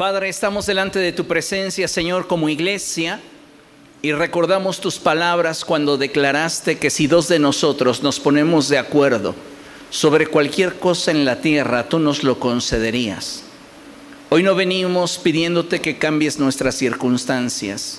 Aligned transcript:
Padre, 0.00 0.28
estamos 0.28 0.64
delante 0.64 1.00
de 1.00 1.10
tu 1.10 1.26
presencia, 1.26 1.88
Señor, 1.88 2.28
como 2.28 2.48
iglesia, 2.48 3.20
y 4.00 4.12
recordamos 4.12 4.80
tus 4.80 4.96
palabras 5.00 5.64
cuando 5.64 5.98
declaraste 5.98 6.78
que 6.78 6.88
si 6.88 7.08
dos 7.08 7.26
de 7.26 7.40
nosotros 7.40 8.00
nos 8.04 8.20
ponemos 8.20 8.68
de 8.68 8.78
acuerdo 8.78 9.34
sobre 9.90 10.28
cualquier 10.28 10.78
cosa 10.78 11.10
en 11.10 11.24
la 11.24 11.40
tierra, 11.40 11.88
tú 11.88 11.98
nos 11.98 12.22
lo 12.22 12.38
concederías. 12.38 13.42
Hoy 14.30 14.44
no 14.44 14.54
venimos 14.54 15.18
pidiéndote 15.18 15.80
que 15.80 15.98
cambies 15.98 16.38
nuestras 16.38 16.76
circunstancias. 16.76 17.98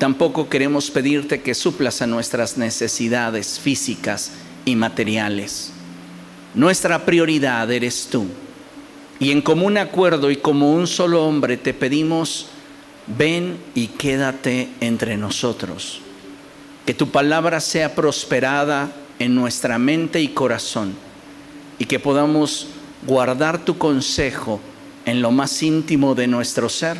Tampoco 0.00 0.48
queremos 0.48 0.90
pedirte 0.90 1.42
que 1.42 1.54
suplas 1.54 2.02
a 2.02 2.08
nuestras 2.08 2.58
necesidades 2.58 3.60
físicas 3.60 4.32
y 4.64 4.74
materiales. 4.74 5.70
Nuestra 6.56 7.04
prioridad 7.04 7.70
eres 7.70 8.08
tú. 8.10 8.26
Y 9.20 9.30
en 9.30 9.42
común 9.42 9.78
acuerdo 9.78 10.30
y 10.30 10.36
como 10.36 10.72
un 10.72 10.86
solo 10.86 11.24
hombre 11.24 11.56
te 11.56 11.72
pedimos, 11.72 12.48
ven 13.06 13.58
y 13.74 13.88
quédate 13.88 14.68
entre 14.80 15.16
nosotros. 15.16 16.00
Que 16.86 16.94
tu 16.94 17.10
palabra 17.10 17.60
sea 17.60 17.94
prosperada 17.94 18.92
en 19.18 19.34
nuestra 19.34 19.78
mente 19.78 20.20
y 20.20 20.28
corazón 20.28 20.94
y 21.78 21.84
que 21.86 22.00
podamos 22.00 22.66
guardar 23.06 23.64
tu 23.64 23.78
consejo 23.78 24.60
en 25.06 25.22
lo 25.22 25.30
más 25.30 25.62
íntimo 25.62 26.14
de 26.14 26.26
nuestro 26.26 26.68
ser 26.68 26.98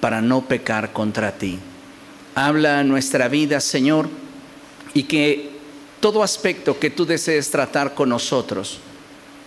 para 0.00 0.20
no 0.20 0.42
pecar 0.42 0.92
contra 0.92 1.32
ti. 1.32 1.58
Habla 2.34 2.78
a 2.78 2.84
nuestra 2.84 3.28
vida, 3.28 3.60
Señor, 3.60 4.08
y 4.94 5.04
que 5.04 5.50
todo 6.00 6.22
aspecto 6.22 6.78
que 6.78 6.90
tú 6.90 7.04
desees 7.04 7.50
tratar 7.50 7.94
con 7.94 8.10
nosotros, 8.10 8.78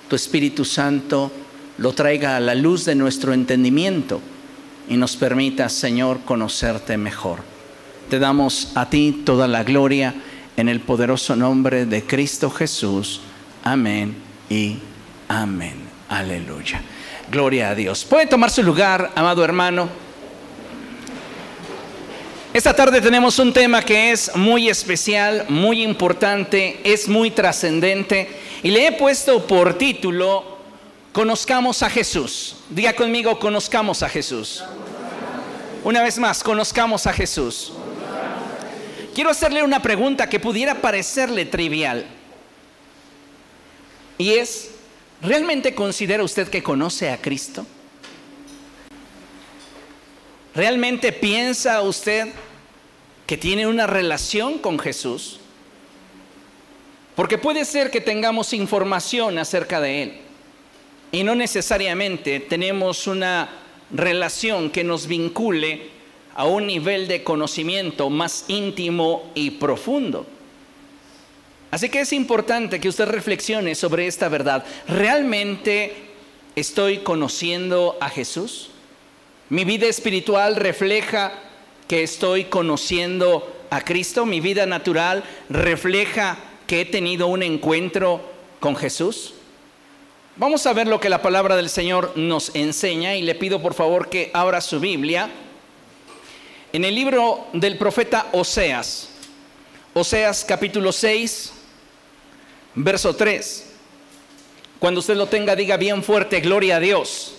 tu 0.09 0.15
Espíritu 0.15 0.65
Santo, 0.65 1.31
lo 1.81 1.94
traiga 1.94 2.38
a 2.38 2.40
la 2.40 2.53
luz 2.53 2.85
de 2.85 2.94
nuestro 2.94 3.34
entendimiento 3.34 4.21
y 4.88 4.98
nos 4.98 5.16
permita, 5.16 5.67
Señor, 5.67 6.20
conocerte 6.26 6.95
mejor. 6.95 7.40
Te 8.07 8.20
damos 8.20 8.73
a 8.76 8.88
ti 8.88 9.23
toda 9.26 9.48
la 9.48 9.63
gloria 9.63 10.13
en 10.57 10.70
el 10.70 10.82
poderoso 10.82 11.35
nombre 11.35 11.88
de 11.88 12.04
Cristo 12.04 12.51
Jesús. 12.51 13.21
Amén 13.63 14.15
y 14.48 14.77
amén. 15.27 15.73
Aleluya. 16.07 16.84
Gloria 17.32 17.71
a 17.71 17.76
Dios. 17.76 18.05
Puede 18.05 18.27
tomar 18.27 18.51
su 18.51 18.62
lugar, 18.62 19.10
amado 19.16 19.43
hermano. 19.43 19.90
Esta 22.54 22.76
tarde 22.76 23.01
tenemos 23.01 23.40
un 23.40 23.54
tema 23.54 23.82
que 23.82 24.12
es 24.12 24.35
muy 24.35 24.70
especial, 24.70 25.45
muy 25.49 25.82
importante, 25.82 26.79
es 26.84 27.07
muy 27.07 27.32
trascendente 27.32 28.29
y 28.62 28.70
le 28.70 28.85
he 28.85 28.91
puesto 28.91 29.48
por 29.48 29.79
título 29.79 30.60
Conozcamos 31.13 31.84
a 31.84 31.90
Jesús. 31.90 32.55
Diga 32.70 32.93
conmigo, 32.93 33.37
conozcamos 33.37 34.01
a 34.01 34.07
Jesús. 34.07 34.63
Una 35.84 36.01
vez 36.04 36.17
más, 36.17 36.41
conozcamos 36.41 37.05
a 37.05 37.12
Jesús. 37.12 37.73
Quiero 39.13 39.29
hacerle 39.29 39.62
una 39.62 39.82
pregunta 39.82 40.29
que 40.29 40.39
pudiera 40.39 40.76
parecerle 40.76 41.45
trivial. 41.45 42.05
Y 44.17 44.34
es, 44.34 44.70
¿realmente 45.21 45.76
considera 45.76 46.23
usted 46.23 46.48
que 46.48 46.63
conoce 46.63 47.09
a 47.09 47.17
Cristo? 47.17 47.65
¿Realmente 50.55 51.12
piensa 51.12 51.82
usted 51.82 52.29
que 53.27 53.37
tiene 53.37 53.67
una 53.67 53.85
relación 53.85 54.59
con 54.59 54.79
Jesús? 54.79 55.39
Porque 57.17 57.37
puede 57.37 57.65
ser 57.65 57.91
que 57.91 57.99
tengamos 57.99 58.54
información 58.54 59.37
acerca 59.37 59.82
de 59.82 60.04
Él 60.04 60.21
y 61.12 61.23
no 61.23 61.35
necesariamente 61.35 62.40
tenemos 62.40 63.07
una 63.07 63.49
relación 63.91 64.69
que 64.69 64.84
nos 64.84 65.07
vincule 65.07 65.90
a 66.35 66.45
un 66.45 66.67
nivel 66.67 67.07
de 67.07 67.23
conocimiento 67.23 68.09
más 68.09 68.45
íntimo 68.47 69.31
y 69.35 69.51
profundo. 69.51 70.25
Así 71.72 71.89
que 71.89 72.01
es 72.01 72.13
importante 72.13 72.79
que 72.79 72.89
usted 72.89 73.05
reflexione 73.05 73.75
sobre 73.75 74.07
esta 74.07 74.29
verdad. 74.29 74.66
¿Realmente 74.88 75.94
estoy 76.55 76.99
conociendo 76.99 77.97
a 77.99 78.09
Jesús? 78.09 78.69
¿Mi 79.49 79.66
vida 79.66 79.88
espiritual 79.88 80.55
refleja 80.55 81.33
que 81.88 82.03
estoy 82.03 82.45
conociendo 82.45 83.66
a 83.69 83.81
Cristo? 83.81 84.25
¿Mi 84.25 84.39
vida 84.39 84.66
natural 84.66 85.23
refleja 85.49 86.38
que 86.67 86.81
he 86.81 86.85
tenido 86.85 87.28
un 87.28 87.43
encuentro 87.43 88.22
con 88.61 88.75
Jesús? 88.75 89.33
Vamos 90.37 90.65
a 90.65 90.71
ver 90.71 90.87
lo 90.87 91.01
que 91.01 91.09
la 91.09 91.21
palabra 91.21 91.57
del 91.57 91.69
Señor 91.69 92.13
nos 92.15 92.55
enseña 92.55 93.15
y 93.15 93.21
le 93.21 93.35
pido 93.35 93.61
por 93.61 93.73
favor 93.73 94.09
que 94.09 94.31
abra 94.33 94.61
su 94.61 94.79
Biblia 94.79 95.29
en 96.71 96.85
el 96.85 96.95
libro 96.95 97.47
del 97.51 97.77
profeta 97.77 98.27
Oseas. 98.31 99.09
Oseas 99.93 100.45
capítulo 100.45 100.93
6, 100.93 101.51
verso 102.75 103.13
3. 103.13 103.73
Cuando 104.79 105.01
usted 105.01 105.17
lo 105.17 105.27
tenga, 105.27 105.53
diga 105.53 105.75
bien 105.75 106.01
fuerte, 106.01 106.39
gloria 106.39 106.77
a 106.77 106.79
Dios. 106.79 107.33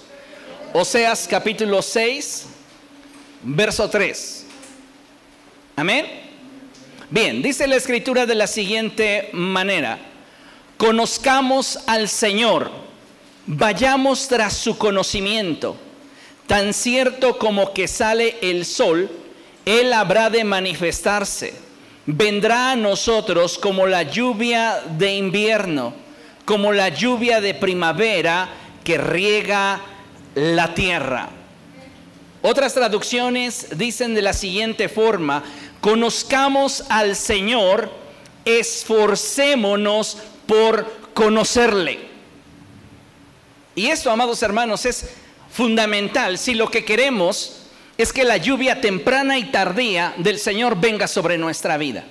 Oseas 0.74 1.26
capítulo 1.26 1.80
6, 1.80 2.46
verso 3.42 3.88
3. 3.88 4.46
Amén. 5.76 6.06
Bien, 7.08 7.40
dice 7.40 7.66
la 7.66 7.76
escritura 7.76 8.26
de 8.26 8.34
la 8.34 8.46
siguiente 8.46 9.30
manera. 9.32 9.98
Conozcamos 10.76 11.78
al 11.86 12.10
Señor 12.10 12.81
Vayamos 13.46 14.28
tras 14.28 14.56
su 14.56 14.78
conocimiento. 14.78 15.76
Tan 16.46 16.72
cierto 16.72 17.38
como 17.38 17.72
que 17.72 17.88
sale 17.88 18.36
el 18.40 18.64
sol, 18.64 19.10
Él 19.64 19.92
habrá 19.92 20.30
de 20.30 20.44
manifestarse. 20.44 21.54
Vendrá 22.06 22.72
a 22.72 22.76
nosotros 22.76 23.58
como 23.58 23.86
la 23.86 24.04
lluvia 24.04 24.82
de 24.98 25.14
invierno, 25.16 25.94
como 26.44 26.72
la 26.72 26.88
lluvia 26.88 27.40
de 27.40 27.54
primavera 27.54 28.48
que 28.84 28.98
riega 28.98 29.80
la 30.34 30.74
tierra. 30.74 31.30
Otras 32.42 32.74
traducciones 32.74 33.76
dicen 33.76 34.14
de 34.14 34.22
la 34.22 34.32
siguiente 34.32 34.88
forma, 34.88 35.42
conozcamos 35.80 36.84
al 36.88 37.16
Señor, 37.16 37.90
esforcémonos 38.44 40.18
por 40.46 40.86
conocerle. 41.14 42.11
Y 43.74 43.86
esto, 43.86 44.10
amados 44.10 44.42
hermanos, 44.42 44.84
es 44.86 45.10
fundamental 45.50 46.38
si 46.38 46.54
lo 46.54 46.70
que 46.70 46.84
queremos 46.84 47.62
es 47.98 48.12
que 48.12 48.24
la 48.24 48.36
lluvia 48.36 48.80
temprana 48.80 49.38
y 49.38 49.44
tardía 49.46 50.14
del 50.16 50.38
Señor 50.38 50.80
venga 50.80 51.06
sobre 51.06 51.38
nuestra 51.38 51.76
vida. 51.76 52.04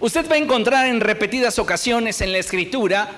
Usted 0.00 0.30
va 0.30 0.34
a 0.34 0.38
encontrar 0.38 0.86
en 0.86 1.00
repetidas 1.00 1.58
ocasiones 1.58 2.20
en 2.20 2.32
la 2.32 2.38
escritura 2.38 3.10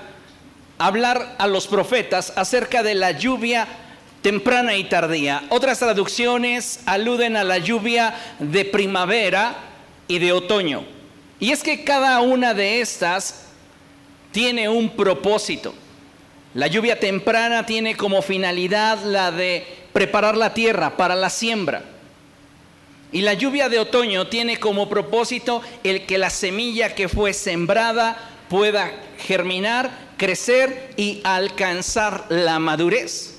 hablar 0.77 1.35
a 1.37 1.47
los 1.47 1.67
profetas 1.67 2.33
acerca 2.35 2.83
de 2.83 2.95
la 2.95 3.11
lluvia 3.11 3.67
temprana 4.21 4.75
y 4.75 4.85
tardía. 4.85 5.43
Otras 5.49 5.79
traducciones 5.79 6.81
aluden 6.85 7.37
a 7.37 7.43
la 7.43 7.57
lluvia 7.57 8.15
de 8.39 8.65
primavera 8.65 9.55
y 10.07 10.19
de 10.19 10.31
otoño. 10.31 10.83
Y 11.39 11.51
es 11.51 11.63
que 11.63 11.83
cada 11.83 12.19
una 12.21 12.53
de 12.53 12.81
estas 12.81 13.45
tiene 14.31 14.67
un 14.67 14.89
propósito. 14.89 15.73
La 16.53 16.67
lluvia 16.67 16.99
temprana 16.99 17.65
tiene 17.65 17.95
como 17.95 18.21
finalidad 18.21 19.03
la 19.03 19.31
de 19.31 19.65
preparar 19.91 20.37
la 20.37 20.53
tierra 20.53 20.95
para 20.95 21.15
la 21.15 21.29
siembra. 21.29 21.83
Y 23.11 23.21
la 23.21 23.33
lluvia 23.33 23.69
de 23.69 23.79
otoño 23.79 24.27
tiene 24.27 24.57
como 24.57 24.89
propósito 24.89 25.61
el 25.83 26.05
que 26.05 26.17
la 26.17 26.29
semilla 26.29 26.93
que 26.93 27.07
fue 27.07 27.33
sembrada 27.33 28.17
pueda 28.49 28.91
germinar, 29.19 29.91
crecer 30.17 30.93
y 30.95 31.21
alcanzar 31.23 32.25
la 32.29 32.59
madurez. 32.59 33.35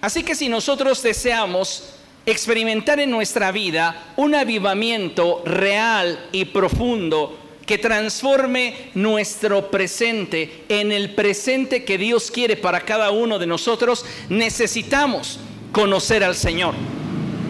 Así 0.00 0.22
que 0.22 0.34
si 0.34 0.48
nosotros 0.48 1.02
deseamos 1.02 1.94
experimentar 2.26 3.00
en 3.00 3.10
nuestra 3.10 3.52
vida 3.52 3.96
un 4.16 4.34
avivamiento 4.34 5.42
real 5.44 6.28
y 6.32 6.46
profundo 6.46 7.38
que 7.66 7.78
transforme 7.78 8.90
nuestro 8.94 9.70
presente 9.70 10.64
en 10.68 10.92
el 10.92 11.14
presente 11.14 11.84
que 11.84 11.98
Dios 11.98 12.30
quiere 12.30 12.56
para 12.56 12.80
cada 12.80 13.10
uno 13.10 13.38
de 13.38 13.46
nosotros, 13.46 14.04
necesitamos 14.28 15.38
conocer 15.72 16.22
al 16.22 16.34
Señor, 16.34 16.74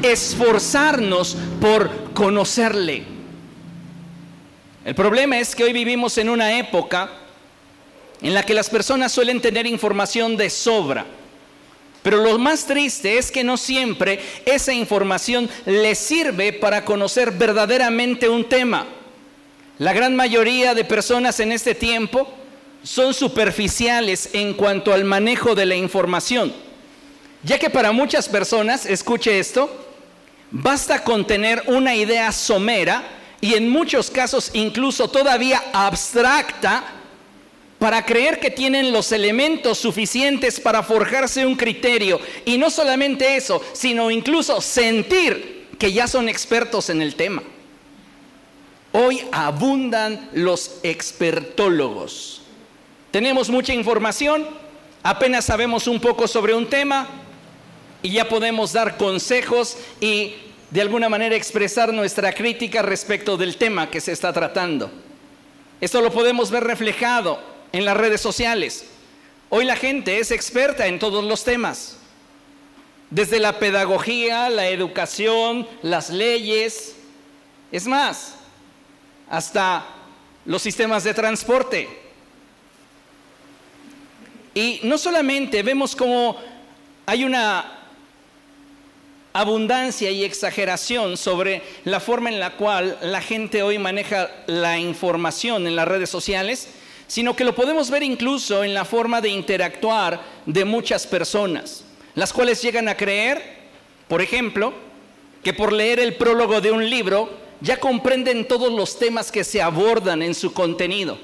esforzarnos 0.03 1.37
por 1.61 2.13
conocerle. 2.13 3.05
El 4.85 4.95
problema 4.95 5.39
es 5.39 5.55
que 5.55 5.65
hoy 5.65 5.73
vivimos 5.73 6.19
en 6.19 6.29
una 6.29 6.59
época 6.59 7.11
en 8.21 8.35
la 8.35 8.43
que 8.43 8.55
las 8.55 8.71
personas 8.71 9.13
suelen 9.13 9.41
tener 9.41 9.67
información 9.67 10.37
de 10.37 10.51
sobra. 10.51 11.07
Pero 12.03 12.19
lo 12.19 12.39
más 12.39 12.67
triste 12.67 13.17
es 13.17 13.31
que 13.31 13.43
no 13.43 13.57
siempre 13.57 14.21
esa 14.45 14.75
información 14.75 15.49
les 15.65 15.99
sirve 15.99 16.53
para 16.53 16.85
conocer 16.85 17.31
verdaderamente 17.33 18.29
un 18.29 18.45
tema. 18.45 18.87
La 19.79 19.93
gran 19.93 20.15
mayoría 20.15 20.73
de 20.75 20.85
personas 20.85 21.41
en 21.41 21.51
este 21.51 21.75
tiempo 21.75 22.29
son 22.85 23.13
superficiales 23.13 24.31
en 24.33 24.55
cuanto 24.55 24.93
al 24.93 25.05
manejo 25.05 25.57
de 25.57 25.67
la 25.67 25.75
información. 25.75 26.53
Ya 27.43 27.59
que 27.59 27.71
para 27.71 27.91
muchas 27.91 28.29
personas, 28.29 28.87
escuche 28.87 29.39
esto, 29.39 29.69
basta 30.53 31.03
con 31.03 31.27
tener 31.27 31.65
una 31.67 31.97
idea 31.97 32.31
somera 32.31 33.03
y 33.41 33.55
en 33.55 33.69
muchos 33.69 34.11
casos 34.11 34.51
incluso 34.53 35.09
todavía 35.09 35.63
abstracta 35.73 36.85
para 37.81 38.07
creer 38.07 38.39
que 38.39 38.51
tienen 38.51 38.93
los 38.93 39.11
elementos 39.11 39.79
suficientes 39.79 40.61
para 40.61 40.85
forjarse 40.85 41.45
un 41.45 41.57
criterio. 41.57 42.21
Y 42.45 42.59
no 42.59 42.71
solamente 42.71 43.35
eso, 43.35 43.61
sino 43.73 44.11
incluso 44.11 44.61
sentir 44.61 45.67
que 45.81 45.93
ya 45.93 46.07
son 46.07 46.29
expertos 46.29 46.91
en 46.91 47.03
el 47.03 47.17
tema. 47.17 47.43
Hoy 48.97 49.27
abundan 49.33 50.29
los 50.35 50.77
expertólogos. 50.85 52.43
Tenemos 53.11 53.51
mucha 53.51 53.75
información, 53.75 54.47
apenas 55.03 55.47
sabemos 55.47 55.89
un 55.89 55.99
poco 55.99 56.29
sobre 56.29 56.55
un 56.55 56.71
tema 56.71 57.09
y 58.05 58.11
ya 58.11 58.29
podemos 58.29 58.73
dar 58.73 58.97
consejos 58.97 59.77
y 60.01 60.37
de 60.71 60.81
alguna 60.81 61.09
manera 61.09 61.35
expresar 61.35 61.93
nuestra 61.93 62.33
crítica 62.33 62.83
respecto 62.83 63.37
del 63.37 63.57
tema 63.57 63.91
que 63.91 64.01
se 64.01 64.13
está 64.13 64.33
tratando. 64.33 64.93
Esto 65.81 66.01
lo 66.01 66.13
podemos 66.13 66.53
ver 66.53 66.63
reflejado 66.63 67.41
en 67.73 67.85
las 67.85 67.97
redes 67.97 68.21
sociales. 68.21 68.87
Hoy 69.51 69.65
la 69.65 69.75
gente 69.75 70.21
es 70.21 70.31
experta 70.31 70.87
en 70.87 71.01
todos 71.01 71.25
los 71.25 71.43
temas, 71.43 71.97
desde 73.11 73.41
la 73.41 73.59
pedagogía, 73.59 74.51
la 74.51 74.69
educación, 74.69 75.67
las 75.83 76.11
leyes, 76.11 76.95
es 77.73 77.89
más, 77.89 78.37
hasta 79.29 79.87
los 80.45 80.63
sistemas 80.63 81.05
de 81.05 81.15
transporte. 81.15 81.89
Y 84.55 84.81
no 84.85 84.99
solamente 84.99 85.63
vemos 85.63 85.97
como 85.97 86.37
hay 87.07 87.25
una 87.25 87.75
abundancia 89.33 90.11
y 90.13 90.23
exageración 90.23 91.17
sobre 91.17 91.61
la 91.85 91.99
forma 91.99 92.29
en 92.29 92.39
la 92.39 92.53
cual 92.53 92.99
la 93.03 93.21
gente 93.21 93.65
hoy 93.65 93.79
maneja 93.79 94.31
la 94.47 94.79
información 94.79 95.67
en 95.67 95.75
las 95.75 95.89
redes 95.89 96.09
sociales, 96.09 96.69
sino 97.09 97.35
que 97.35 97.45
lo 97.45 97.55
podemos 97.55 97.91
ver 97.91 98.05
incluso 98.05 98.63
en 98.63 98.75
la 98.75 98.85
forma 98.85 99.21
de 99.21 99.31
interactuar 99.31 100.21
de 100.47 100.65
muchas 100.65 101.07
personas, 101.07 101.85
las 102.15 102.33
cuales 102.33 102.63
llegan 102.63 102.89
a 102.89 102.97
creer, 102.97 103.43
por 104.07 104.23
ejemplo, 104.23 104.73
que 105.43 105.53
por 105.53 105.73
leer 105.73 105.99
el 105.99 106.15
prólogo 106.15 106.61
de 106.61 106.71
un 106.71 106.89
libro 106.89 107.44
ya 107.65 107.79
comprenden 107.79 108.47
todos 108.47 108.71
los 108.71 108.99
temas 108.99 109.33
que 109.33 109.43
se 109.43 109.63
abordan 109.63 110.23
en 110.23 110.35
su 110.35 110.53
contenido 110.53 111.19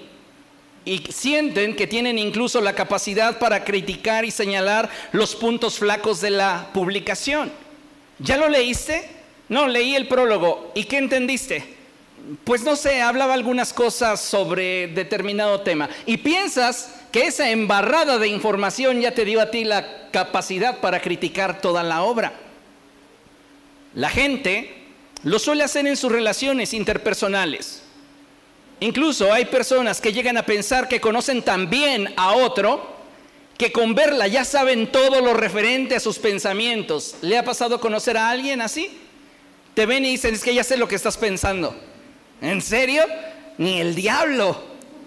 y 0.87 0.99
sienten 1.13 1.77
que 1.77 1.87
tienen 1.87 2.19
incluso 2.19 2.63
la 2.63 2.75
capacidad 2.75 3.39
para 3.39 3.63
criticar 3.63 4.25
y 4.25 4.31
señalar 4.31 4.89
los 5.13 5.37
puntos 5.37 5.79
flacos 5.79 6.23
de 6.23 6.31
la 6.31 6.71
publicación. 6.73 7.53
¿Ya 8.19 8.39
lo 8.39 8.49
leíste? 8.49 9.07
No, 9.51 9.69
leí 9.69 9.95
el 9.95 10.09
prólogo. 10.09 10.73
¿Y 10.75 10.85
qué 10.85 10.97
entendiste? 10.97 11.75
Pues 12.45 12.63
no 12.63 12.75
sé, 12.75 13.03
hablaba 13.03 13.35
algunas 13.35 13.75
cosas 13.75 14.21
sobre 14.23 14.89
determinado 14.89 15.61
tema. 15.61 15.91
Y 16.07 16.17
piensas 16.17 16.95
que 17.13 17.27
esa 17.27 17.51
embarrada 17.51 18.19
de 18.19 18.29
información 18.29 19.03
ya 19.03 19.13
te 19.13 19.27
dio 19.27 19.43
a 19.43 19.51
ti 19.51 19.65
la 19.65 20.09
capacidad 20.11 20.79
para 20.79 21.01
criticar 21.03 21.61
toda 21.61 21.83
la 21.83 22.03
obra. 22.03 22.33
La 23.95 24.09
gente 24.09 24.80
lo 25.25 25.39
suele 25.39 25.65
hacer 25.65 25.87
en 25.87 25.97
sus 25.97 26.11
relaciones 26.11 26.73
interpersonales. 26.73 27.83
Incluso 28.81 29.33
hay 29.33 29.45
personas 29.45 30.01
que 30.01 30.13
llegan 30.13 30.39
a 30.39 30.47
pensar 30.47 30.89
que 30.89 31.01
conocen 31.01 31.43
tan 31.43 31.69
bien 31.69 32.13
a 32.17 32.33
otro 32.33 32.99
que 33.59 33.73
con 33.73 33.95
verla 33.95 34.27
ya 34.27 34.47
saben 34.47 34.91
todo 34.91 35.21
lo 35.21 35.35
referente 35.35 35.95
a 35.95 36.01
sus 36.01 36.19
pensamientos. 36.19 37.17
¿Le 37.21 37.37
ha 37.37 37.45
pasado 37.45 37.79
conocer 37.79 38.17
a 38.17 38.31
alguien 38.31 38.63
así? 38.63 38.91
Te 39.75 39.85
ven 39.85 40.07
y 40.07 40.13
dicen, 40.13 40.33
es 40.33 40.43
que 40.43 40.55
ya 40.55 40.65
sé 40.65 40.79
lo 40.79 40.89
que 40.89 40.95
estás 40.95 41.19
pensando. 41.19 41.79
¿En 42.41 42.63
serio? 42.63 43.05
Ni 43.59 43.79
el 43.79 43.95
diablo. 43.95 44.59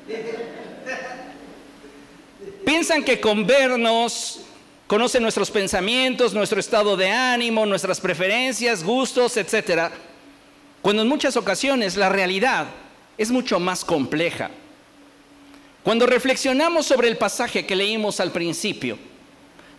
Piensan 2.63 3.03
que 3.03 3.19
con 3.19 3.47
vernos 3.47 4.42
conocen 4.93 5.23
nuestros 5.23 5.49
pensamientos, 5.49 6.35
nuestro 6.35 6.59
estado 6.59 6.95
de 6.95 7.09
ánimo, 7.09 7.65
nuestras 7.65 7.99
preferencias, 7.99 8.83
gustos, 8.83 9.37
etc. 9.37 9.91
Cuando 10.83 11.01
en 11.01 11.07
muchas 11.07 11.35
ocasiones 11.35 11.97
la 11.97 12.09
realidad 12.09 12.67
es 13.17 13.31
mucho 13.31 13.59
más 13.59 13.83
compleja. 13.83 14.51
Cuando 15.81 16.05
reflexionamos 16.05 16.85
sobre 16.85 17.07
el 17.07 17.17
pasaje 17.17 17.65
que 17.65 17.75
leímos 17.75 18.19
al 18.19 18.31
principio, 18.31 18.99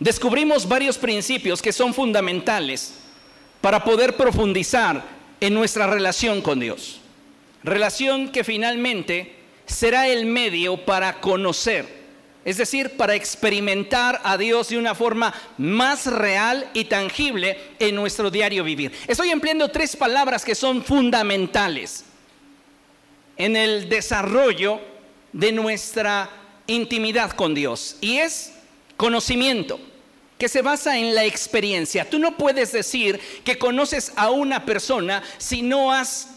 descubrimos 0.00 0.66
varios 0.66 0.98
principios 0.98 1.62
que 1.62 1.72
son 1.72 1.94
fundamentales 1.94 2.94
para 3.60 3.84
poder 3.84 4.16
profundizar 4.16 5.00
en 5.38 5.54
nuestra 5.54 5.86
relación 5.86 6.42
con 6.42 6.58
Dios. 6.58 6.98
Relación 7.62 8.32
que 8.32 8.42
finalmente 8.42 9.36
será 9.64 10.08
el 10.08 10.26
medio 10.26 10.76
para 10.84 11.20
conocer, 11.20 12.03
es 12.44 12.58
decir, 12.58 12.90
para 12.96 13.14
experimentar 13.14 14.20
a 14.22 14.36
Dios 14.36 14.68
de 14.68 14.78
una 14.78 14.94
forma 14.94 15.32
más 15.56 16.06
real 16.06 16.68
y 16.74 16.84
tangible 16.84 17.58
en 17.78 17.94
nuestro 17.94 18.30
diario 18.30 18.64
vivir. 18.64 18.92
Estoy 19.06 19.30
empleando 19.30 19.70
tres 19.70 19.96
palabras 19.96 20.44
que 20.44 20.54
son 20.54 20.84
fundamentales 20.84 22.04
en 23.36 23.56
el 23.56 23.88
desarrollo 23.88 24.80
de 25.32 25.52
nuestra 25.52 26.30
intimidad 26.66 27.32
con 27.32 27.54
Dios 27.54 27.96
y 28.00 28.18
es 28.18 28.52
conocimiento 28.96 29.80
que 30.38 30.48
se 30.48 30.62
basa 30.62 30.98
en 30.98 31.14
la 31.14 31.24
experiencia. 31.24 32.08
Tú 32.08 32.18
no 32.18 32.36
puedes 32.36 32.72
decir 32.72 33.20
que 33.44 33.58
conoces 33.58 34.12
a 34.16 34.30
una 34.30 34.66
persona 34.66 35.22
si 35.38 35.62
no 35.62 35.92
has 35.92 36.33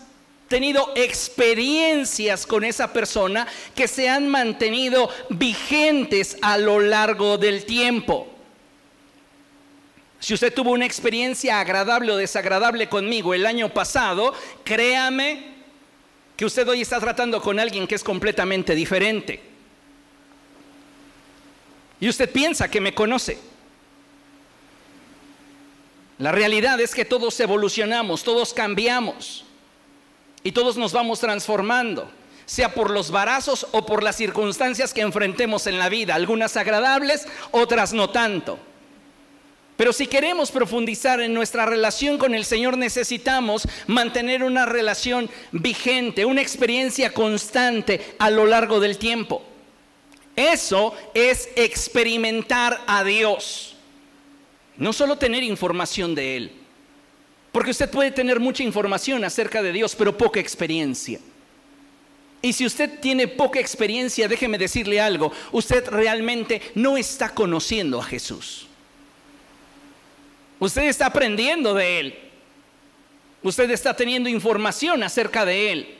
tenido 0.48 0.94
experiencias 0.96 2.46
con 2.46 2.64
esa 2.64 2.94
persona 2.94 3.48
que 3.76 3.88
se 3.88 4.10
han 4.10 4.28
mantenido 4.28 5.10
vigentes 5.30 6.38
a 6.42 6.58
lo 6.58 6.80
largo 6.80 7.38
del 7.38 7.66
tiempo. 7.66 8.28
Si 10.20 10.34
usted 10.34 10.54
tuvo 10.54 10.72
una 10.72 10.86
experiencia 10.86 11.60
agradable 11.60 12.12
o 12.12 12.18
desagradable 12.18 12.90
conmigo 12.90 13.34
el 13.34 13.46
año 13.46 13.70
pasado, 13.70 14.34
créame 14.64 15.56
que 16.36 16.46
usted 16.46 16.68
hoy 16.68 16.82
está 16.82 17.00
tratando 17.00 17.42
con 17.42 17.60
alguien 17.60 17.88
que 17.88 17.96
es 17.96 18.04
completamente 18.04 18.74
diferente. 18.74 19.42
Y 22.00 22.10
usted 22.10 22.32
piensa 22.32 22.70
que 22.70 22.82
me 22.82 22.94
conoce. 22.94 23.38
La 26.20 26.32
realidad 26.32 26.80
es 26.80 26.96
que 26.96 27.06
todos 27.06 27.40
evolucionamos, 27.40 28.24
todos 28.24 28.54
cambiamos 28.54 29.47
y 30.48 30.54
todos 30.54 30.78
nos 30.78 30.94
vamos 30.94 31.20
transformando, 31.20 32.10
sea 32.46 32.74
por 32.74 32.90
los 32.90 33.12
varazos 33.12 33.68
o 33.72 33.86
por 33.86 34.02
las 34.02 34.16
circunstancias 34.16 34.94
que 34.94 35.02
enfrentemos 35.02 35.68
en 35.68 35.78
la 35.78 35.90
vida, 35.90 36.16
algunas 36.16 36.56
agradables, 36.56 37.28
otras 37.52 37.92
no 37.92 38.12
tanto. 38.12 38.58
Pero 39.76 39.92
si 39.92 40.08
queremos 40.08 40.50
profundizar 40.52 41.20
en 41.20 41.34
nuestra 41.34 41.66
relación 41.66 42.18
con 42.18 42.34
el 42.34 42.46
Señor, 42.46 42.78
necesitamos 42.78 43.68
mantener 43.88 44.42
una 44.42 44.66
relación 44.66 45.30
vigente, 45.52 46.24
una 46.24 46.42
experiencia 46.42 47.14
constante 47.14 48.16
a 48.18 48.30
lo 48.30 48.46
largo 48.46 48.80
del 48.80 48.98
tiempo. 48.98 49.44
Eso 50.34 50.94
es 51.14 51.50
experimentar 51.58 52.80
a 52.88 53.04
Dios. 53.04 53.76
No 54.78 54.94
solo 54.94 55.18
tener 55.18 55.44
información 55.44 56.16
de 56.16 56.38
Él. 56.38 56.67
Porque 57.58 57.72
usted 57.72 57.90
puede 57.90 58.12
tener 58.12 58.40
mucha 58.40 58.62
información 58.62 59.24
acerca 59.24 59.64
de 59.64 59.72
Dios, 59.74 59.96
pero 59.96 60.16
poca 60.16 60.40
experiencia. 60.40 61.20
Y 62.40 62.54
si 62.54 62.68
usted 62.68 63.00
tiene 63.00 63.28
poca 63.28 63.60
experiencia, 63.60 64.28
déjeme 64.28 64.60
decirle 64.60 65.02
algo, 65.02 65.32
usted 65.52 65.84
realmente 65.88 66.62
no 66.76 66.98
está 66.98 67.34
conociendo 67.34 68.00
a 68.00 68.04
Jesús. 68.04 68.68
Usted 70.60 70.84
está 70.84 71.08
aprendiendo 71.08 71.74
de 71.74 72.00
Él. 72.00 72.20
Usted 73.42 73.72
está 73.72 73.96
teniendo 73.96 74.30
información 74.30 75.02
acerca 75.02 75.44
de 75.44 75.72
Él. 75.72 75.96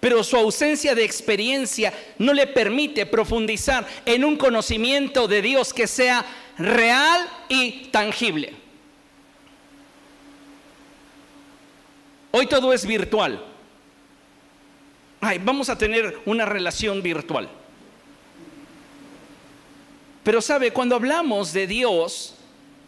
Pero 0.00 0.22
su 0.22 0.36
ausencia 0.36 0.94
de 0.94 1.02
experiencia 1.02 1.94
no 2.18 2.34
le 2.34 2.46
permite 2.46 3.06
profundizar 3.06 3.86
en 4.04 4.22
un 4.22 4.36
conocimiento 4.36 5.26
de 5.28 5.40
Dios 5.40 5.72
que 5.72 5.86
sea 5.86 6.26
real 6.58 7.26
y 7.48 7.86
tangible. 7.86 8.63
Hoy 12.36 12.48
todo 12.48 12.72
es 12.72 12.84
virtual. 12.84 13.40
Ay, 15.20 15.38
vamos 15.38 15.68
a 15.68 15.78
tener 15.78 16.18
una 16.26 16.44
relación 16.44 17.00
virtual. 17.00 17.48
Pero 20.24 20.42
sabe, 20.42 20.72
cuando 20.72 20.96
hablamos 20.96 21.52
de 21.52 21.68
Dios, 21.68 22.34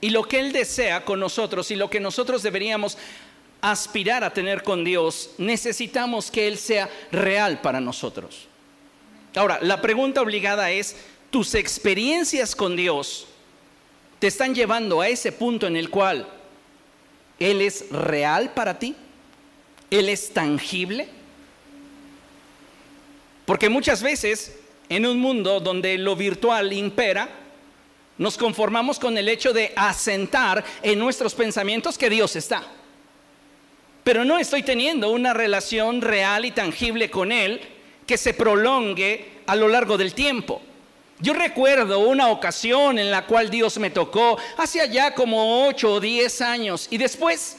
y 0.00 0.10
lo 0.10 0.24
que 0.24 0.40
Él 0.40 0.50
desea 0.50 1.04
con 1.04 1.20
nosotros 1.20 1.70
y 1.70 1.76
lo 1.76 1.88
que 1.88 2.00
nosotros 2.00 2.42
deberíamos 2.42 2.98
aspirar 3.60 4.24
a 4.24 4.32
tener 4.32 4.64
con 4.64 4.82
Dios, 4.82 5.30
necesitamos 5.38 6.28
que 6.28 6.48
Él 6.48 6.58
sea 6.58 6.90
real 7.12 7.60
para 7.60 7.80
nosotros. 7.80 8.48
Ahora, 9.36 9.60
la 9.62 9.80
pregunta 9.80 10.22
obligada 10.22 10.72
es, 10.72 10.96
¿tus 11.30 11.54
experiencias 11.54 12.56
con 12.56 12.74
Dios 12.74 13.28
te 14.18 14.26
están 14.26 14.56
llevando 14.56 15.00
a 15.00 15.08
ese 15.08 15.30
punto 15.30 15.68
en 15.68 15.76
el 15.76 15.88
cual 15.88 16.26
Él 17.38 17.60
es 17.60 17.88
real 17.92 18.52
para 18.52 18.76
ti, 18.76 18.96
Él 19.90 20.08
es 20.08 20.32
tangible. 20.32 21.08
Porque 23.44 23.68
muchas 23.68 24.02
veces 24.02 24.58
en 24.88 25.06
un 25.06 25.18
mundo 25.18 25.60
donde 25.60 25.98
lo 25.98 26.16
virtual 26.16 26.72
impera, 26.72 27.28
nos 28.18 28.36
conformamos 28.36 28.98
con 28.98 29.16
el 29.18 29.28
hecho 29.28 29.52
de 29.52 29.72
asentar 29.76 30.64
en 30.82 30.98
nuestros 30.98 31.34
pensamientos 31.34 31.98
que 31.98 32.10
Dios 32.10 32.36
está. 32.36 32.62
Pero 34.04 34.24
no 34.24 34.38
estoy 34.38 34.62
teniendo 34.62 35.10
una 35.10 35.34
relación 35.34 36.00
real 36.00 36.44
y 36.44 36.52
tangible 36.52 37.10
con 37.10 37.32
Él 37.32 37.60
que 38.06 38.16
se 38.16 38.34
prolongue 38.34 39.42
a 39.46 39.56
lo 39.56 39.68
largo 39.68 39.98
del 39.98 40.14
tiempo. 40.14 40.62
Yo 41.18 41.32
recuerdo 41.32 41.98
una 42.00 42.28
ocasión 42.28 42.98
en 42.98 43.10
la 43.10 43.26
cual 43.26 43.50
Dios 43.50 43.78
me 43.78 43.90
tocó 43.90 44.38
hace 44.56 44.80
allá 44.80 45.14
como 45.14 45.66
8 45.66 45.94
o 45.94 46.00
10 46.00 46.40
años 46.42 46.88
y 46.90 46.98
después 46.98 47.56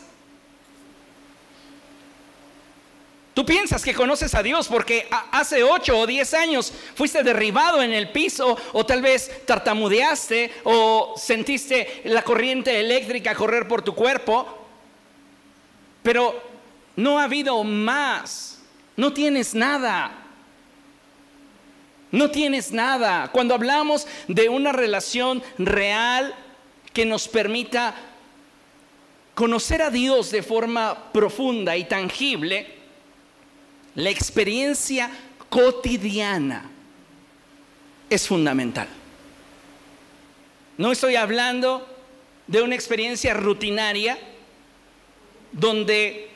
Tú 3.38 3.46
piensas 3.46 3.84
que 3.84 3.94
conoces 3.94 4.34
a 4.34 4.42
Dios 4.42 4.68
porque 4.68 5.08
hace 5.32 5.62
8 5.62 5.96
o 5.96 6.08
10 6.08 6.34
años 6.34 6.74
fuiste 6.96 7.22
derribado 7.22 7.84
en 7.84 7.94
el 7.94 8.10
piso 8.10 8.58
o 8.74 8.84
tal 8.84 9.04
vez 9.04 9.46
tartamudeaste 9.46 10.52
o 10.64 11.14
sentiste 11.16 12.02
la 12.06 12.24
corriente 12.24 12.80
eléctrica 12.80 13.36
correr 13.36 13.68
por 13.68 13.84
tu 13.84 13.94
cuerpo, 13.94 14.66
pero 16.02 16.42
no 16.96 17.20
ha 17.20 17.26
habido 17.26 17.64
más, 17.64 18.60
no 18.96 19.14
tienes 19.14 19.54
nada. 19.54 20.24
No 22.10 22.32
tienes 22.32 22.72
nada. 22.72 23.30
Cuando 23.32 23.54
hablamos 23.54 24.08
de 24.28 24.50
una 24.50 24.72
relación 24.72 25.44
real 25.60 26.34
que 26.92 27.06
nos 27.06 27.28
permita 27.28 27.94
conocer 29.36 29.84
a 29.84 29.92
Dios 29.92 30.32
de 30.32 30.42
forma 30.42 31.12
profunda 31.12 31.78
y 31.78 31.84
tangible, 31.84 32.77
la 33.98 34.12
experiencia 34.12 35.10
cotidiana 35.50 36.70
es 38.12 38.28
fundamental. 38.28 38.88
No 40.78 40.92
estoy 40.92 41.16
hablando 41.16 41.88
de 42.46 42.62
una 42.62 42.76
experiencia 42.76 43.34
rutinaria 43.34 44.20
donde 45.52 46.30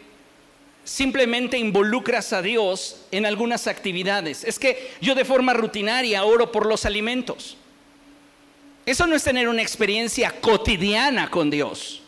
simplemente 0.84 1.60
involucras 1.60 2.34
a 2.34 2.42
Dios 2.42 3.06
en 3.12 3.28
algunas 3.28 3.68
actividades. 3.68 4.44
Es 4.44 4.58
que 4.58 4.94
yo 5.00 5.14
de 5.14 5.24
forma 5.24 5.54
rutinaria 5.54 6.24
oro 6.24 6.52
por 6.52 6.66
los 6.66 6.86
alimentos. 6.86 7.58
Eso 8.88 9.06
no 9.06 9.16
es 9.16 9.24
tener 9.24 9.48
una 9.48 9.62
experiencia 9.62 10.42
cotidiana 10.42 11.30
con 11.30 11.52
Dios. 11.52 12.02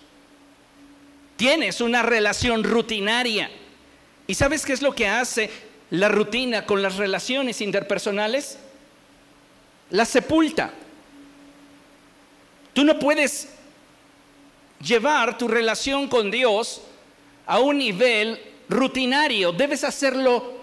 Tienes 1.38 1.80
una 1.80 2.02
relación 2.02 2.64
rutinaria. 2.64 3.52
¿Y 4.28 4.36
sabes 4.36 4.66
qué 4.66 4.74
es 4.74 4.82
lo 4.82 4.96
que 4.96 5.08
hace 5.08 5.50
la 5.90 6.10
rutina 6.10 6.66
con 6.66 6.82
las 6.82 6.98
relaciones 6.98 7.62
interpersonales? 7.62 8.58
La 9.90 10.06
sepulta. 10.06 10.74
Tú 12.74 12.84
no 12.84 12.98
puedes 12.98 13.50
llevar 14.82 15.38
tu 15.38 15.48
relación 15.48 16.08
con 16.08 16.32
Dios 16.32 16.82
a 17.46 17.60
un 17.60 17.78
nivel 17.78 18.40
rutinario, 18.70 19.52
debes 19.52 19.84
hacerlo 19.84 20.62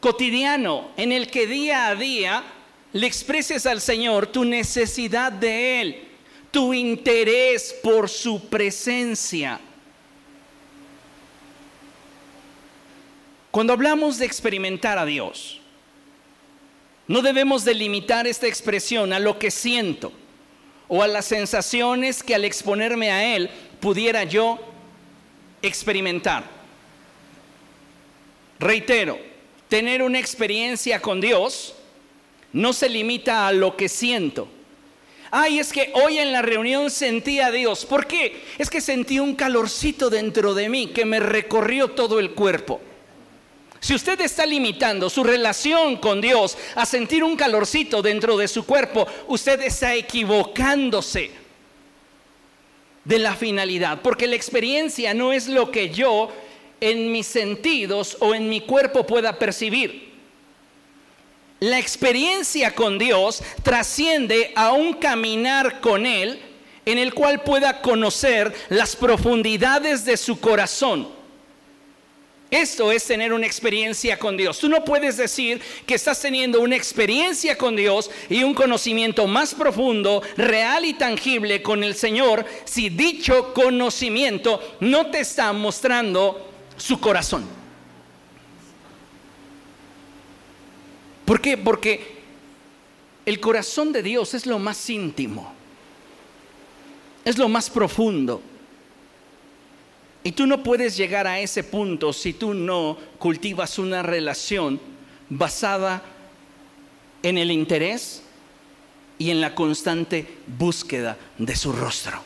cotidiano, 0.00 0.90
en 0.96 1.12
el 1.12 1.30
que 1.30 1.46
día 1.46 1.88
a 1.88 1.94
día 1.94 2.44
le 2.92 3.06
expreses 3.06 3.66
al 3.66 3.80
Señor 3.80 4.26
tu 4.26 4.44
necesidad 4.44 5.32
de 5.32 5.80
Él, 5.80 6.08
tu 6.50 6.74
interés 6.74 7.74
por 7.82 8.08
su 8.08 8.48
presencia. 8.48 9.60
Cuando 13.52 13.74
hablamos 13.74 14.18
de 14.18 14.24
experimentar 14.24 14.98
a 14.98 15.04
Dios, 15.04 15.60
no 17.06 17.20
debemos 17.20 17.64
delimitar 17.64 18.26
esta 18.26 18.46
expresión 18.46 19.12
a 19.12 19.18
lo 19.18 19.38
que 19.38 19.50
siento 19.50 20.10
o 20.88 21.02
a 21.02 21.06
las 21.06 21.26
sensaciones 21.26 22.22
que 22.22 22.34
al 22.34 22.46
exponerme 22.46 23.10
a 23.10 23.36
Él 23.36 23.50
pudiera 23.78 24.24
yo 24.24 24.58
experimentar. 25.60 26.44
Reitero, 28.58 29.18
tener 29.68 30.02
una 30.02 30.18
experiencia 30.18 31.02
con 31.02 31.20
Dios 31.20 31.74
no 32.54 32.72
se 32.72 32.88
limita 32.88 33.46
a 33.46 33.52
lo 33.52 33.76
que 33.76 33.90
siento. 33.90 34.48
Ay, 35.30 35.58
es 35.58 35.74
que 35.74 35.92
hoy 35.94 36.16
en 36.16 36.32
la 36.32 36.40
reunión 36.40 36.90
sentí 36.90 37.40
a 37.40 37.50
Dios. 37.50 37.84
¿Por 37.84 38.06
qué? 38.06 38.44
Es 38.56 38.70
que 38.70 38.80
sentí 38.80 39.18
un 39.18 39.34
calorcito 39.34 40.08
dentro 40.08 40.54
de 40.54 40.70
mí 40.70 40.86
que 40.86 41.04
me 41.04 41.20
recorrió 41.20 41.90
todo 41.90 42.18
el 42.18 42.30
cuerpo. 42.30 42.80
Si 43.82 43.96
usted 43.96 44.20
está 44.20 44.46
limitando 44.46 45.10
su 45.10 45.24
relación 45.24 45.96
con 45.96 46.20
Dios 46.20 46.56
a 46.76 46.86
sentir 46.86 47.24
un 47.24 47.34
calorcito 47.34 48.00
dentro 48.00 48.36
de 48.36 48.46
su 48.46 48.64
cuerpo, 48.64 49.08
usted 49.26 49.60
está 49.60 49.92
equivocándose 49.96 51.32
de 53.04 53.18
la 53.18 53.34
finalidad, 53.34 54.00
porque 54.00 54.28
la 54.28 54.36
experiencia 54.36 55.14
no 55.14 55.32
es 55.32 55.48
lo 55.48 55.72
que 55.72 55.90
yo 55.90 56.30
en 56.80 57.10
mis 57.10 57.26
sentidos 57.26 58.16
o 58.20 58.36
en 58.36 58.48
mi 58.48 58.60
cuerpo 58.60 59.04
pueda 59.04 59.36
percibir. 59.36 60.12
La 61.58 61.80
experiencia 61.80 62.76
con 62.76 63.00
Dios 63.00 63.42
trasciende 63.64 64.52
a 64.54 64.70
un 64.70 64.92
caminar 64.92 65.80
con 65.80 66.06
Él 66.06 66.40
en 66.86 66.98
el 66.98 67.12
cual 67.14 67.42
pueda 67.42 67.82
conocer 67.82 68.54
las 68.68 68.94
profundidades 68.94 70.04
de 70.04 70.16
su 70.16 70.38
corazón. 70.38 71.21
Esto 72.52 72.92
es 72.92 73.06
tener 73.06 73.32
una 73.32 73.46
experiencia 73.46 74.18
con 74.18 74.36
Dios. 74.36 74.58
Tú 74.58 74.68
no 74.68 74.84
puedes 74.84 75.16
decir 75.16 75.58
que 75.86 75.94
estás 75.94 76.20
teniendo 76.20 76.60
una 76.60 76.76
experiencia 76.76 77.56
con 77.56 77.74
Dios 77.74 78.10
y 78.28 78.42
un 78.42 78.52
conocimiento 78.52 79.26
más 79.26 79.54
profundo, 79.54 80.22
real 80.36 80.84
y 80.84 80.92
tangible 80.92 81.62
con 81.62 81.82
el 81.82 81.94
Señor 81.94 82.44
si 82.66 82.90
dicho 82.90 83.54
conocimiento 83.54 84.60
no 84.80 85.10
te 85.10 85.20
está 85.20 85.50
mostrando 85.54 86.46
su 86.76 87.00
corazón. 87.00 87.46
¿Por 91.24 91.40
qué? 91.40 91.56
Porque 91.56 92.18
el 93.24 93.40
corazón 93.40 93.94
de 93.94 94.02
Dios 94.02 94.34
es 94.34 94.44
lo 94.44 94.58
más 94.58 94.90
íntimo, 94.90 95.54
es 97.24 97.38
lo 97.38 97.48
más 97.48 97.70
profundo. 97.70 98.42
Y 100.24 100.32
tú 100.32 100.46
no 100.46 100.62
puedes 100.62 100.96
llegar 100.96 101.26
a 101.26 101.40
ese 101.40 101.64
punto 101.64 102.12
si 102.12 102.32
tú 102.32 102.54
no 102.54 102.96
cultivas 103.18 103.78
una 103.78 104.02
relación 104.02 104.80
basada 105.28 106.02
en 107.22 107.38
el 107.38 107.50
interés 107.50 108.22
y 109.18 109.30
en 109.30 109.40
la 109.40 109.54
constante 109.54 110.26
búsqueda 110.46 111.16
de 111.38 111.56
su 111.56 111.72
rostro. 111.72 112.20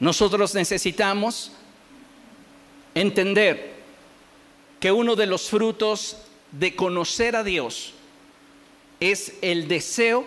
Nosotros 0.00 0.54
necesitamos 0.54 1.52
entender 2.94 3.74
que 4.80 4.92
uno 4.92 5.16
de 5.16 5.26
los 5.26 5.48
frutos 5.48 6.18
de 6.52 6.76
conocer 6.76 7.36
a 7.36 7.42
Dios 7.42 7.94
es 9.00 9.34
el 9.42 9.66
deseo 9.66 10.26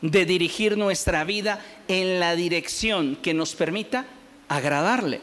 de 0.00 0.24
dirigir 0.24 0.76
nuestra 0.76 1.24
vida 1.24 1.64
en 1.88 2.20
la 2.20 2.36
dirección 2.36 3.16
que 3.16 3.34
nos 3.34 3.54
permita 3.54 4.06
agradarle. 4.48 5.20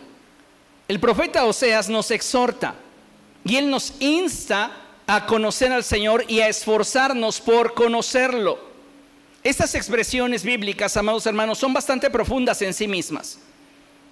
El 0.88 1.00
profeta 1.00 1.46
Oseas 1.46 1.90
nos 1.90 2.12
exhorta 2.12 2.76
y 3.46 3.56
él 3.56 3.70
nos 3.70 3.94
insta 4.00 4.72
a 5.08 5.26
conocer 5.26 5.72
al 5.72 5.84
Señor 5.84 6.26
y 6.28 6.40
a 6.40 6.48
esforzarnos 6.48 7.42
por 7.42 7.74
conocerlo. 7.74 8.60
Estas 9.44 9.76
expresiones 9.76 10.44
bíblicas, 10.44 10.96
amados 10.96 11.26
hermanos, 11.26 11.58
son 11.58 11.74
bastante 11.74 12.10
profundas 12.10 12.62
en 12.62 12.74
sí 12.74 12.88
mismas, 12.88 13.40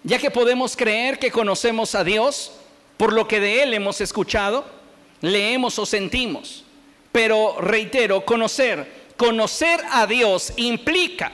ya 0.03 0.19
que 0.19 0.31
podemos 0.31 0.75
creer 0.75 1.19
que 1.19 1.31
conocemos 1.31 1.95
a 1.95 2.03
Dios, 2.03 2.51
por 2.97 3.13
lo 3.13 3.27
que 3.27 3.39
de 3.39 3.63
Él 3.63 3.73
hemos 3.73 4.01
escuchado, 4.01 4.65
leemos 5.21 5.79
o 5.79 5.85
sentimos. 5.85 6.65
Pero 7.11 7.57
reitero, 7.59 8.25
conocer, 8.25 9.13
conocer 9.17 9.81
a 9.91 10.05
Dios 10.07 10.53
implica 10.57 11.31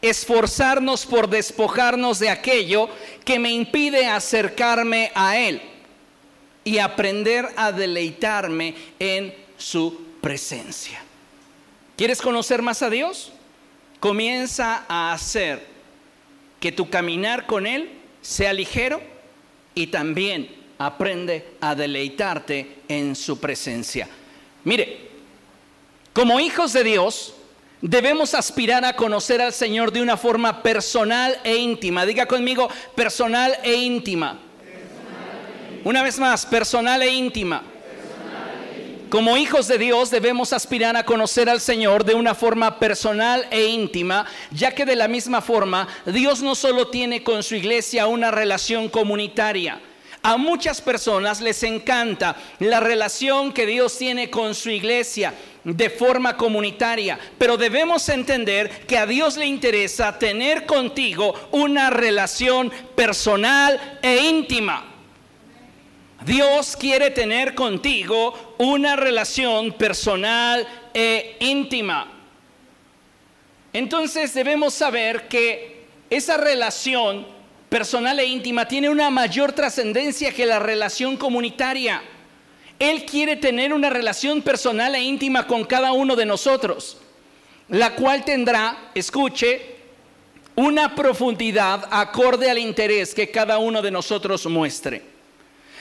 esforzarnos 0.00 1.06
por 1.06 1.28
despojarnos 1.28 2.18
de 2.18 2.30
aquello 2.30 2.88
que 3.24 3.38
me 3.38 3.50
impide 3.50 4.06
acercarme 4.06 5.10
a 5.14 5.38
Él 5.38 5.60
y 6.64 6.78
aprender 6.78 7.48
a 7.56 7.72
deleitarme 7.72 8.74
en 8.98 9.34
su 9.56 10.02
presencia. 10.20 11.02
¿Quieres 11.96 12.20
conocer 12.20 12.62
más 12.62 12.82
a 12.82 12.90
Dios? 12.90 13.32
Comienza 14.00 14.84
a 14.88 15.12
hacer 15.12 15.66
que 16.60 16.70
tu 16.70 16.88
caminar 16.88 17.46
con 17.46 17.66
Él 17.66 17.90
sea 18.20 18.52
ligero 18.52 19.00
y 19.74 19.88
también 19.88 20.54
aprende 20.78 21.44
a 21.60 21.74
deleitarte 21.74 22.78
en 22.88 23.16
su 23.16 23.40
presencia. 23.40 24.08
Mire, 24.64 25.08
como 26.12 26.38
hijos 26.38 26.72
de 26.72 26.84
Dios, 26.84 27.34
debemos 27.80 28.34
aspirar 28.34 28.84
a 28.84 28.94
conocer 28.94 29.40
al 29.40 29.52
Señor 29.52 29.92
de 29.92 30.02
una 30.02 30.16
forma 30.16 30.62
personal 30.62 31.38
e 31.44 31.56
íntima. 31.56 32.06
Diga 32.06 32.26
conmigo, 32.26 32.68
personal 32.94 33.56
e 33.62 33.74
íntima. 33.74 34.38
Una 35.84 36.02
vez 36.02 36.18
más, 36.18 36.44
personal 36.44 37.02
e 37.02 37.08
íntima. 37.08 37.62
Como 39.10 39.38
hijos 39.38 39.68
de 39.68 39.78
Dios 39.78 40.10
debemos 40.10 40.52
aspirar 40.52 40.94
a 40.94 41.04
conocer 41.04 41.48
al 41.48 41.62
Señor 41.62 42.04
de 42.04 42.14
una 42.14 42.34
forma 42.34 42.78
personal 42.78 43.46
e 43.50 43.64
íntima, 43.64 44.26
ya 44.50 44.74
que 44.74 44.84
de 44.84 44.96
la 44.96 45.08
misma 45.08 45.40
forma 45.40 45.88
Dios 46.04 46.42
no 46.42 46.54
solo 46.54 46.88
tiene 46.88 47.22
con 47.22 47.42
su 47.42 47.54
iglesia 47.54 48.06
una 48.06 48.30
relación 48.30 48.90
comunitaria, 48.90 49.80
a 50.28 50.36
muchas 50.36 50.82
personas 50.82 51.40
les 51.40 51.62
encanta 51.62 52.36
la 52.58 52.80
relación 52.80 53.50
que 53.50 53.64
Dios 53.64 53.96
tiene 53.96 54.28
con 54.28 54.54
su 54.54 54.68
iglesia 54.68 55.32
de 55.64 55.88
forma 55.88 56.36
comunitaria, 56.36 57.18
pero 57.38 57.56
debemos 57.56 58.06
entender 58.10 58.84
que 58.86 58.98
a 58.98 59.06
Dios 59.06 59.38
le 59.38 59.46
interesa 59.46 60.18
tener 60.18 60.66
contigo 60.66 61.34
una 61.50 61.88
relación 61.88 62.70
personal 62.94 63.98
e 64.02 64.18
íntima. 64.26 64.84
Dios 66.26 66.76
quiere 66.76 67.10
tener 67.10 67.54
contigo 67.54 68.56
una 68.58 68.96
relación 68.96 69.72
personal 69.72 70.68
e 70.92 71.38
íntima. 71.40 72.06
Entonces 73.72 74.34
debemos 74.34 74.74
saber 74.74 75.26
que 75.26 75.86
esa 76.10 76.36
relación 76.36 77.37
personal 77.68 78.18
e 78.18 78.26
íntima 78.26 78.66
tiene 78.66 78.88
una 78.88 79.10
mayor 79.10 79.52
trascendencia 79.52 80.32
que 80.32 80.46
la 80.46 80.58
relación 80.58 81.16
comunitaria. 81.16 82.02
Él 82.78 83.04
quiere 83.04 83.36
tener 83.36 83.72
una 83.72 83.90
relación 83.90 84.42
personal 84.42 84.94
e 84.94 85.02
íntima 85.02 85.46
con 85.46 85.64
cada 85.64 85.92
uno 85.92 86.16
de 86.16 86.26
nosotros, 86.26 86.98
la 87.68 87.94
cual 87.94 88.24
tendrá, 88.24 88.90
escuche, 88.94 89.76
una 90.54 90.94
profundidad 90.94 91.86
acorde 91.90 92.50
al 92.50 92.58
interés 92.58 93.14
que 93.14 93.30
cada 93.30 93.58
uno 93.58 93.82
de 93.82 93.90
nosotros 93.90 94.46
muestre. 94.46 95.02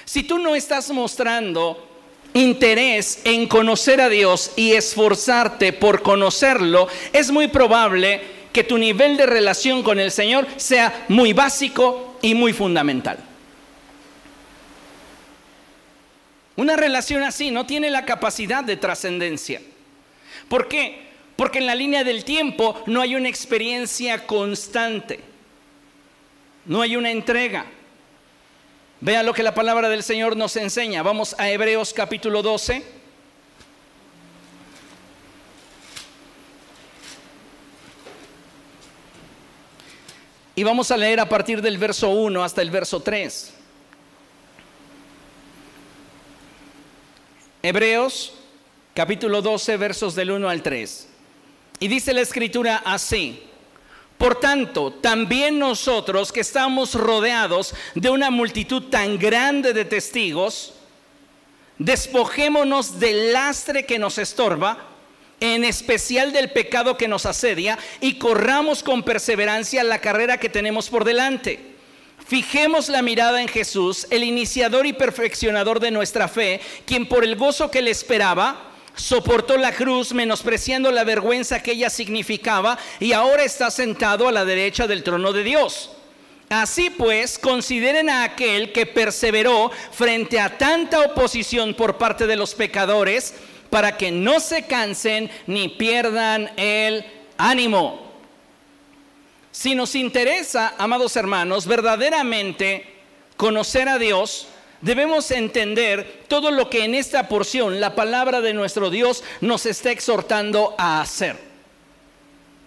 Si 0.05 0.23
tú 0.23 0.37
no 0.37 0.55
estás 0.55 0.89
mostrando 0.91 1.87
interés 2.33 3.21
en 3.23 3.47
conocer 3.47 3.99
a 4.01 4.09
Dios 4.09 4.51
y 4.55 4.73
esforzarte 4.73 5.73
por 5.73 6.01
conocerlo, 6.01 6.87
es 7.13 7.31
muy 7.31 7.47
probable 7.47 8.36
que 8.57 8.63
tu 8.63 8.79
nivel 8.79 9.17
de 9.17 9.27
relación 9.27 9.83
con 9.83 9.99
el 9.99 10.09
Señor 10.09 10.47
sea 10.55 11.05
muy 11.09 11.31
básico 11.31 12.17
y 12.23 12.33
muy 12.33 12.53
fundamental. 12.53 13.19
Una 16.55 16.75
relación 16.75 17.21
así 17.21 17.51
no 17.51 17.67
tiene 17.67 17.91
la 17.91 18.03
capacidad 18.03 18.63
de 18.63 18.75
trascendencia. 18.75 19.61
¿Por 20.49 20.67
qué? 20.67 21.03
Porque 21.35 21.59
en 21.59 21.67
la 21.67 21.75
línea 21.75 22.03
del 22.03 22.23
tiempo 22.23 22.81
no 22.87 23.01
hay 23.01 23.15
una 23.15 23.29
experiencia 23.29 24.25
constante, 24.25 25.19
no 26.65 26.81
hay 26.81 26.95
una 26.95 27.11
entrega. 27.11 27.67
Vea 29.01 29.21
lo 29.21 29.35
que 29.35 29.43
la 29.43 29.53
palabra 29.53 29.87
del 29.87 30.01
Señor 30.01 30.35
nos 30.35 30.55
enseña. 30.55 31.03
Vamos 31.03 31.35
a 31.37 31.47
Hebreos 31.47 31.93
capítulo 31.93 32.41
12. 32.41 32.96
Y 40.57 40.63
vamos 40.63 40.89
a 40.89 40.97
leer 40.97 41.19
a 41.19 41.29
partir 41.29 41.61
del 41.61 41.77
verso 41.77 42.09
1 42.09 42.43
hasta 42.43 42.63
el 42.63 42.71
verso 42.71 42.99
3. 42.99 43.53
Hebreos 47.61 48.33
capítulo 48.95 49.43
12 49.43 49.77
versos 49.77 50.15
del 50.15 50.31
1 50.31 50.49
al 50.49 50.63
3. 50.63 51.09
Y 51.79 51.87
dice 51.87 52.11
la 52.11 52.21
escritura 52.21 52.81
así. 52.83 53.43
Por 54.17 54.39
tanto, 54.39 54.93
también 54.93 55.59
nosotros 55.59 56.31
que 56.31 56.39
estamos 56.39 56.95
rodeados 56.95 57.75
de 57.93 58.09
una 58.09 58.31
multitud 58.31 58.89
tan 58.89 59.19
grande 59.19 59.73
de 59.73 59.85
testigos, 59.85 60.73
despojémonos 61.77 62.99
del 62.99 63.31
lastre 63.31 63.85
que 63.85 63.99
nos 63.99 64.17
estorba, 64.17 64.96
en 65.39 65.63
especial 65.63 66.33
del 66.33 66.51
pecado 66.51 66.97
que 66.97 67.07
nos 67.07 67.25
asedia, 67.25 67.77
y 68.01 68.15
corramos 68.15 68.83
con 68.83 69.03
perseverancia 69.03 69.83
la 69.83 69.99
carrera 69.99 70.39
que 70.39 70.49
tenemos 70.49 70.89
por 70.89 71.03
delante. 71.03 71.75
Fijemos 72.25 72.89
la 72.89 73.01
mirada 73.01 73.41
en 73.41 73.47
Jesús, 73.47 74.07
el 74.09 74.23
iniciador 74.23 74.85
y 74.85 74.93
perfeccionador 74.93 75.79
de 75.79 75.91
nuestra 75.91 76.27
fe, 76.27 76.59
quien 76.85 77.07
por 77.07 77.23
el 77.23 77.35
gozo 77.35 77.71
que 77.71 77.81
le 77.81 77.91
esperaba, 77.91 78.67
soportó 78.95 79.57
la 79.57 79.71
cruz 79.71 80.11
menospreciando 80.11 80.91
la 80.91 81.03
vergüenza 81.03 81.61
que 81.61 81.71
ella 81.71 81.89
significaba 81.89 82.77
y 82.99 83.13
ahora 83.13 83.43
está 83.43 83.71
sentado 83.71 84.27
a 84.27 84.31
la 84.31 84.43
derecha 84.43 84.87
del 84.87 85.03
trono 85.03 85.31
de 85.31 85.43
Dios. 85.43 85.91
Así 86.49 86.89
pues, 86.89 87.37
consideren 87.37 88.09
a 88.09 88.23
aquel 88.23 88.71
que 88.71 88.85
perseveró 88.85 89.69
frente 89.91 90.39
a 90.39 90.57
tanta 90.57 91.01
oposición 91.01 91.73
por 91.73 91.97
parte 91.97 92.25
de 92.25 92.37
los 92.37 92.55
pecadores 92.55 93.35
para 93.69 93.97
que 93.97 94.11
no 94.11 94.39
se 94.39 94.63
cansen 94.63 95.29
ni 95.45 95.69
pierdan 95.69 96.51
el 96.57 97.05
ánimo. 97.37 98.07
Si 99.51 99.73
nos 99.75 99.95
interesa, 99.95 100.75
amados 100.77 101.15
hermanos, 101.15 101.65
verdaderamente 101.65 102.85
conocer 103.37 103.89
a 103.89 103.97
Dios, 103.97 104.47
debemos 104.81 105.31
entender 105.31 106.23
todo 106.27 106.51
lo 106.51 106.69
que 106.69 106.83
en 106.83 106.93
esta 106.93 107.27
porción 107.27 107.79
la 107.79 107.95
palabra 107.95 108.41
de 108.41 108.53
nuestro 108.53 108.89
Dios 108.89 109.23
nos 109.41 109.65
está 109.65 109.91
exhortando 109.91 110.75
a 110.77 111.01
hacer. 111.01 111.47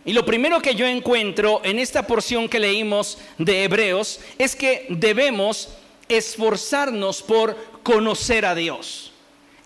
Y 0.04 0.12
lo 0.12 0.24
primero 0.24 0.60
que 0.60 0.74
yo 0.74 0.86
encuentro 0.86 1.60
en 1.62 1.78
esta 1.78 2.06
porción 2.06 2.48
que 2.48 2.58
leímos 2.58 3.18
de 3.38 3.64
Hebreos 3.64 4.20
es 4.38 4.56
que 4.56 4.86
debemos 4.88 5.68
esforzarnos 6.08 7.22
por 7.22 7.56
conocer 7.82 8.46
a 8.46 8.54
Dios. 8.54 9.09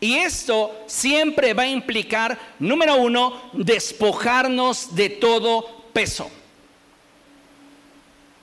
Y 0.04 0.16
esto 0.16 0.84
siempre 0.86 1.54
va 1.54 1.62
a 1.62 1.66
implicar, 1.66 2.38
número 2.58 2.96
uno, 2.96 3.40
despojarnos 3.54 4.94
de 4.94 5.08
todo 5.08 5.66
peso. 5.94 6.30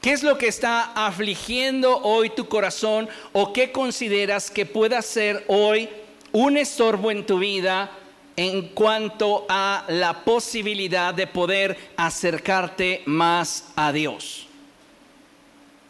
¿Qué 0.02 0.12
es 0.12 0.24
lo 0.24 0.40
que 0.40 0.48
está 0.48 0.92
afligiendo 0.96 2.00
hoy 2.00 2.32
tu 2.32 2.48
corazón 2.48 3.08
o 3.32 3.54
qué 3.54 3.72
consideras 3.72 4.50
que 4.50 4.66
pueda 4.66 5.04
ser 5.04 5.46
hoy 5.50 5.88
un 6.32 6.58
estorbo 6.58 7.12
en 7.12 7.28
tu 7.28 7.38
vida 7.38 7.92
en 8.36 8.70
cuanto 8.70 9.46
a 9.48 9.86
la 9.88 10.26
posibilidad 10.26 11.14
de 11.14 11.28
poder 11.28 11.78
acercarte 11.96 13.04
más 13.06 13.66
a 13.76 13.92
Dios? 13.92 14.48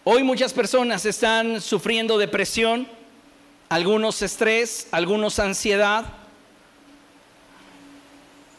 Hoy 0.04 0.22
muchas 0.24 0.52
personas 0.52 1.06
están 1.06 1.62
sufriendo 1.62 2.18
depresión, 2.18 2.90
algunos 3.72 4.22
estrés, 4.22 4.90
algunos 4.92 5.40
ansiedad, 5.40 6.04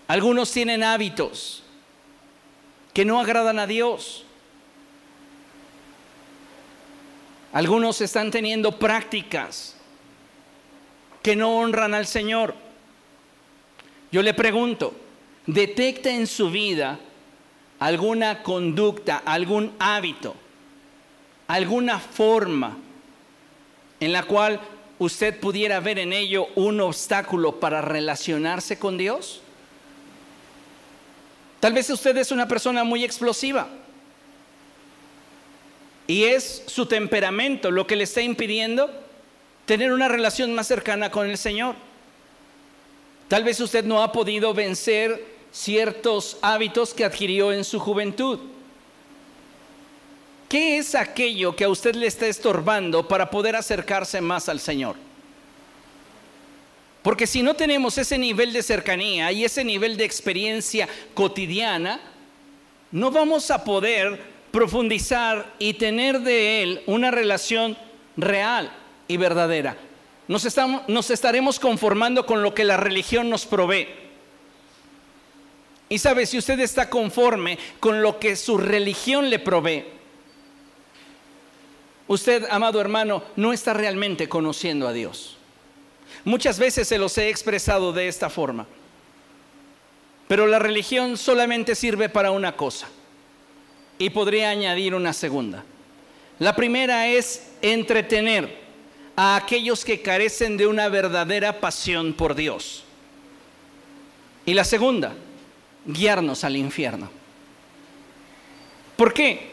algunos 0.09 0.51
tienen 0.51 0.83
hábitos 0.83 1.62
que 2.94 3.05
no 3.05 3.20
agradan 3.20 3.59
a 3.59 3.66
Dios. 3.66 4.25
Algunos 7.53 8.01
están 8.01 8.31
teniendo 8.31 8.79
prácticas 8.79 9.77
que 11.22 11.37
no 11.37 11.59
honran 11.59 11.92
al 11.92 12.07
Señor. 12.07 12.55
Yo 14.11 14.22
le 14.22 14.33
pregunto, 14.33 14.94
¿detecta 15.46 16.09
en 16.09 16.27
su 16.27 16.51
vida 16.51 16.98
alguna 17.81 18.42
conducta, 18.42 19.18
algún 19.27 19.75
hábito, 19.79 20.35
alguna 21.48 22.01
forma 22.01 22.79
en 24.01 24.12
la 24.14 24.22
cual 24.22 24.59
usted 25.03 25.38
pudiera 25.38 25.81
ver 25.81 25.99
en 25.99 26.12
ello 26.12 26.49
un 26.55 26.81
obstáculo 26.81 27.61
para 27.61 27.81
relacionarse 27.81 28.79
con 28.79 28.99
Dios? 28.99 29.41
Tal 31.61 31.73
vez 31.73 31.88
usted 31.91 32.17
es 32.17 32.33
una 32.33 32.49
persona 32.49 32.83
muy 32.85 33.05
explosiva 33.05 33.69
y 36.07 36.25
es 36.25 36.65
su 36.67 36.87
temperamento 36.87 37.71
lo 37.71 37.87
que 37.87 37.97
le 37.97 38.05
está 38.05 38.21
impidiendo 38.21 38.91
tener 39.65 39.93
una 39.93 40.09
relación 40.09 40.55
más 40.55 40.67
cercana 40.67 41.11
con 41.11 41.31
el 41.31 41.38
Señor. 41.38 41.77
Tal 43.29 43.45
vez 43.45 43.61
usted 43.61 43.85
no 43.85 44.03
ha 44.03 44.12
podido 44.12 44.53
vencer 44.53 45.25
ciertos 45.53 46.38
hábitos 46.43 46.95
que 46.95 47.05
adquirió 47.05 47.53
en 47.53 47.65
su 47.65 47.79
juventud. 47.79 48.41
¿Qué 50.53 50.77
es 50.77 50.95
aquello 50.95 51.57
que 51.57 51.65
a 51.65 51.71
usted 51.71 51.95
le 51.95 52.07
está 52.07 52.27
estorbando 52.27 53.09
para 53.09 53.31
poder 53.31 53.57
acercarse 53.57 54.21
más 54.21 54.51
al 54.51 54.61
Señor? 54.61 54.97
Porque 57.03 57.27
si 57.27 57.43
no 57.43 57.55
tenemos 57.55 57.97
ese 57.97 58.19
nivel 58.19 58.53
de 58.53 58.62
cercanía 58.62 59.33
y 59.33 59.47
ese 59.47 59.65
nivel 59.65 59.97
de 59.97 60.05
experiencia 60.05 60.91
cotidiana, 61.15 62.03
no 62.91 63.11
vamos 63.11 63.51
a 63.51 63.65
poder 63.65 64.21
profundizar 64.51 65.55
y 65.59 65.73
tener 65.73 66.21
de 66.21 66.62
Él 66.62 66.83
una 66.85 67.11
relación 67.11 67.79
real 68.19 68.71
y 69.09 69.17
verdadera. 69.17 69.79
Nos, 70.29 70.45
estamos, 70.45 70.87
nos 70.87 71.11
estaremos 71.11 71.59
conformando 71.59 72.27
con 72.27 72.43
lo 72.43 72.53
que 72.53 72.65
la 72.65 72.77
religión 72.77 73.31
nos 73.31 73.47
provee. 73.47 73.88
Y 75.88 75.99
sabe, 75.99 76.27
si 76.27 76.37
usted 76.37 76.61
está 76.61 76.91
conforme 76.91 77.59
con 77.81 78.03
lo 78.03 78.19
que 78.19 78.37
su 78.37 78.59
religión 78.59 79.31
le 79.31 79.38
provee, 79.38 80.02
usted, 82.09 82.47
amado 82.51 82.81
hermano, 82.81 83.23
no 83.37 83.53
está 83.53 83.73
realmente 83.73 84.29
conociendo 84.29 84.88
a 84.88 84.93
Dios. 84.93 85.37
Muchas 86.25 86.59
veces 86.59 86.88
se 86.88 86.99
los 86.99 87.17
he 87.19 87.29
expresado 87.29 87.93
de 87.93 88.09
esta 88.09 88.31
forma. 88.31 88.67
Pero 90.29 90.47
la 90.47 90.59
religión 90.59 91.17
solamente 91.17 91.75
sirve 91.75 92.09
para 92.09 92.31
una 92.31 92.57
cosa. 92.57 92.88
Y 93.99 94.11
podría 94.11 94.51
añadir 94.51 94.95
una 94.95 95.12
segunda. 95.12 95.65
La 96.38 96.57
primera 96.57 97.09
es 97.09 97.51
entretener 97.61 98.62
a 99.15 99.37
aquellos 99.37 99.85
que 99.85 100.01
carecen 100.01 100.57
de 100.57 100.67
una 100.67 100.88
verdadera 100.88 101.61
pasión 101.61 102.15
por 102.15 102.35
Dios. 102.35 102.85
Y 104.47 104.55
la 104.55 104.65
segunda, 104.65 105.15
guiarnos 105.85 106.45
al 106.45 106.57
infierno. 106.57 107.11
¿Por 108.97 109.12
qué? 109.12 109.52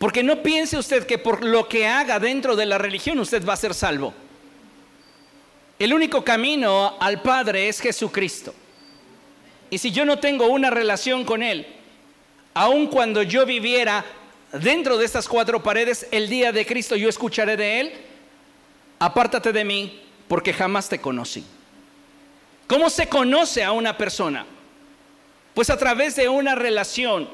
Porque 0.00 0.22
no 0.22 0.42
piense 0.42 0.78
usted 0.78 1.04
que 1.04 1.18
por 1.18 1.44
lo 1.44 1.68
que 1.68 1.86
haga 1.86 2.18
dentro 2.18 2.56
de 2.56 2.64
la 2.64 2.78
religión 2.78 3.18
usted 3.18 3.46
va 3.46 3.52
a 3.52 3.58
ser 3.58 3.74
salvo. 3.74 4.14
El 5.78 5.92
único 5.92 6.24
camino 6.24 6.96
al 6.98 7.20
Padre 7.20 7.68
es 7.68 7.80
Jesucristo. 7.80 8.54
Y 9.68 9.76
si 9.76 9.90
yo 9.90 10.06
no 10.06 10.18
tengo 10.18 10.46
una 10.46 10.70
relación 10.70 11.22
con 11.26 11.42
Él, 11.42 11.66
aun 12.54 12.86
cuando 12.86 13.22
yo 13.22 13.44
viviera 13.44 14.02
dentro 14.52 14.96
de 14.96 15.04
estas 15.04 15.28
cuatro 15.28 15.62
paredes, 15.62 16.06
el 16.10 16.30
día 16.30 16.50
de 16.50 16.64
Cristo 16.64 16.96
yo 16.96 17.10
escucharé 17.10 17.58
de 17.58 17.80
Él, 17.80 17.92
apártate 18.98 19.52
de 19.52 19.66
mí 19.66 20.00
porque 20.28 20.54
jamás 20.54 20.88
te 20.88 20.98
conocí. 20.98 21.44
¿Cómo 22.66 22.88
se 22.88 23.06
conoce 23.06 23.62
a 23.62 23.72
una 23.72 23.98
persona? 23.98 24.46
Pues 25.52 25.68
a 25.68 25.76
través 25.76 26.16
de 26.16 26.30
una 26.30 26.54
relación 26.54 27.28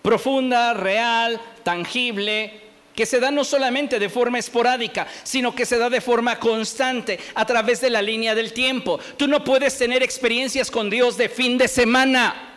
profunda, 0.00 0.72
real, 0.72 1.38
tangible, 1.68 2.50
que 2.96 3.04
se 3.04 3.20
da 3.20 3.30
no 3.30 3.44
solamente 3.44 3.98
de 3.98 4.08
forma 4.08 4.38
esporádica, 4.38 5.06
sino 5.22 5.54
que 5.54 5.66
se 5.66 5.76
da 5.76 5.90
de 5.90 6.00
forma 6.00 6.40
constante 6.40 7.20
a 7.34 7.44
través 7.44 7.82
de 7.82 7.90
la 7.90 8.00
línea 8.00 8.34
del 8.34 8.54
tiempo. 8.54 8.98
Tú 9.18 9.28
no 9.28 9.44
puedes 9.44 9.76
tener 9.76 10.02
experiencias 10.02 10.70
con 10.70 10.88
Dios 10.88 11.18
de 11.18 11.28
fin 11.28 11.58
de 11.58 11.68
semana. 11.68 12.54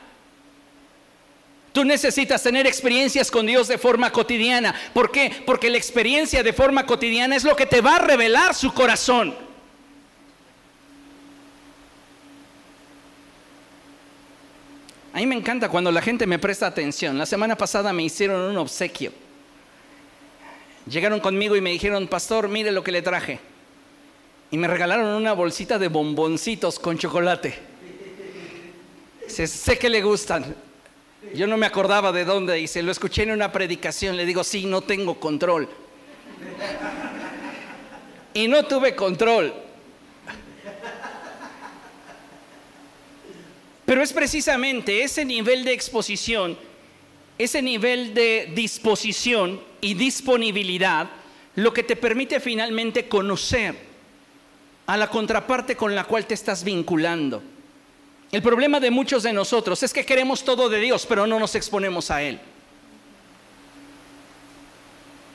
Tú 1.73 1.83
necesitas 1.83 2.41
tener 2.41 2.65
experiencias 2.65 3.29
con 3.29 3.45
Dios 3.45 3.67
de 3.67 3.77
forma 3.77 4.13
cotidiana. 4.13 4.73
¿Por 4.93 5.11
qué? 5.11 5.43
Porque 5.45 5.69
la 5.69 5.77
experiencia 5.77 6.41
de 6.41 6.53
forma 6.53 6.85
cotidiana 6.85 7.35
es 7.35 7.43
lo 7.43 7.57
que 7.57 7.65
te 7.65 7.81
va 7.81 7.97
a 7.97 7.99
revelar 7.99 8.55
su 8.55 8.73
corazón. 8.73 9.50
A 15.13 15.17
mí 15.17 15.25
me 15.25 15.35
encanta 15.35 15.67
cuando 15.67 15.91
la 15.91 16.01
gente 16.01 16.25
me 16.25 16.39
presta 16.39 16.67
atención. 16.67 17.17
La 17.17 17.25
semana 17.25 17.57
pasada 17.57 17.91
me 17.91 18.03
hicieron 18.03 18.39
un 18.41 18.57
obsequio. 18.57 19.11
Llegaron 20.87 21.19
conmigo 21.19 21.55
y 21.55 21.61
me 21.61 21.71
dijeron, 21.71 22.07
pastor, 22.07 22.47
mire 22.47 22.71
lo 22.71 22.83
que 22.83 22.91
le 22.91 23.01
traje. 23.01 23.39
Y 24.51 24.57
me 24.57 24.67
regalaron 24.67 25.07
una 25.07 25.33
bolsita 25.33 25.77
de 25.77 25.89
bomboncitos 25.89 26.79
con 26.79 26.97
chocolate. 26.97 27.53
Sé, 29.27 29.77
que 29.77 29.89
le 29.89 30.01
gustan. 30.01 30.55
Yo 31.33 31.47
no 31.47 31.55
me 31.55 31.65
acordaba 31.65 32.11
de 32.11 32.25
dónde 32.25 32.59
y 32.59 32.67
se 32.67 32.81
lo 32.81 32.91
escuché 32.91 33.23
en 33.23 33.31
una 33.31 33.51
predicación. 33.51 34.17
Le 34.17 34.25
digo, 34.25 34.43
sí, 34.43 34.65
no 34.65 34.81
tengo 34.81 35.19
control. 35.19 35.69
Y 38.33 38.47
no 38.47 38.63
tuve 38.63 38.95
control. 38.95 39.53
Pero 43.91 44.03
es 44.03 44.13
precisamente 44.13 45.03
ese 45.03 45.25
nivel 45.25 45.65
de 45.65 45.73
exposición, 45.73 46.57
ese 47.37 47.61
nivel 47.61 48.13
de 48.13 48.49
disposición 48.55 49.59
y 49.81 49.95
disponibilidad 49.95 51.09
lo 51.55 51.73
que 51.73 51.83
te 51.83 51.97
permite 51.97 52.39
finalmente 52.39 53.09
conocer 53.09 53.75
a 54.85 54.95
la 54.95 55.09
contraparte 55.09 55.75
con 55.75 55.93
la 55.93 56.05
cual 56.05 56.25
te 56.25 56.35
estás 56.35 56.63
vinculando. 56.63 57.43
El 58.31 58.41
problema 58.41 58.79
de 58.79 58.91
muchos 58.91 59.23
de 59.23 59.33
nosotros 59.33 59.83
es 59.83 59.91
que 59.91 60.05
queremos 60.05 60.45
todo 60.45 60.69
de 60.69 60.79
Dios, 60.79 61.05
pero 61.05 61.27
no 61.27 61.37
nos 61.37 61.53
exponemos 61.55 62.11
a 62.11 62.23
Él. 62.23 62.39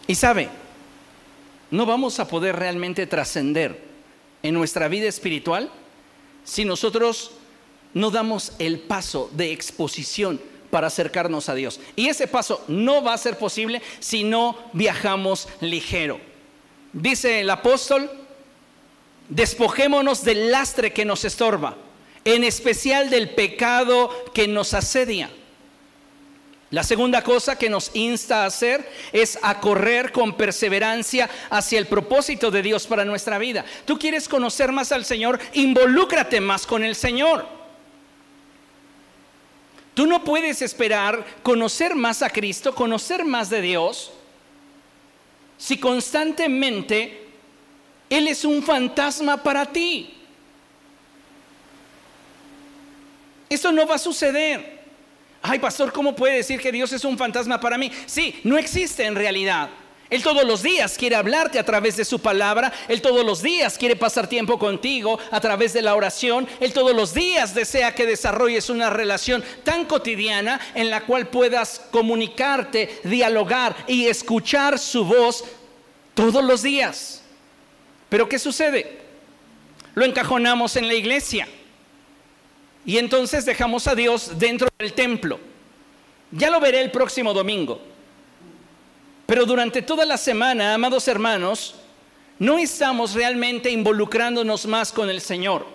Y 0.06 0.14
sabe, 0.14 0.48
no 1.70 1.84
vamos 1.84 2.18
a 2.20 2.26
poder 2.26 2.56
realmente 2.56 3.06
trascender 3.06 3.78
en 4.42 4.54
nuestra 4.54 4.88
vida 4.88 5.08
espiritual 5.08 5.70
si 6.42 6.64
nosotros 6.64 7.32
no 7.94 8.10
damos 8.10 8.52
el 8.58 8.80
paso 8.80 9.30
de 9.32 9.52
exposición 9.52 10.40
para 10.70 10.88
acercarnos 10.88 11.48
a 11.48 11.54
Dios. 11.54 11.80
Y 11.94 12.08
ese 12.08 12.26
paso 12.26 12.62
no 12.68 13.02
va 13.02 13.14
a 13.14 13.18
ser 13.18 13.38
posible 13.38 13.80
si 14.00 14.24
no 14.24 14.58
viajamos 14.72 15.48
ligero. 15.60 16.20
Dice 16.92 17.40
el 17.40 17.50
apóstol, 17.50 18.10
despojémonos 19.28 20.24
del 20.24 20.50
lastre 20.50 20.92
que 20.92 21.04
nos 21.04 21.24
estorba, 21.24 21.76
en 22.24 22.44
especial 22.44 23.10
del 23.10 23.30
pecado 23.30 24.10
que 24.34 24.48
nos 24.48 24.74
asedia. 24.74 25.30
La 26.70 26.82
segunda 26.82 27.22
cosa 27.22 27.56
que 27.56 27.70
nos 27.70 27.92
insta 27.94 28.42
a 28.42 28.46
hacer 28.46 28.90
es 29.12 29.38
a 29.40 29.60
correr 29.60 30.10
con 30.10 30.36
perseverancia 30.36 31.30
hacia 31.48 31.78
el 31.78 31.86
propósito 31.86 32.50
de 32.50 32.62
Dios 32.62 32.86
para 32.86 33.04
nuestra 33.04 33.38
vida. 33.38 33.64
Tú 33.84 33.98
quieres 33.98 34.28
conocer 34.28 34.72
más 34.72 34.90
al 34.90 35.04
Señor, 35.04 35.38
involúcrate 35.54 36.40
más 36.40 36.66
con 36.66 36.82
el 36.82 36.96
Señor. 36.96 37.55
Tú 39.96 40.06
no 40.06 40.22
puedes 40.22 40.60
esperar 40.60 41.24
conocer 41.42 41.94
más 41.94 42.20
a 42.20 42.28
Cristo, 42.28 42.74
conocer 42.74 43.24
más 43.24 43.48
de 43.48 43.62
Dios, 43.62 44.12
si 45.56 45.78
constantemente 45.78 47.26
Él 48.10 48.28
es 48.28 48.44
un 48.44 48.62
fantasma 48.62 49.42
para 49.42 49.64
ti. 49.64 50.12
Eso 53.48 53.72
no 53.72 53.86
va 53.86 53.94
a 53.94 53.98
suceder. 53.98 54.82
Ay, 55.40 55.58
pastor, 55.58 55.90
¿cómo 55.90 56.14
puede 56.14 56.36
decir 56.36 56.60
que 56.60 56.70
Dios 56.70 56.92
es 56.92 57.02
un 57.02 57.16
fantasma 57.16 57.58
para 57.58 57.78
mí? 57.78 57.90
Sí, 58.04 58.38
no 58.44 58.58
existe 58.58 59.02
en 59.02 59.14
realidad. 59.14 59.70
Él 60.08 60.22
todos 60.22 60.44
los 60.44 60.62
días 60.62 60.96
quiere 60.96 61.16
hablarte 61.16 61.58
a 61.58 61.64
través 61.64 61.96
de 61.96 62.04
su 62.04 62.20
palabra. 62.20 62.72
Él 62.88 63.02
todos 63.02 63.24
los 63.24 63.42
días 63.42 63.76
quiere 63.76 63.96
pasar 63.96 64.28
tiempo 64.28 64.58
contigo 64.58 65.18
a 65.30 65.40
través 65.40 65.72
de 65.72 65.82
la 65.82 65.96
oración. 65.96 66.46
Él 66.60 66.72
todos 66.72 66.94
los 66.94 67.12
días 67.12 67.54
desea 67.54 67.94
que 67.94 68.06
desarrolles 68.06 68.70
una 68.70 68.88
relación 68.90 69.42
tan 69.64 69.84
cotidiana 69.84 70.60
en 70.74 70.90
la 70.90 71.04
cual 71.04 71.28
puedas 71.28 71.80
comunicarte, 71.90 73.00
dialogar 73.02 73.74
y 73.88 74.06
escuchar 74.06 74.78
su 74.78 75.04
voz 75.04 75.44
todos 76.14 76.44
los 76.44 76.62
días. 76.62 77.22
Pero 78.08 78.28
¿qué 78.28 78.38
sucede? 78.38 79.00
Lo 79.94 80.04
encajonamos 80.04 80.76
en 80.76 80.86
la 80.86 80.94
iglesia. 80.94 81.48
Y 82.84 82.98
entonces 82.98 83.44
dejamos 83.44 83.88
a 83.88 83.96
Dios 83.96 84.38
dentro 84.38 84.68
del 84.78 84.92
templo. 84.92 85.40
Ya 86.30 86.50
lo 86.50 86.60
veré 86.60 86.80
el 86.80 86.92
próximo 86.92 87.34
domingo. 87.34 87.95
Pero 89.26 89.44
durante 89.44 89.82
toda 89.82 90.06
la 90.06 90.16
semana, 90.16 90.74
amados 90.74 91.08
hermanos, 91.08 91.74
no 92.38 92.58
estamos 92.58 93.14
realmente 93.14 93.70
involucrándonos 93.70 94.66
más 94.66 94.92
con 94.92 95.10
el 95.10 95.20
Señor. 95.20 95.66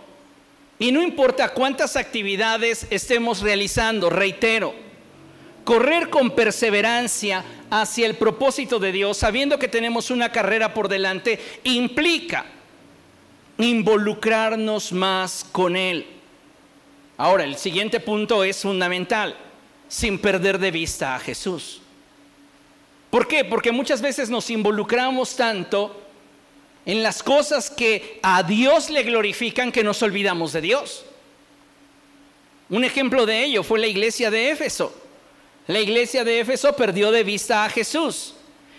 Y 0.79 0.91
no 0.91 1.03
importa 1.03 1.49
cuántas 1.49 1.95
actividades 1.95 2.87
estemos 2.89 3.41
realizando, 3.41 4.09
reitero, 4.09 4.73
correr 5.63 6.09
con 6.09 6.31
perseverancia 6.31 7.43
hacia 7.69 8.07
el 8.07 8.15
propósito 8.15 8.79
de 8.79 8.91
Dios, 8.91 9.17
sabiendo 9.17 9.59
que 9.59 9.67
tenemos 9.67 10.09
una 10.09 10.31
carrera 10.31 10.73
por 10.73 10.87
delante, 10.87 11.39
implica 11.63 12.45
involucrarnos 13.57 14.91
más 14.91 15.45
con 15.51 15.75
Él. 15.75 16.07
Ahora, 17.17 17.43
el 17.43 17.57
siguiente 17.57 17.99
punto 17.99 18.43
es 18.43 18.61
fundamental, 18.61 19.35
sin 19.87 20.17
perder 20.17 20.57
de 20.57 20.71
vista 20.71 21.15
a 21.15 21.19
Jesús. 21.19 21.80
¿Por 23.11 23.27
qué? 23.27 23.43
Porque 23.43 23.73
muchas 23.73 24.01
veces 24.01 24.29
nos 24.29 24.49
involucramos 24.49 25.35
tanto 25.35 26.01
en 26.85 27.03
las 27.03 27.21
cosas 27.21 27.69
que 27.69 28.19
a 28.23 28.41
Dios 28.41 28.89
le 28.89 29.03
glorifican 29.03 29.71
que 29.71 29.83
nos 29.83 30.01
olvidamos 30.01 30.53
de 30.53 30.61
Dios. 30.61 31.05
Un 32.69 32.85
ejemplo 32.85 33.25
de 33.25 33.43
ello 33.43 33.63
fue 33.63 33.79
la 33.79 33.87
iglesia 33.87 34.31
de 34.31 34.49
Éfeso. 34.49 34.95
La 35.67 35.81
iglesia 35.81 36.23
de 36.23 36.39
Éfeso 36.39 36.73
perdió 36.73 37.11
de 37.11 37.25
vista 37.25 37.65
a 37.65 37.69
Jesús. 37.69 38.35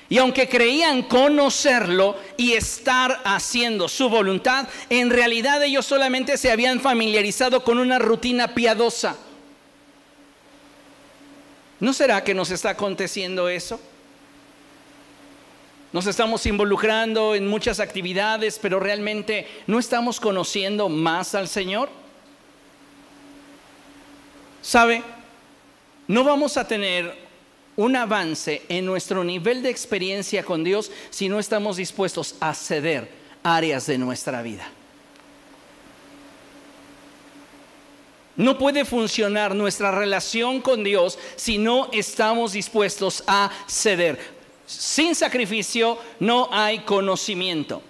Y 0.08 0.16
aunque 0.16 0.48
creían 0.48 1.02
conocerlo 1.02 2.16
y 2.38 2.54
estar 2.54 3.20
haciendo 3.24 3.86
su 3.86 4.08
voluntad, 4.08 4.66
en 4.88 5.10
realidad 5.10 5.62
ellos 5.62 5.84
solamente 5.84 6.38
se 6.38 6.50
habían 6.50 6.80
familiarizado 6.80 7.62
con 7.62 7.78
una 7.78 7.98
rutina 7.98 8.54
piadosa. 8.54 9.16
¿No 11.80 11.92
será 11.92 12.24
que 12.24 12.34
nos 12.34 12.50
está 12.50 12.70
aconteciendo 12.70 13.48
eso? 13.48 13.78
Nos 15.92 16.06
estamos 16.06 16.46
involucrando 16.46 17.34
en 17.34 17.46
muchas 17.46 17.78
actividades, 17.78 18.58
pero 18.58 18.80
realmente 18.80 19.46
no 19.66 19.78
estamos 19.78 20.20
conociendo 20.20 20.88
más 20.88 21.34
al 21.34 21.48
Señor. 21.48 21.90
¿Sabe? 24.62 25.02
No 26.08 26.24
vamos 26.24 26.56
a 26.56 26.66
tener 26.66 27.14
un 27.76 27.96
avance 27.96 28.62
en 28.68 28.86
nuestro 28.86 29.22
nivel 29.22 29.62
de 29.62 29.70
experiencia 29.70 30.44
con 30.44 30.64
Dios 30.64 30.90
si 31.10 31.28
no 31.28 31.38
estamos 31.38 31.76
dispuestos 31.76 32.36
a 32.40 32.54
ceder 32.54 33.10
áreas 33.42 33.86
de 33.86 33.98
nuestra 33.98 34.40
vida. 34.40 34.68
No 38.36 38.56
puede 38.56 38.86
funcionar 38.86 39.54
nuestra 39.54 39.90
relación 39.90 40.62
con 40.62 40.84
Dios 40.84 41.18
si 41.36 41.58
no 41.58 41.90
estamos 41.92 42.52
dispuestos 42.52 43.24
a 43.26 43.50
ceder. 43.68 44.41
Sin 44.66 45.14
sacrificio 45.14 45.98
no 46.20 46.48
hay 46.50 46.80
conocimiento. 46.80 47.82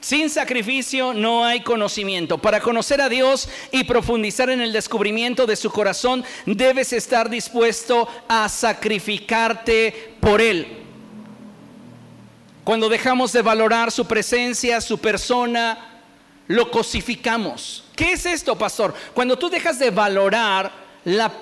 Sin 0.00 0.30
sacrificio 0.30 1.12
no 1.12 1.44
hay 1.44 1.62
conocimiento. 1.62 2.38
Para 2.38 2.60
conocer 2.60 3.00
a 3.00 3.08
Dios 3.08 3.48
y 3.72 3.84
profundizar 3.84 4.50
en 4.50 4.60
el 4.60 4.72
descubrimiento 4.72 5.46
de 5.46 5.56
su 5.56 5.70
corazón, 5.70 6.24
debes 6.44 6.92
estar 6.92 7.28
dispuesto 7.28 8.08
a 8.28 8.48
sacrificarte 8.48 10.14
por 10.20 10.40
Él. 10.40 10.84
Cuando 12.62 12.88
dejamos 12.88 13.32
de 13.32 13.42
valorar 13.42 13.90
su 13.90 14.06
presencia, 14.06 14.80
su 14.80 14.98
persona, 14.98 16.02
lo 16.46 16.70
cosificamos. 16.70 17.84
¿Qué 17.96 18.12
es 18.12 18.26
esto, 18.26 18.56
pastor? 18.56 18.94
Cuando 19.14 19.36
tú 19.38 19.48
dejas 19.48 19.78
de 19.78 19.90
valorar 19.90 20.72
la 21.04 21.32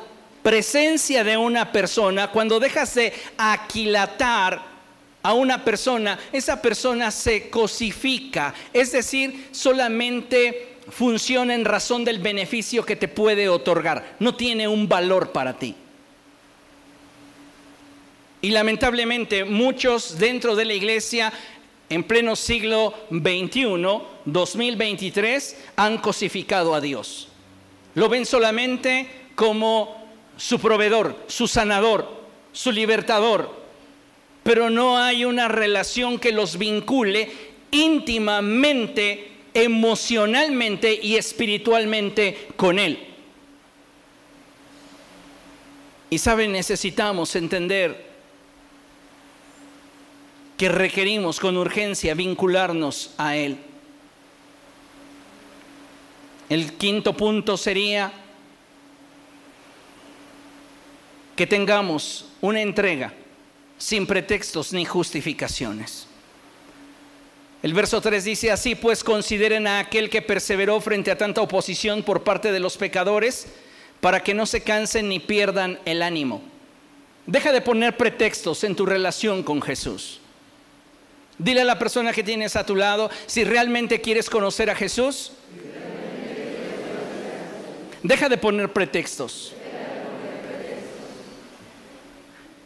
presencia 0.44 1.24
de 1.24 1.38
una 1.38 1.72
persona, 1.72 2.30
cuando 2.30 2.60
dejas 2.60 2.94
de 2.94 3.14
aquilatar 3.38 4.60
a 5.22 5.32
una 5.32 5.64
persona, 5.64 6.18
esa 6.32 6.60
persona 6.60 7.10
se 7.10 7.48
cosifica, 7.48 8.52
es 8.70 8.92
decir, 8.92 9.48
solamente 9.52 10.76
funciona 10.90 11.54
en 11.54 11.64
razón 11.64 12.04
del 12.04 12.18
beneficio 12.18 12.84
que 12.84 12.94
te 12.94 13.08
puede 13.08 13.48
otorgar, 13.48 14.16
no 14.20 14.34
tiene 14.36 14.68
un 14.68 14.86
valor 14.86 15.32
para 15.32 15.58
ti. 15.58 15.74
Y 18.42 18.50
lamentablemente 18.50 19.46
muchos 19.46 20.18
dentro 20.18 20.54
de 20.54 20.66
la 20.66 20.74
iglesia 20.74 21.32
en 21.88 22.04
pleno 22.04 22.36
siglo 22.36 22.92
XXI, 23.08 23.76
2023, 24.26 25.56
han 25.76 25.96
cosificado 25.96 26.74
a 26.74 26.82
Dios. 26.82 27.28
Lo 27.94 28.10
ven 28.10 28.26
solamente 28.26 29.08
como 29.34 30.03
su 30.36 30.58
proveedor, 30.58 31.16
su 31.26 31.46
sanador, 31.46 32.08
su 32.52 32.72
libertador, 32.72 33.64
pero 34.42 34.70
no 34.70 34.98
hay 34.98 35.24
una 35.24 35.48
relación 35.48 36.18
que 36.18 36.32
los 36.32 36.58
vincule 36.58 37.32
íntimamente, 37.70 39.32
emocionalmente 39.52 40.98
y 41.02 41.16
espiritualmente 41.16 42.48
con 42.56 42.78
Él. 42.78 42.98
Y 46.10 46.18
saben, 46.18 46.52
necesitamos 46.52 47.34
entender 47.34 48.12
que 50.56 50.68
requerimos 50.68 51.40
con 51.40 51.56
urgencia 51.56 52.14
vincularnos 52.14 53.14
a 53.18 53.36
Él. 53.36 53.58
El 56.48 56.74
quinto 56.74 57.16
punto 57.16 57.56
sería 57.56 58.12
que 61.36 61.46
tengamos 61.46 62.26
una 62.40 62.60
entrega 62.60 63.12
sin 63.78 64.06
pretextos 64.06 64.72
ni 64.72 64.84
justificaciones. 64.84 66.06
El 67.62 67.72
verso 67.72 68.00
3 68.00 68.22
dice 68.24 68.50
así, 68.50 68.74
pues 68.74 69.02
consideren 69.02 69.66
a 69.66 69.78
aquel 69.78 70.10
que 70.10 70.22
perseveró 70.22 70.80
frente 70.80 71.10
a 71.10 71.16
tanta 71.16 71.40
oposición 71.40 72.02
por 72.02 72.22
parte 72.22 72.52
de 72.52 72.60
los 72.60 72.76
pecadores, 72.76 73.46
para 74.00 74.22
que 74.22 74.34
no 74.34 74.44
se 74.44 74.62
cansen 74.62 75.08
ni 75.08 75.18
pierdan 75.18 75.78
el 75.86 76.02
ánimo. 76.02 76.42
Deja 77.26 77.52
de 77.52 77.62
poner 77.62 77.96
pretextos 77.96 78.62
en 78.64 78.76
tu 78.76 78.84
relación 78.84 79.42
con 79.42 79.62
Jesús. 79.62 80.20
Dile 81.38 81.62
a 81.62 81.64
la 81.64 81.78
persona 81.78 82.12
que 82.12 82.22
tienes 82.22 82.54
a 82.54 82.66
tu 82.66 82.76
lado, 82.76 83.10
si 83.26 83.44
realmente 83.44 84.02
quieres 84.02 84.28
conocer 84.28 84.68
a 84.68 84.74
Jesús, 84.74 85.32
deja 88.02 88.28
de 88.28 88.36
poner 88.36 88.72
pretextos. 88.72 89.54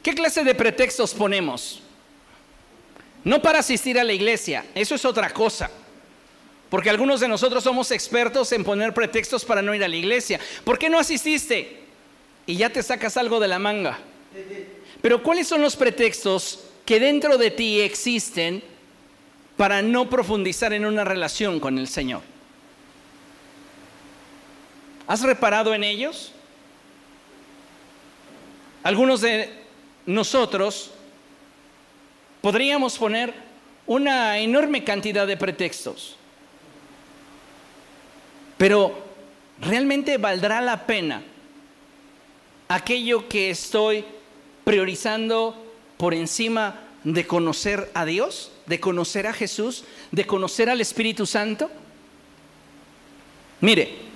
¿Qué 0.08 0.14
clase 0.14 0.42
de 0.42 0.54
pretextos 0.54 1.12
ponemos? 1.12 1.82
No 3.24 3.42
para 3.42 3.58
asistir 3.58 3.98
a 3.98 4.04
la 4.04 4.14
iglesia, 4.14 4.64
eso 4.74 4.94
es 4.94 5.04
otra 5.04 5.28
cosa. 5.28 5.70
Porque 6.70 6.88
algunos 6.88 7.20
de 7.20 7.28
nosotros 7.28 7.62
somos 7.62 7.90
expertos 7.90 8.50
en 8.52 8.64
poner 8.64 8.94
pretextos 8.94 9.44
para 9.44 9.60
no 9.60 9.74
ir 9.74 9.84
a 9.84 9.88
la 9.88 9.96
iglesia. 9.96 10.40
¿Por 10.64 10.78
qué 10.78 10.88
no 10.88 10.98
asististe? 10.98 11.80
Y 12.46 12.56
ya 12.56 12.70
te 12.70 12.82
sacas 12.82 13.18
algo 13.18 13.38
de 13.38 13.48
la 13.48 13.58
manga. 13.58 13.98
Pero 15.02 15.22
¿cuáles 15.22 15.46
son 15.46 15.60
los 15.60 15.76
pretextos 15.76 16.64
que 16.86 16.98
dentro 16.98 17.36
de 17.36 17.50
ti 17.50 17.82
existen 17.82 18.62
para 19.58 19.82
no 19.82 20.08
profundizar 20.08 20.72
en 20.72 20.86
una 20.86 21.04
relación 21.04 21.60
con 21.60 21.76
el 21.76 21.86
Señor? 21.86 22.22
¿Has 25.06 25.20
reparado 25.20 25.74
en 25.74 25.84
ellos? 25.84 26.32
Algunos 28.82 29.20
de 29.20 29.67
nosotros 30.08 30.90
podríamos 32.40 32.96
poner 32.96 33.34
una 33.86 34.38
enorme 34.38 34.82
cantidad 34.82 35.26
de 35.26 35.36
pretextos. 35.36 36.16
Pero 38.56 39.04
¿realmente 39.60 40.16
valdrá 40.16 40.62
la 40.62 40.86
pena 40.86 41.22
aquello 42.68 43.28
que 43.28 43.50
estoy 43.50 44.02
priorizando 44.64 45.54
por 45.98 46.14
encima 46.14 46.80
de 47.04 47.26
conocer 47.26 47.90
a 47.92 48.06
Dios, 48.06 48.50
de 48.64 48.80
conocer 48.80 49.26
a 49.26 49.34
Jesús, 49.34 49.84
de 50.10 50.26
conocer 50.26 50.70
al 50.70 50.80
Espíritu 50.80 51.26
Santo? 51.26 51.70
Mire, 53.60 54.07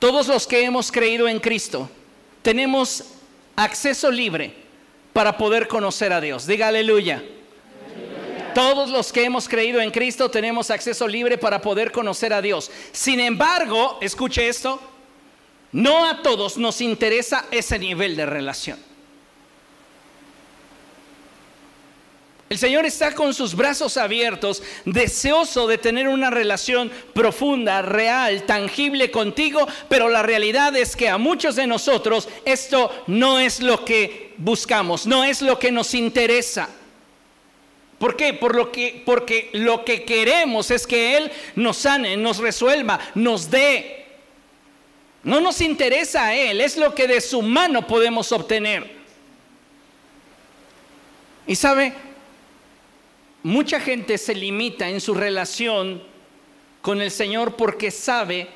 Todos 0.00 0.28
los 0.28 0.46
que 0.46 0.64
hemos 0.64 0.90
creído 0.90 1.28
en 1.28 1.38
Cristo 1.38 1.88
tenemos 2.42 3.04
acceso 3.54 4.10
libre 4.10 4.54
para 5.12 5.36
poder 5.36 5.68
conocer 5.68 6.10
a 6.12 6.22
Dios. 6.22 6.46
Diga 6.46 6.68
aleluya. 6.68 7.22
Todos 8.54 8.88
los 8.88 9.12
que 9.12 9.24
hemos 9.24 9.46
creído 9.46 9.78
en 9.80 9.90
Cristo 9.90 10.30
tenemos 10.30 10.70
acceso 10.70 11.06
libre 11.06 11.36
para 11.36 11.60
poder 11.60 11.92
conocer 11.92 12.32
a 12.32 12.40
Dios. 12.40 12.70
Sin 12.92 13.20
embargo, 13.20 13.98
escuche 14.00 14.48
esto, 14.48 14.80
no 15.70 16.06
a 16.06 16.22
todos 16.22 16.56
nos 16.56 16.80
interesa 16.80 17.44
ese 17.50 17.78
nivel 17.78 18.16
de 18.16 18.24
relación. 18.24 18.89
El 22.50 22.58
Señor 22.58 22.84
está 22.84 23.14
con 23.14 23.32
sus 23.32 23.54
brazos 23.54 23.96
abiertos, 23.96 24.60
deseoso 24.84 25.68
de 25.68 25.78
tener 25.78 26.08
una 26.08 26.30
relación 26.30 26.90
profunda, 27.14 27.80
real, 27.80 28.42
tangible 28.42 29.12
contigo, 29.12 29.68
pero 29.88 30.08
la 30.08 30.24
realidad 30.24 30.74
es 30.74 30.96
que 30.96 31.08
a 31.08 31.16
muchos 31.16 31.54
de 31.54 31.68
nosotros 31.68 32.28
esto 32.44 33.04
no 33.06 33.38
es 33.38 33.60
lo 33.60 33.84
que 33.84 34.34
buscamos, 34.36 35.06
no 35.06 35.22
es 35.22 35.42
lo 35.42 35.60
que 35.60 35.70
nos 35.70 35.94
interesa. 35.94 36.68
¿Por 38.00 38.16
qué? 38.16 38.34
Por 38.34 38.56
lo 38.56 38.72
que, 38.72 39.00
porque 39.06 39.50
lo 39.52 39.84
que 39.84 40.02
queremos 40.02 40.72
es 40.72 40.88
que 40.88 41.16
Él 41.18 41.30
nos 41.54 41.76
sane, 41.76 42.16
nos 42.16 42.38
resuelva, 42.38 42.98
nos 43.14 43.48
dé. 43.48 44.06
No 45.22 45.40
nos 45.40 45.60
interesa 45.60 46.26
a 46.26 46.34
Él, 46.34 46.60
es 46.60 46.76
lo 46.76 46.96
que 46.96 47.06
de 47.06 47.20
su 47.20 47.42
mano 47.42 47.86
podemos 47.86 48.32
obtener. 48.32 48.90
Y 51.46 51.54
sabe, 51.54 52.09
Mucha 53.42 53.80
gente 53.80 54.18
se 54.18 54.34
limita 54.34 54.88
en 54.88 55.00
su 55.00 55.14
relación 55.14 56.02
con 56.82 57.00
el 57.00 57.10
Señor 57.10 57.56
porque 57.56 57.90
sabe 57.90 58.48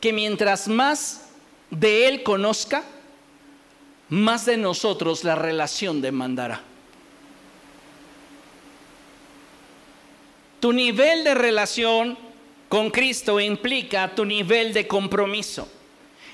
que 0.00 0.12
mientras 0.12 0.66
más 0.66 1.30
de 1.70 2.08
Él 2.08 2.22
conozca, 2.22 2.82
más 4.08 4.44
de 4.44 4.56
nosotros 4.56 5.22
la 5.22 5.36
relación 5.36 6.02
demandará. 6.02 6.60
Tu 10.58 10.72
nivel 10.72 11.24
de 11.24 11.34
relación 11.34 12.18
con 12.68 12.90
Cristo 12.90 13.40
implica 13.40 14.14
tu 14.14 14.24
nivel 14.24 14.72
de 14.72 14.86
compromiso. 14.86 15.68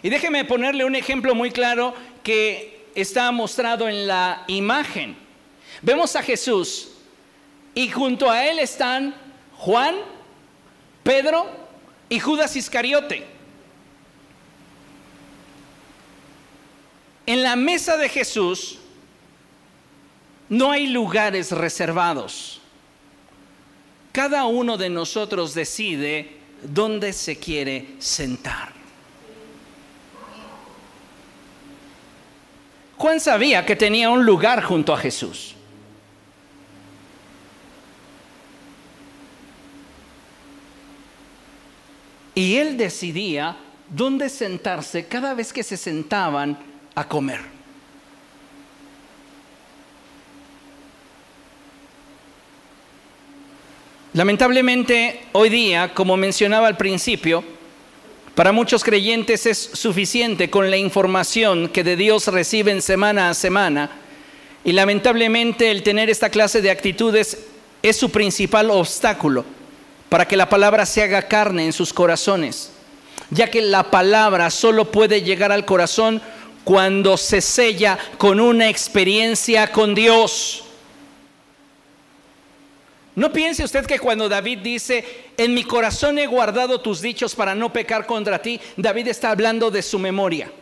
Y 0.02 0.08
déjeme 0.08 0.44
ponerle 0.44 0.84
un 0.84 0.94
ejemplo 0.94 1.34
muy 1.34 1.50
claro 1.50 1.94
que 2.22 2.86
está 2.94 3.30
mostrado 3.32 3.88
en 3.88 4.06
la 4.06 4.44
imagen. 4.46 5.16
Vemos 5.82 6.16
a 6.16 6.22
Jesús 6.22 6.97
y 7.74 7.88
junto 7.88 8.30
a 8.30 8.46
él 8.46 8.58
están 8.58 9.14
Juan, 9.56 9.94
Pedro 11.02 11.46
y 12.08 12.18
Judas 12.20 12.56
Iscariote. 12.56 13.26
En 17.26 17.42
la 17.42 17.56
mesa 17.56 17.96
de 17.96 18.08
Jesús 18.08 18.78
no 20.48 20.70
hay 20.70 20.86
lugares 20.86 21.52
reservados. 21.52 22.60
cada 24.12 24.46
uno 24.46 24.76
de 24.76 24.88
nosotros 24.88 25.54
decide 25.54 26.38
dónde 26.62 27.12
se 27.12 27.38
quiere 27.38 27.94
sentar. 28.00 28.72
Juan 32.96 33.20
sabía 33.20 33.64
que 33.64 33.76
tenía 33.76 34.10
un 34.10 34.26
lugar 34.26 34.64
junto 34.64 34.92
a 34.92 34.98
Jesús. 34.98 35.54
Y 42.38 42.56
él 42.56 42.76
decidía 42.76 43.56
dónde 43.88 44.28
sentarse 44.28 45.06
cada 45.06 45.34
vez 45.34 45.52
que 45.52 45.64
se 45.64 45.76
sentaban 45.76 46.56
a 46.94 47.08
comer. 47.08 47.40
Lamentablemente, 54.12 55.22
hoy 55.32 55.48
día, 55.48 55.92
como 55.92 56.16
mencionaba 56.16 56.68
al 56.68 56.76
principio, 56.76 57.42
para 58.36 58.52
muchos 58.52 58.84
creyentes 58.84 59.44
es 59.44 59.58
suficiente 59.58 60.48
con 60.48 60.70
la 60.70 60.76
información 60.76 61.68
que 61.68 61.82
de 61.82 61.96
Dios 61.96 62.28
reciben 62.28 62.82
semana 62.82 63.30
a 63.30 63.34
semana 63.34 63.90
y 64.62 64.70
lamentablemente 64.70 65.72
el 65.72 65.82
tener 65.82 66.08
esta 66.08 66.30
clase 66.30 66.62
de 66.62 66.70
actitudes 66.70 67.46
es 67.82 67.96
su 67.96 68.10
principal 68.10 68.70
obstáculo 68.70 69.57
para 70.08 70.26
que 70.26 70.36
la 70.36 70.48
palabra 70.48 70.86
se 70.86 71.02
haga 71.02 71.22
carne 71.22 71.66
en 71.66 71.72
sus 71.72 71.92
corazones, 71.92 72.72
ya 73.30 73.50
que 73.50 73.60
la 73.60 73.90
palabra 73.90 74.50
solo 74.50 74.90
puede 74.90 75.22
llegar 75.22 75.52
al 75.52 75.64
corazón 75.64 76.22
cuando 76.64 77.16
se 77.16 77.40
sella 77.40 77.98
con 78.18 78.40
una 78.40 78.68
experiencia 78.68 79.70
con 79.72 79.94
Dios. 79.94 80.64
No 83.14 83.32
piense 83.32 83.64
usted 83.64 83.84
que 83.84 83.98
cuando 83.98 84.28
David 84.28 84.58
dice, 84.58 85.04
en 85.36 85.52
mi 85.52 85.64
corazón 85.64 86.18
he 86.18 86.26
guardado 86.26 86.80
tus 86.80 87.00
dichos 87.00 87.34
para 87.34 87.54
no 87.54 87.72
pecar 87.72 88.06
contra 88.06 88.40
ti, 88.40 88.60
David 88.76 89.08
está 89.08 89.30
hablando 89.32 89.70
de 89.70 89.82
su 89.82 89.98
memoria. 89.98 90.52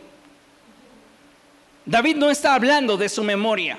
David 1.85 2.15
no 2.15 2.31
está 2.31 2.55
hablando 2.55 2.97
de 2.97 3.09
su 3.09 3.23
memoria. 3.23 3.77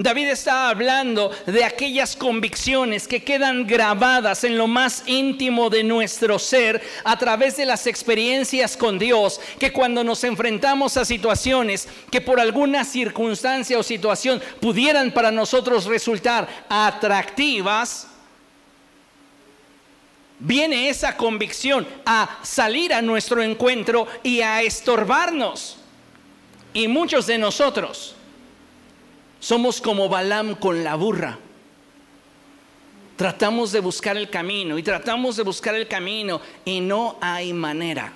David 0.00 0.28
está 0.28 0.70
hablando 0.70 1.30
de 1.44 1.62
aquellas 1.62 2.16
convicciones 2.16 3.06
que 3.06 3.22
quedan 3.22 3.66
grabadas 3.66 4.44
en 4.44 4.56
lo 4.56 4.66
más 4.66 5.02
íntimo 5.04 5.68
de 5.68 5.84
nuestro 5.84 6.38
ser 6.38 6.80
a 7.04 7.18
través 7.18 7.58
de 7.58 7.66
las 7.66 7.86
experiencias 7.86 8.78
con 8.78 8.98
Dios, 8.98 9.42
que 9.58 9.74
cuando 9.74 10.02
nos 10.02 10.24
enfrentamos 10.24 10.96
a 10.96 11.04
situaciones 11.04 11.86
que 12.10 12.22
por 12.22 12.40
alguna 12.40 12.82
circunstancia 12.82 13.78
o 13.78 13.82
situación 13.82 14.40
pudieran 14.58 15.10
para 15.10 15.30
nosotros 15.30 15.84
resultar 15.84 16.48
atractivas, 16.70 18.06
viene 20.38 20.88
esa 20.88 21.14
convicción 21.14 21.86
a 22.06 22.38
salir 22.42 22.94
a 22.94 23.02
nuestro 23.02 23.42
encuentro 23.42 24.06
y 24.22 24.40
a 24.40 24.62
estorbarnos. 24.62 25.76
Y 26.72 26.88
muchos 26.88 27.26
de 27.26 27.36
nosotros 27.36 28.14
somos 29.40 29.80
como 29.80 30.08
Balaam 30.08 30.54
con 30.54 30.84
la 30.84 30.94
burra. 30.94 31.38
Tratamos 33.16 33.72
de 33.72 33.80
buscar 33.80 34.16
el 34.16 34.30
camino 34.30 34.78
y 34.78 34.82
tratamos 34.82 35.36
de 35.36 35.42
buscar 35.42 35.74
el 35.74 35.88
camino 35.88 36.40
y 36.64 36.80
no 36.80 37.18
hay 37.20 37.52
manera. 37.52 38.12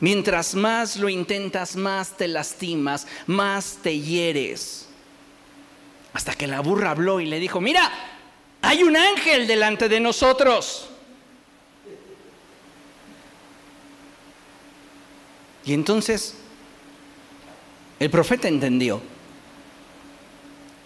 Mientras 0.00 0.54
más 0.54 0.96
lo 0.96 1.08
intentas, 1.08 1.76
más 1.76 2.16
te 2.16 2.28
lastimas, 2.28 3.06
más 3.26 3.78
te 3.82 3.98
hieres. 3.98 4.88
Hasta 6.12 6.34
que 6.34 6.46
la 6.46 6.60
burra 6.60 6.90
habló 6.90 7.20
y 7.20 7.26
le 7.26 7.38
dijo, 7.38 7.60
mira, 7.60 7.90
hay 8.62 8.82
un 8.82 8.96
ángel 8.96 9.46
delante 9.46 9.88
de 9.88 10.00
nosotros. 10.00 10.88
Y 15.64 15.72
entonces 15.72 16.35
el 17.98 18.10
profeta 18.10 18.48
entendió. 18.48 19.00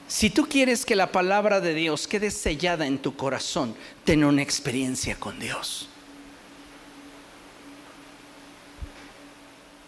Si 0.06 0.30
tú 0.30 0.48
quieres 0.48 0.84
que 0.84 0.96
la 0.96 1.12
palabra 1.12 1.60
de 1.60 1.72
Dios 1.74 2.08
quede 2.08 2.30
sellada 2.30 2.86
en 2.86 2.98
tu 2.98 3.14
corazón, 3.16 3.74
ten 4.04 4.24
una 4.24 4.42
experiencia 4.42 5.14
con 5.16 5.38
Dios. 5.38 5.88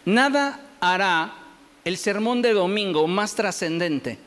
Nada 0.05 0.61
hará 0.79 1.33
el 1.85 1.97
sermón 1.97 2.41
de 2.41 2.53
domingo 2.53 3.07
más 3.07 3.35
trascendente 3.35 4.17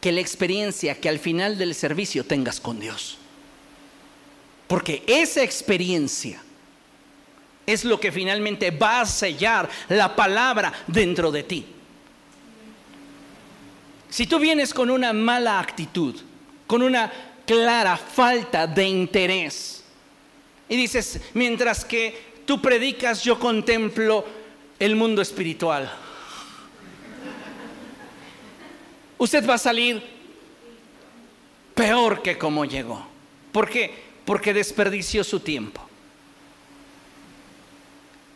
que 0.00 0.12
la 0.12 0.20
experiencia 0.20 0.94
que 0.94 1.08
al 1.08 1.18
final 1.18 1.58
del 1.58 1.74
servicio 1.74 2.24
tengas 2.24 2.60
con 2.60 2.80
Dios. 2.80 3.18
Porque 4.66 5.02
esa 5.06 5.42
experiencia 5.42 6.42
es 7.66 7.84
lo 7.84 8.00
que 8.00 8.10
finalmente 8.10 8.70
va 8.70 9.02
a 9.02 9.06
sellar 9.06 9.68
la 9.88 10.14
palabra 10.16 10.72
dentro 10.86 11.30
de 11.30 11.42
ti. 11.42 11.66
Si 14.10 14.26
tú 14.26 14.38
vienes 14.38 14.74
con 14.74 14.90
una 14.90 15.12
mala 15.12 15.60
actitud, 15.60 16.16
con 16.66 16.82
una 16.82 17.10
clara 17.46 17.96
falta 17.96 18.66
de 18.66 18.84
interés, 18.84 19.84
y 20.68 20.76
dices, 20.76 21.20
mientras 21.34 21.84
que 21.84 22.42
tú 22.44 22.60
predicas, 22.60 23.24
yo 23.24 23.38
contemplo 23.38 24.24
el 24.78 24.94
mundo 24.96 25.20
espiritual. 25.20 25.92
Usted 29.18 29.46
va 29.48 29.54
a 29.54 29.58
salir 29.58 30.02
peor 31.74 32.22
que 32.22 32.38
como 32.38 32.64
llegó. 32.64 33.06
¿Por 33.52 33.68
qué? 33.68 33.92
Porque 34.24 34.54
desperdició 34.54 35.24
su 35.24 35.40
tiempo. 35.40 35.89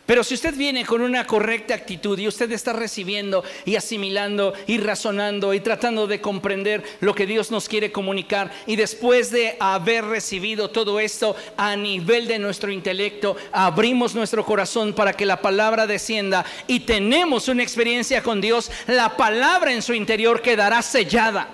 Pero 0.05 0.23
si 0.23 0.35
usted 0.35 0.53
viene 0.53 0.85
con 0.85 1.01
una 1.01 1.25
correcta 1.25 1.73
actitud 1.73 2.17
y 2.19 2.27
usted 2.27 2.51
está 2.51 2.73
recibiendo 2.73 3.43
y 3.65 3.75
asimilando 3.75 4.53
y 4.67 4.77
razonando 4.77 5.51
y 5.53 5.61
tratando 5.61 6.05
de 6.05 6.21
comprender 6.21 6.83
lo 6.99 7.15
que 7.15 7.25
Dios 7.25 7.49
nos 7.49 7.67
quiere 7.67 7.91
comunicar 7.91 8.51
y 8.67 8.75
después 8.75 9.31
de 9.31 9.57
haber 9.59 10.05
recibido 10.05 10.69
todo 10.69 10.99
esto 10.99 11.35
a 11.57 11.75
nivel 11.75 12.27
de 12.27 12.37
nuestro 12.37 12.71
intelecto, 12.71 13.35
abrimos 13.51 14.13
nuestro 14.13 14.45
corazón 14.45 14.93
para 14.93 15.13
que 15.13 15.25
la 15.25 15.41
palabra 15.41 15.87
descienda 15.87 16.45
y 16.67 16.81
tenemos 16.81 17.47
una 17.47 17.63
experiencia 17.63 18.21
con 18.21 18.39
Dios, 18.41 18.69
la 18.85 19.17
palabra 19.17 19.73
en 19.73 19.81
su 19.81 19.95
interior 19.95 20.39
quedará 20.39 20.83
sellada. 20.83 21.49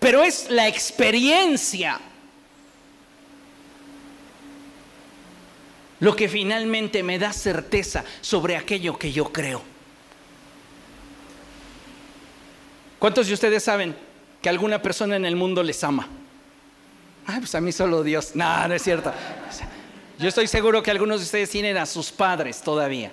Pero 0.00 0.24
es 0.24 0.50
la 0.50 0.66
experiencia 0.66 2.00
lo 6.00 6.16
que 6.16 6.28
finalmente 6.28 7.02
me 7.02 7.18
da 7.18 7.32
certeza 7.32 8.04
sobre 8.20 8.56
aquello 8.56 8.98
que 8.98 9.12
yo 9.12 9.32
creo. 9.32 9.62
¿Cuántos 12.98 13.28
de 13.28 13.34
ustedes 13.34 13.62
saben 13.62 13.94
que 14.42 14.48
alguna 14.48 14.82
persona 14.82 15.16
en 15.16 15.24
el 15.24 15.36
mundo 15.36 15.62
les 15.62 15.82
ama? 15.84 16.06
Ay, 17.26 17.38
pues 17.38 17.54
a 17.54 17.60
mí 17.60 17.72
solo 17.72 18.02
Dios. 18.02 18.32
No, 18.34 18.68
no 18.68 18.74
es 18.74 18.82
cierto. 18.82 19.12
Yo 20.18 20.28
estoy 20.28 20.46
seguro 20.46 20.82
que 20.82 20.90
algunos 20.90 21.20
de 21.20 21.24
ustedes 21.24 21.48
tienen 21.48 21.76
a 21.76 21.86
sus 21.86 22.10
padres 22.10 22.60
todavía. 22.60 23.10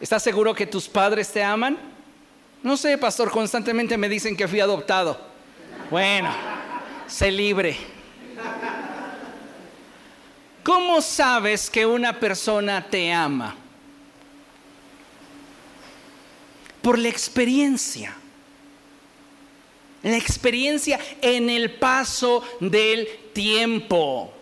¿Estás 0.00 0.22
seguro 0.22 0.54
que 0.54 0.66
tus 0.66 0.88
padres 0.88 1.30
te 1.30 1.42
aman? 1.42 1.78
No 2.62 2.76
sé, 2.76 2.98
pastor, 2.98 3.30
constantemente 3.30 3.96
me 3.96 4.08
dicen 4.08 4.36
que 4.36 4.48
fui 4.48 4.60
adoptado. 4.60 5.18
Bueno, 5.90 6.30
sé 7.06 7.30
libre. 7.30 7.76
¿Cómo 10.64 11.02
sabes 11.02 11.68
que 11.68 11.84
una 11.84 12.18
persona 12.18 12.82
te 12.88 13.12
ama? 13.12 13.54
Por 16.80 16.98
la 16.98 17.10
experiencia. 17.10 18.16
La 20.02 20.16
experiencia 20.16 20.98
en 21.20 21.50
el 21.50 21.72
paso 21.72 22.42
del 22.60 23.06
tiempo. 23.34 24.32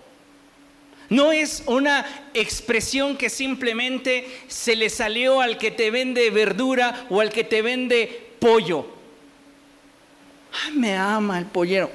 No 1.08 1.32
es 1.32 1.64
una 1.66 2.06
expresión 2.34 3.16
que 3.16 3.28
simplemente 3.28 4.44
se 4.46 4.76
le 4.76 4.90
salió 4.90 5.40
al 5.40 5.58
que 5.58 5.72
te 5.72 5.90
vende 5.90 6.30
verdura 6.30 7.06
o 7.10 7.20
al 7.20 7.30
que 7.30 7.42
te 7.42 7.62
vende 7.62 8.34
pollo. 8.38 8.86
Ay, 10.64 10.72
me 10.72 10.96
ama 10.96 11.38
el 11.38 11.46
pollero. 11.46 11.90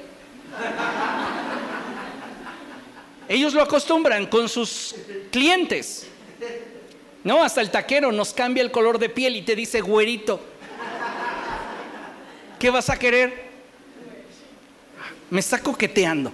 Ellos 3.28 3.52
lo 3.52 3.62
acostumbran 3.62 4.26
con 4.26 4.48
sus 4.48 4.94
clientes. 5.30 6.06
No, 7.24 7.42
hasta 7.42 7.60
el 7.60 7.70
taquero 7.70 8.10
nos 8.10 8.32
cambia 8.32 8.62
el 8.62 8.70
color 8.70 8.98
de 8.98 9.10
piel 9.10 9.36
y 9.36 9.42
te 9.42 9.54
dice 9.54 9.80
güerito. 9.80 10.40
¿Qué 12.58 12.70
vas 12.70 12.88
a 12.88 12.98
querer? 12.98 13.48
Me 15.30 15.40
está 15.40 15.60
coqueteando. 15.60 16.32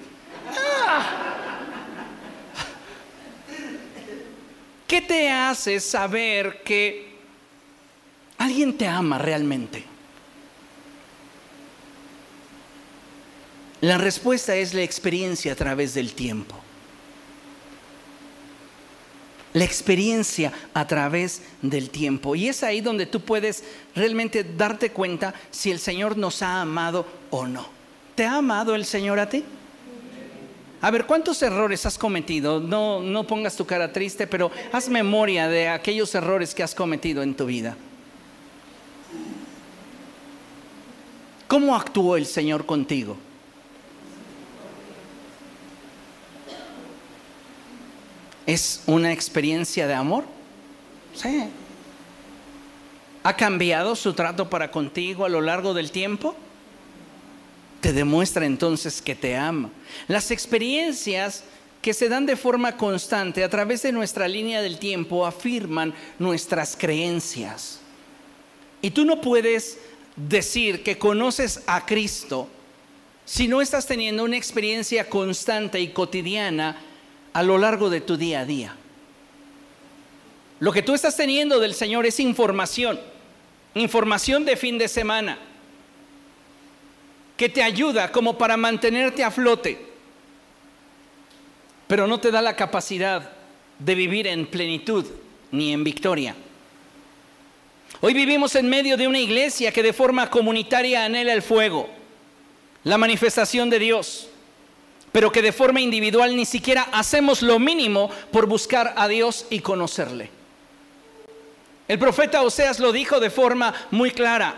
¿Qué 4.86 5.00
te 5.00 5.28
hace 5.28 5.80
saber 5.80 6.62
que 6.62 7.16
alguien 8.38 8.78
te 8.78 8.86
ama 8.86 9.18
realmente? 9.18 9.84
La 13.80 13.98
respuesta 13.98 14.54
es 14.54 14.72
la 14.72 14.82
experiencia 14.82 15.52
a 15.52 15.56
través 15.56 15.94
del 15.94 16.14
tiempo. 16.14 16.63
La 19.54 19.64
experiencia 19.64 20.52
a 20.74 20.86
través 20.86 21.40
del 21.62 21.88
tiempo. 21.88 22.34
Y 22.34 22.48
es 22.48 22.62
ahí 22.62 22.82
donde 22.82 23.06
tú 23.06 23.20
puedes 23.20 23.64
realmente 23.94 24.44
darte 24.44 24.90
cuenta 24.90 25.32
si 25.50 25.70
el 25.70 25.78
Señor 25.78 26.18
nos 26.18 26.42
ha 26.42 26.60
amado 26.60 27.06
o 27.30 27.46
no. 27.46 27.66
¿Te 28.14 28.26
ha 28.26 28.36
amado 28.36 28.74
el 28.74 28.84
Señor 28.84 29.18
a 29.18 29.28
ti? 29.28 29.42
A 30.84 30.90
ver, 30.90 31.06
¿cuántos 31.06 31.40
errores 31.42 31.86
has 31.86 31.96
cometido? 31.96 32.60
No, 32.60 33.00
no 33.00 33.26
pongas 33.26 33.56
tu 33.56 33.64
cara 33.64 33.90
triste, 33.90 34.26
pero 34.26 34.50
haz 34.70 34.90
memoria 34.90 35.48
de 35.48 35.68
aquellos 35.68 36.14
errores 36.14 36.54
que 36.54 36.62
has 36.62 36.74
cometido 36.74 37.22
en 37.22 37.34
tu 37.34 37.46
vida. 37.46 37.74
¿Cómo 41.48 41.74
actuó 41.74 42.16
el 42.16 42.26
Señor 42.26 42.66
contigo? 42.66 43.16
¿Es 48.46 48.82
una 48.86 49.12
experiencia 49.12 49.86
de 49.86 49.94
amor? 49.94 50.24
Sí. 51.14 51.44
¿Ha 53.22 53.36
cambiado 53.36 53.96
su 53.96 54.12
trato 54.12 54.50
para 54.50 54.70
contigo 54.70 55.24
a 55.24 55.28
lo 55.28 55.40
largo 55.40 55.72
del 55.72 55.90
tiempo? 55.90 56.36
Te 57.80 57.92
demuestra 57.92 58.44
entonces 58.44 59.00
que 59.00 59.14
te 59.14 59.36
ama. 59.36 59.70
Las 60.08 60.30
experiencias 60.30 61.44
que 61.80 61.94
se 61.94 62.08
dan 62.08 62.26
de 62.26 62.36
forma 62.36 62.76
constante 62.76 63.44
a 63.44 63.48
través 63.48 63.82
de 63.82 63.92
nuestra 63.92 64.28
línea 64.28 64.62
del 64.62 64.78
tiempo 64.78 65.26
afirman 65.26 65.94
nuestras 66.18 66.76
creencias. 66.76 67.80
Y 68.82 68.90
tú 68.90 69.04
no 69.04 69.20
puedes 69.20 69.78
decir 70.16 70.82
que 70.82 70.98
conoces 70.98 71.62
a 71.66 71.84
Cristo 71.86 72.48
si 73.24 73.48
no 73.48 73.62
estás 73.62 73.86
teniendo 73.86 74.24
una 74.24 74.36
experiencia 74.36 75.08
constante 75.08 75.80
y 75.80 75.88
cotidiana 75.88 76.76
a 77.34 77.42
lo 77.42 77.58
largo 77.58 77.90
de 77.90 78.00
tu 78.00 78.16
día 78.16 78.40
a 78.40 78.44
día. 78.46 78.74
Lo 80.60 80.72
que 80.72 80.82
tú 80.82 80.94
estás 80.94 81.16
teniendo 81.16 81.58
del 81.60 81.74
Señor 81.74 82.06
es 82.06 82.20
información, 82.20 82.98
información 83.74 84.44
de 84.44 84.56
fin 84.56 84.78
de 84.78 84.88
semana, 84.88 85.36
que 87.36 87.48
te 87.48 87.62
ayuda 87.62 88.12
como 88.12 88.38
para 88.38 88.56
mantenerte 88.56 89.24
a 89.24 89.32
flote, 89.32 89.78
pero 91.88 92.06
no 92.06 92.20
te 92.20 92.30
da 92.30 92.40
la 92.40 92.54
capacidad 92.54 93.32
de 93.80 93.94
vivir 93.96 94.28
en 94.28 94.46
plenitud 94.46 95.04
ni 95.50 95.72
en 95.72 95.82
victoria. 95.82 96.36
Hoy 98.00 98.14
vivimos 98.14 98.54
en 98.54 98.68
medio 98.68 98.96
de 98.96 99.08
una 99.08 99.18
iglesia 99.18 99.72
que 99.72 99.82
de 99.82 99.92
forma 99.92 100.30
comunitaria 100.30 101.04
anhela 101.04 101.32
el 101.32 101.42
fuego, 101.42 101.90
la 102.84 102.96
manifestación 102.96 103.70
de 103.70 103.80
Dios 103.80 104.28
pero 105.14 105.30
que 105.30 105.42
de 105.42 105.52
forma 105.52 105.80
individual 105.80 106.34
ni 106.34 106.44
siquiera 106.44 106.88
hacemos 106.90 107.40
lo 107.40 107.60
mínimo 107.60 108.10
por 108.32 108.46
buscar 108.46 108.94
a 108.96 109.06
Dios 109.06 109.46
y 109.48 109.60
conocerle. 109.60 110.28
El 111.86 112.00
profeta 112.00 112.42
Oseas 112.42 112.80
lo 112.80 112.90
dijo 112.90 113.20
de 113.20 113.30
forma 113.30 113.72
muy 113.92 114.10
clara. 114.10 114.56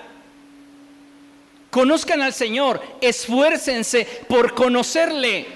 Conozcan 1.69 2.23
al 2.23 2.33
Señor, 2.33 2.81
esfuércense 3.03 4.07
por 4.31 4.55
conocerle. 4.55 5.47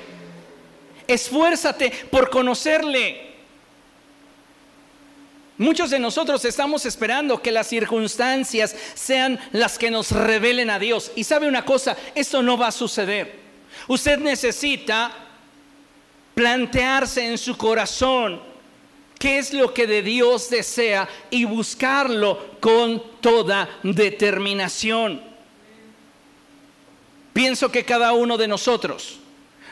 Esfuérzate 1.07 1.91
por 2.11 2.29
conocerle. 2.29 3.37
Muchos 5.57 5.89
de 5.89 5.99
nosotros 5.99 6.45
estamos 6.45 6.85
esperando 6.85 7.41
que 7.41 7.53
las 7.53 7.69
circunstancias 7.69 8.77
sean 8.93 9.41
las 9.53 9.79
que 9.79 9.91
nos 9.91 10.13
revelen 10.13 10.69
a 10.69 10.79
Dios. 10.79 11.11
Y 11.17 11.25
sabe 11.25 11.49
una 11.49 11.65
cosa, 11.65 11.97
esto 12.15 12.43
no 12.43 12.59
va 12.59 12.67
a 12.67 12.73
suceder. 12.73 13.50
Usted 13.91 14.21
necesita 14.21 15.11
plantearse 16.33 17.27
en 17.27 17.37
su 17.37 17.57
corazón 17.57 18.41
qué 19.19 19.39
es 19.39 19.53
lo 19.53 19.75
que 19.75 19.89
de 19.89 20.01
Dios 20.01 20.49
desea 20.49 21.09
y 21.29 21.45
buscarlo 21.45 22.55
con 22.61 23.03
toda 23.21 23.69
determinación. 23.83 25.21
Pienso 27.33 27.73
que 27.73 27.85
cada 27.85 28.13
uno 28.13 28.39
de 28.39 28.47
nosotros 28.47 29.19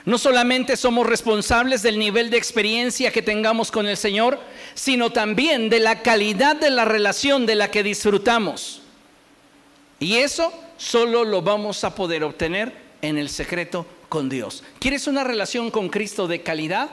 no 0.04 0.18
solamente 0.18 0.76
somos 0.76 1.06
responsables 1.06 1.82
del 1.82 1.96
nivel 1.96 2.28
de 2.28 2.38
experiencia 2.38 3.12
que 3.12 3.22
tengamos 3.22 3.70
con 3.70 3.86
el 3.86 3.96
Señor, 3.96 4.40
sino 4.74 5.12
también 5.12 5.70
de 5.70 5.78
la 5.78 6.02
calidad 6.02 6.56
de 6.56 6.70
la 6.70 6.84
relación 6.84 7.46
de 7.46 7.54
la 7.54 7.70
que 7.70 7.84
disfrutamos. 7.84 8.82
Y 10.00 10.16
eso 10.16 10.52
solo 10.76 11.22
lo 11.22 11.40
vamos 11.40 11.84
a 11.84 11.94
poder 11.94 12.24
obtener 12.24 12.72
en 13.00 13.16
el 13.16 13.28
secreto 13.28 13.86
con 14.08 14.28
Dios. 14.28 14.62
¿Quieres 14.78 15.06
una 15.06 15.24
relación 15.24 15.70
con 15.70 15.88
Cristo 15.88 16.26
de 16.26 16.42
calidad? 16.42 16.90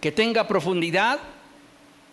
Que 0.00 0.12
tenga 0.12 0.46
profundidad, 0.46 1.18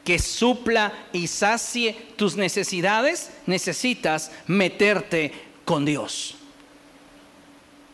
que 0.03 0.19
supla 0.19 1.07
y 1.13 1.27
sacie 1.27 1.95
tus 2.15 2.35
necesidades, 2.35 3.31
necesitas 3.45 4.31
meterte 4.47 5.31
con 5.65 5.85
Dios. 5.85 6.35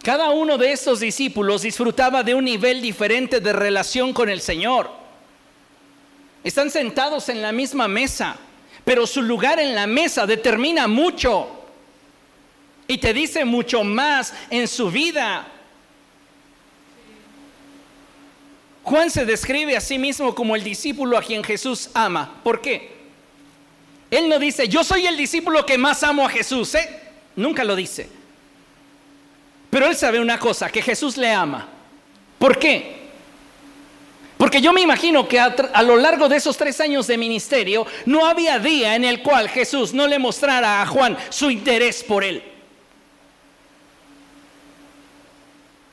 Cada 0.01 0.29
uno 0.29 0.57
de 0.57 0.71
estos 0.71 1.01
discípulos 1.01 1.63
disfrutaba 1.63 2.23
de 2.23 2.33
un 2.33 2.45
nivel 2.45 2.81
diferente 2.81 3.41
de 3.41 3.53
relación 3.53 4.13
con 4.13 4.29
el 4.29 4.39
Señor. 4.39 4.89
Están 6.43 6.71
sentados 6.71 7.27
en 7.27 7.41
la 7.41 7.51
misma 7.51 7.87
mesa, 7.87 8.37
pero 8.85 9.05
su 9.05 9.21
lugar 9.21 9.59
en 9.59 9.75
la 9.75 9.87
mesa 9.87 10.25
determina 10.25 10.87
mucho 10.87 11.49
y 12.87 12.97
te 12.97 13.13
dice 13.13 13.43
mucho 13.43 13.83
más 13.83 14.33
en 14.49 14.67
su 14.67 14.89
vida. 14.89 15.47
Juan 18.89 19.11
se 19.11 19.23
describe 19.23 19.77
a 19.77 19.81
sí 19.81 19.99
mismo 19.99 20.33
como 20.33 20.55
el 20.55 20.63
discípulo 20.63 21.15
a 21.15 21.21
quien 21.21 21.43
Jesús 21.43 21.91
ama. 21.93 22.41
¿Por 22.43 22.59
qué? 22.59 22.89
Él 24.09 24.27
no 24.27 24.39
dice, 24.39 24.67
yo 24.67 24.83
soy 24.83 25.05
el 25.05 25.15
discípulo 25.15 25.63
que 25.63 25.77
más 25.77 26.01
amo 26.01 26.25
a 26.25 26.29
Jesús. 26.29 26.73
¿eh? 26.73 26.99
Nunca 27.35 27.63
lo 27.63 27.75
dice. 27.75 28.09
Pero 29.69 29.85
él 29.85 29.95
sabe 29.95 30.19
una 30.19 30.39
cosa, 30.39 30.71
que 30.71 30.81
Jesús 30.81 31.17
le 31.17 31.31
ama. 31.31 31.67
¿Por 32.39 32.57
qué? 32.57 33.09
Porque 34.39 34.59
yo 34.59 34.73
me 34.73 34.81
imagino 34.81 35.27
que 35.27 35.39
a, 35.39 35.55
a, 35.71 35.83
lo 35.83 35.95
largo 35.95 36.27
de 36.27 36.37
esos 36.37 36.57
tres 36.57 36.81
años 36.81 37.05
de 37.05 37.15
ministerio 37.15 37.85
no 38.07 38.25
había 38.25 38.57
día 38.57 38.95
en 38.95 39.05
el 39.05 39.21
cual 39.21 39.49
Jesús 39.49 39.93
no 39.93 40.07
le 40.07 40.17
mostrara 40.17 40.81
a 40.81 40.87
Juan 40.87 41.15
su 41.29 41.51
interés 41.51 42.03
por 42.03 42.23
él. 42.23 42.41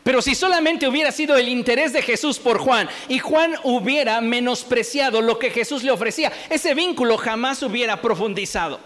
Pero 0.07 0.23
si 0.23 0.37
solamente 0.37 0.87
hubiera 0.87 1.11
sido 1.11 1.37
el 1.37 1.49
interés 1.49 1.93
de 1.93 2.01
Jesús 2.01 2.39
por 2.39 2.59
Juan 2.59 2.89
y 3.09 3.19
Juan 3.19 3.57
hubiera 3.65 4.21
menospreciado 4.21 5.21
lo 5.21 5.37
que 5.37 5.51
Jesús 5.51 5.83
le 5.83 5.91
ofrecía, 5.91 6.33
ese 6.49 6.75
vínculo 6.75 7.17
jamás 7.19 7.61
hubiera 7.65 8.01
profundizado. 8.01 8.79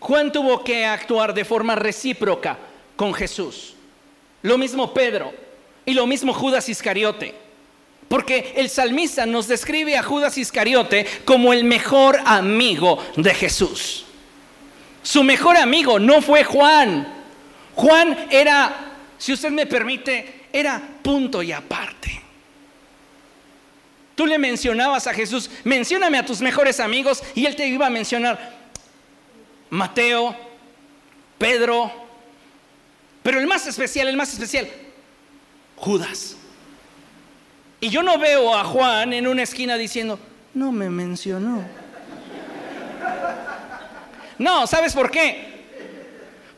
Juan 0.00 0.32
tuvo 0.32 0.64
que 0.64 0.84
actuar 0.84 1.34
de 1.34 1.44
forma 1.44 1.76
recíproca 1.76 2.58
con 2.96 3.14
Jesús. 3.14 3.74
Lo 4.42 4.58
mismo 4.58 4.92
Pedro 4.92 5.32
y 5.86 5.94
lo 5.94 6.08
mismo 6.08 6.34
Judas 6.34 6.68
Iscariote. 6.68 7.36
Porque 8.08 8.54
el 8.56 8.68
salmista 8.70 9.24
nos 9.24 9.46
describe 9.46 9.96
a 9.96 10.02
Judas 10.02 10.36
Iscariote 10.36 11.06
como 11.24 11.52
el 11.52 11.62
mejor 11.62 12.18
amigo 12.24 12.98
de 13.14 13.34
Jesús. 13.34 14.04
Su 15.04 15.22
mejor 15.22 15.56
amigo 15.56 16.00
no 16.00 16.20
fue 16.20 16.42
Juan, 16.42 17.17
Juan 17.78 18.26
era, 18.28 18.74
si 19.18 19.32
usted 19.32 19.52
me 19.52 19.64
permite, 19.64 20.46
era 20.52 20.82
punto 21.00 21.44
y 21.44 21.52
aparte. 21.52 22.20
Tú 24.16 24.26
le 24.26 24.36
mencionabas 24.36 25.06
a 25.06 25.14
Jesús, 25.14 25.48
mencióname 25.62 26.18
a 26.18 26.26
tus 26.26 26.40
mejores 26.40 26.80
amigos 26.80 27.22
y 27.36 27.46
él 27.46 27.54
te 27.54 27.68
iba 27.68 27.86
a 27.86 27.90
mencionar 27.90 28.56
Mateo, 29.70 30.34
Pedro, 31.38 31.92
pero 33.22 33.38
el 33.38 33.46
más 33.46 33.64
especial, 33.68 34.08
el 34.08 34.16
más 34.16 34.32
especial, 34.32 34.68
Judas. 35.76 36.36
Y 37.80 37.90
yo 37.90 38.02
no 38.02 38.18
veo 38.18 38.56
a 38.56 38.64
Juan 38.64 39.12
en 39.12 39.28
una 39.28 39.44
esquina 39.44 39.76
diciendo, 39.76 40.18
no 40.52 40.72
me 40.72 40.90
mencionó. 40.90 41.62
No, 44.36 44.66
¿sabes 44.66 44.94
por 44.94 45.12
qué? 45.12 45.57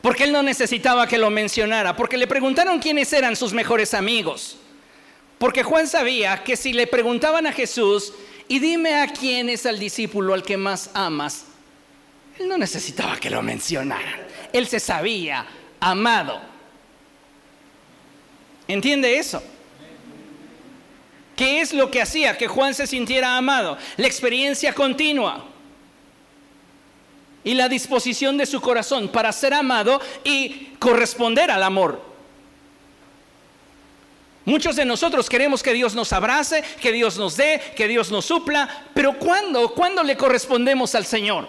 Porque 0.01 0.23
él 0.23 0.31
no 0.31 0.41
necesitaba 0.41 1.07
que 1.07 1.17
lo 1.17 1.29
mencionara, 1.29 1.95
porque 1.95 2.17
le 2.17 2.27
preguntaron 2.27 2.79
quiénes 2.79 3.13
eran 3.13 3.35
sus 3.35 3.53
mejores 3.53 3.93
amigos. 3.93 4.57
Porque 5.37 5.63
Juan 5.63 5.87
sabía 5.87 6.43
que 6.43 6.55
si 6.55 6.73
le 6.73 6.87
preguntaban 6.87 7.45
a 7.47 7.51
Jesús, 7.51 8.13
y 8.47 8.59
dime 8.59 8.95
a 8.95 9.07
quién 9.07 9.49
es 9.49 9.65
el 9.65 9.79
discípulo 9.79 10.33
al 10.33 10.43
que 10.43 10.57
más 10.57 10.89
amas, 10.93 11.45
él 12.37 12.47
no 12.47 12.57
necesitaba 12.57 13.17
que 13.17 13.29
lo 13.29 13.41
mencionaran. 13.41 14.19
Él 14.51 14.67
se 14.67 14.79
sabía 14.79 15.45
amado. 15.79 16.41
¿Entiende 18.67 19.17
eso? 19.17 19.41
¿Qué 21.35 21.61
es 21.61 21.73
lo 21.73 21.89
que 21.89 22.01
hacía 22.01 22.37
que 22.37 22.47
Juan 22.47 22.73
se 22.73 22.87
sintiera 22.87 23.37
amado? 23.37 23.77
La 23.97 24.07
experiencia 24.07 24.73
continua 24.73 25.50
y 27.43 27.53
la 27.53 27.69
disposición 27.69 28.37
de 28.37 28.45
su 28.45 28.61
corazón 28.61 29.09
para 29.09 29.31
ser 29.31 29.53
amado 29.53 29.99
y 30.23 30.73
corresponder 30.79 31.49
al 31.51 31.63
amor. 31.63 32.01
Muchos 34.45 34.75
de 34.75 34.85
nosotros 34.85 35.29
queremos 35.29 35.61
que 35.61 35.73
Dios 35.73 35.93
nos 35.93 36.11
abrace, 36.13 36.63
que 36.81 36.91
Dios 36.91 37.17
nos 37.17 37.37
dé, 37.37 37.61
que 37.75 37.87
Dios 37.87 38.11
nos 38.11 38.25
supla, 38.25 38.87
pero 38.93 39.17
¿cuándo? 39.19 39.73
¿Cuándo 39.73 40.03
le 40.03 40.17
correspondemos 40.17 40.95
al 40.95 41.05
Señor? 41.05 41.47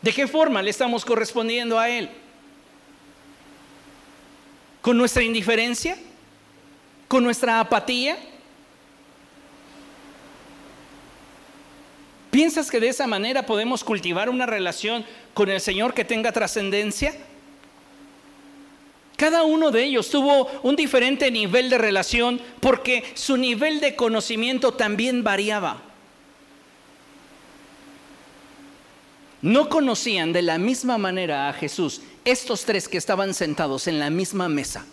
¿De 0.00 0.12
qué 0.12 0.26
forma 0.26 0.62
le 0.62 0.70
estamos 0.70 1.04
correspondiendo 1.04 1.78
a 1.78 1.88
Él? 1.88 2.10
¿Con 4.80 4.96
nuestra 4.96 5.22
indiferencia? 5.22 5.96
¿Con 7.08 7.22
nuestra 7.22 7.60
apatía? 7.60 8.16
¿Piensas 12.32 12.70
que 12.70 12.80
de 12.80 12.88
esa 12.88 13.06
manera 13.06 13.44
podemos 13.44 13.84
cultivar 13.84 14.30
una 14.30 14.46
relación 14.46 15.04
con 15.34 15.50
el 15.50 15.60
Señor 15.60 15.92
que 15.92 16.02
tenga 16.02 16.32
trascendencia? 16.32 17.14
Cada 19.18 19.42
uno 19.42 19.70
de 19.70 19.84
ellos 19.84 20.08
tuvo 20.08 20.46
un 20.62 20.74
diferente 20.74 21.30
nivel 21.30 21.68
de 21.68 21.76
relación 21.76 22.40
porque 22.60 23.04
su 23.12 23.36
nivel 23.36 23.80
de 23.80 23.96
conocimiento 23.96 24.72
también 24.72 25.22
variaba. 25.22 25.82
No 29.42 29.68
conocían 29.68 30.32
de 30.32 30.40
la 30.40 30.56
misma 30.56 30.96
manera 30.96 31.50
a 31.50 31.52
Jesús 31.52 32.00
estos 32.24 32.64
tres 32.64 32.88
que 32.88 32.96
estaban 32.96 33.34
sentados 33.34 33.86
en 33.88 33.98
la 33.98 34.08
misma 34.08 34.48
mesa. 34.48 34.86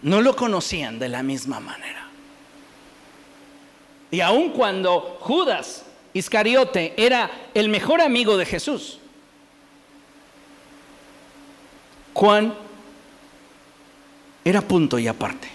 No 0.00 0.22
lo 0.22 0.34
conocían 0.34 0.98
de 0.98 1.10
la 1.10 1.22
misma 1.22 1.60
manera. 1.60 2.09
Y 4.10 4.20
aun 4.20 4.50
cuando 4.50 5.18
Judas 5.20 5.84
Iscariote 6.12 6.94
era 6.96 7.30
el 7.54 7.68
mejor 7.68 8.00
amigo 8.00 8.36
de 8.36 8.44
Jesús, 8.44 8.98
Juan 12.12 12.52
era 14.44 14.60
punto 14.60 14.98
y 14.98 15.06
aparte. 15.06 15.48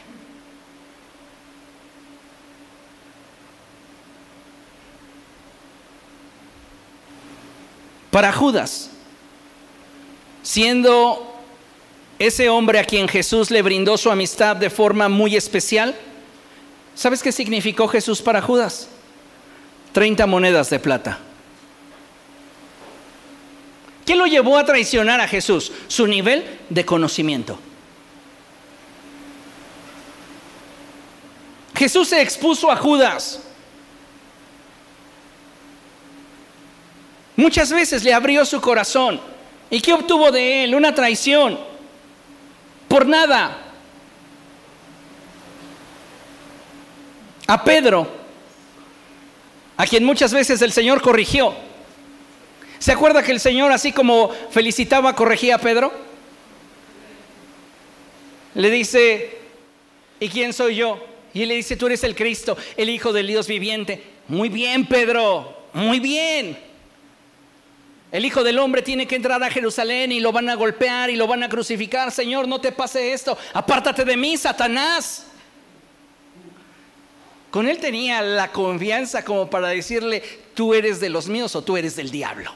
Para 8.09 8.31
Judas, 8.31 8.91
siendo 10.41 11.35
ese 12.17 12.47
hombre 12.47 12.79
a 12.79 12.85
quien 12.85 13.09
Jesús 13.09 13.51
le 13.51 13.61
brindó 13.61 13.97
su 13.97 14.09
amistad 14.09 14.55
de 14.55 14.69
forma 14.69 15.09
muy 15.09 15.35
especial, 15.35 15.93
¿sabes 16.95 17.21
qué 17.21 17.31
significó 17.31 17.87
Jesús 17.87 18.21
para 18.21 18.41
Judas? 18.41 18.87
30 19.91 20.25
monedas 20.25 20.69
de 20.69 20.79
plata. 20.79 21.19
¿Qué 24.05 24.15
lo 24.15 24.25
llevó 24.25 24.57
a 24.57 24.65
traicionar 24.65 25.19
a 25.19 25.27
Jesús? 25.27 25.71
Su 25.87 26.07
nivel 26.07 26.59
de 26.69 26.85
conocimiento. 26.85 27.59
Jesús 31.75 32.09
se 32.09 32.21
expuso 32.21 32.71
a 32.71 32.75
Judas. 32.75 33.41
Muchas 37.35 37.71
veces 37.71 38.03
le 38.03 38.13
abrió 38.13 38.45
su 38.45 38.61
corazón. 38.61 39.19
¿Y 39.69 39.81
qué 39.81 39.93
obtuvo 39.93 40.31
de 40.31 40.63
él? 40.63 40.75
Una 40.75 40.95
traición. 40.95 41.59
Por 42.87 43.05
nada. 43.05 43.64
A 47.47 47.63
Pedro, 47.63 48.07
a 49.77 49.85
quien 49.85 50.03
muchas 50.03 50.33
veces 50.33 50.61
el 50.61 50.71
Señor 50.71 51.01
corrigió. 51.01 51.53
¿Se 52.79 52.91
acuerda 52.91 53.23
que 53.23 53.31
el 53.31 53.39
Señor, 53.39 53.71
así 53.71 53.91
como 53.91 54.29
felicitaba, 54.49 55.15
corregía 55.15 55.55
a 55.55 55.59
Pedro? 55.59 55.91
Le 58.55 58.71
dice, 58.71 59.37
¿y 60.19 60.29
quién 60.29 60.53
soy 60.53 60.75
yo? 60.75 61.03
Y 61.33 61.43
él 61.43 61.49
le 61.49 61.55
dice, 61.55 61.75
tú 61.75 61.87
eres 61.87 62.03
el 62.03 62.15
Cristo, 62.15 62.57
el 62.77 62.89
Hijo 62.89 63.11
del 63.11 63.27
Dios 63.27 63.47
viviente. 63.47 64.01
Muy 64.27 64.49
bien, 64.49 64.85
Pedro, 64.85 65.67
muy 65.73 65.99
bien. 65.99 66.57
El 68.11 68.23
Hijo 68.23 68.43
del 68.43 68.59
Hombre 68.59 68.81
tiene 68.81 69.07
que 69.07 69.17
entrar 69.17 69.43
a 69.43 69.49
Jerusalén 69.49 70.11
y 70.11 70.21
lo 70.21 70.31
van 70.31 70.49
a 70.49 70.55
golpear 70.55 71.09
y 71.09 71.15
lo 71.15 71.27
van 71.27 71.43
a 71.43 71.49
crucificar. 71.49 72.11
Señor, 72.11 72.47
no 72.47 72.61
te 72.61 72.71
pase 72.71 73.11
esto. 73.11 73.37
Apártate 73.53 74.05
de 74.05 74.15
mí, 74.15 74.37
Satanás. 74.37 75.27
Con 77.55 77.69
él 77.69 77.77
tenía 77.77 78.21
la 78.21 78.51
confianza 78.51 79.23
como 79.23 79.49
para 79.49 79.69
decirle, 79.69 80.21
tú 80.53 80.73
eres 80.73 80.99
de 80.99 81.07
los 81.07 81.29
míos 81.29 81.55
o 81.55 81.61
tú 81.61 81.77
eres 81.77 81.95
del 81.95 82.11
diablo. 82.11 82.51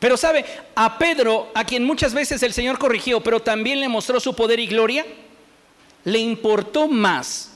Pero 0.00 0.16
sabe, 0.16 0.44
a 0.74 0.98
Pedro, 0.98 1.52
a 1.54 1.62
quien 1.62 1.84
muchas 1.84 2.14
veces 2.14 2.42
el 2.42 2.52
Señor 2.52 2.76
corrigió, 2.76 3.20
pero 3.20 3.40
también 3.40 3.78
le 3.78 3.88
mostró 3.88 4.18
su 4.18 4.34
poder 4.34 4.58
y 4.58 4.66
gloria, 4.66 5.06
le 6.02 6.18
importó 6.18 6.88
más 6.88 7.52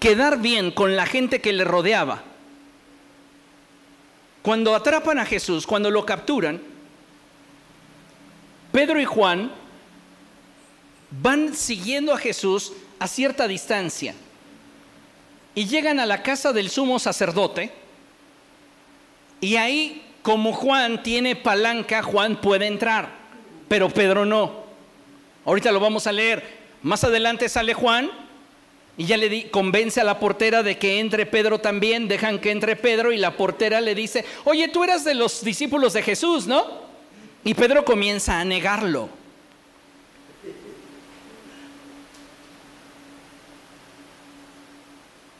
quedar 0.00 0.38
bien 0.38 0.70
con 0.70 0.96
la 0.96 1.04
gente 1.04 1.42
que 1.42 1.52
le 1.52 1.64
rodeaba. 1.64 2.22
Cuando 4.40 4.74
atrapan 4.74 5.18
a 5.18 5.26
Jesús, 5.26 5.66
cuando 5.66 5.90
lo 5.90 6.06
capturan, 6.06 6.58
Pedro 8.72 8.98
y 8.98 9.04
Juan 9.04 9.52
van 11.10 11.54
siguiendo 11.54 12.14
a 12.14 12.18
Jesús 12.18 12.72
a 12.98 13.06
cierta 13.06 13.46
distancia 13.46 14.14
y 15.54 15.66
llegan 15.66 16.00
a 16.00 16.06
la 16.06 16.22
casa 16.22 16.52
del 16.52 16.70
sumo 16.70 16.98
sacerdote 16.98 17.72
y 19.40 19.56
ahí 19.56 20.02
como 20.22 20.52
Juan 20.52 21.02
tiene 21.02 21.36
palanca, 21.36 22.02
Juan 22.02 22.40
puede 22.40 22.66
entrar, 22.66 23.08
pero 23.68 23.88
Pedro 23.88 24.26
no. 24.26 24.66
Ahorita 25.44 25.72
lo 25.72 25.80
vamos 25.80 26.06
a 26.06 26.12
leer. 26.12 26.58
Más 26.82 27.02
adelante 27.04 27.48
sale 27.48 27.74
Juan 27.74 28.10
y 28.96 29.06
ya 29.06 29.16
le 29.16 29.28
di, 29.28 29.44
convence 29.44 30.00
a 30.00 30.04
la 30.04 30.18
portera 30.18 30.62
de 30.62 30.76
que 30.76 30.98
entre 30.98 31.24
Pedro 31.24 31.60
también, 31.60 32.08
dejan 32.08 32.40
que 32.40 32.50
entre 32.50 32.76
Pedro 32.76 33.12
y 33.12 33.16
la 33.16 33.36
portera 33.36 33.80
le 33.80 33.94
dice, 33.94 34.24
oye, 34.44 34.68
tú 34.68 34.82
eras 34.82 35.04
de 35.04 35.14
los 35.14 35.44
discípulos 35.44 35.92
de 35.92 36.02
Jesús, 36.02 36.46
¿no? 36.46 36.64
Y 37.44 37.54
Pedro 37.54 37.84
comienza 37.84 38.40
a 38.40 38.44
negarlo. 38.44 39.08